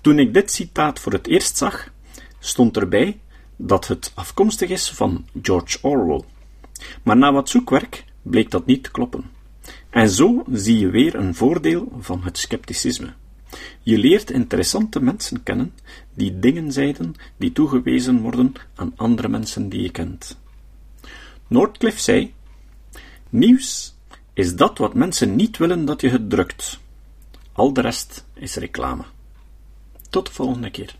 Toen 0.00 0.18
ik 0.18 0.34
dit 0.34 0.50
citaat 0.52 0.98
voor 1.00 1.12
het 1.12 1.26
eerst 1.26 1.56
zag, 1.56 1.92
stond 2.38 2.76
erbij 2.76 3.20
dat 3.62 3.88
het 3.88 4.12
afkomstig 4.14 4.70
is 4.70 4.90
van 4.90 5.24
George 5.42 5.78
Orwell. 5.82 6.22
Maar 7.02 7.16
na 7.16 7.32
wat 7.32 7.48
zoekwerk 7.48 8.04
bleek 8.22 8.50
dat 8.50 8.66
niet 8.66 8.82
te 8.82 8.90
kloppen. 8.90 9.30
En 9.90 10.10
zo 10.10 10.44
zie 10.52 10.78
je 10.78 10.90
weer 10.90 11.14
een 11.14 11.34
voordeel 11.34 11.92
van 11.98 12.22
het 12.22 12.38
scepticisme. 12.38 13.12
Je 13.82 13.98
leert 13.98 14.30
interessante 14.30 15.02
mensen 15.02 15.42
kennen 15.42 15.74
die 16.14 16.38
dingen 16.38 16.72
zeiden 16.72 17.14
die 17.36 17.52
toegewezen 17.52 18.20
worden 18.20 18.52
aan 18.74 18.92
andere 18.96 19.28
mensen 19.28 19.68
die 19.68 19.82
je 19.82 19.90
kent. 19.90 20.38
Northcliffe 21.46 22.00
zei: 22.00 22.34
Nieuws 23.28 23.94
is 24.32 24.56
dat 24.56 24.78
wat 24.78 24.94
mensen 24.94 25.36
niet 25.36 25.56
willen 25.56 25.84
dat 25.84 26.00
je 26.00 26.08
het 26.08 26.30
drukt. 26.30 26.78
Al 27.52 27.72
de 27.72 27.80
rest 27.80 28.24
is 28.34 28.54
reclame. 28.54 29.04
Tot 30.10 30.26
de 30.26 30.32
volgende 30.32 30.70
keer. 30.70 30.99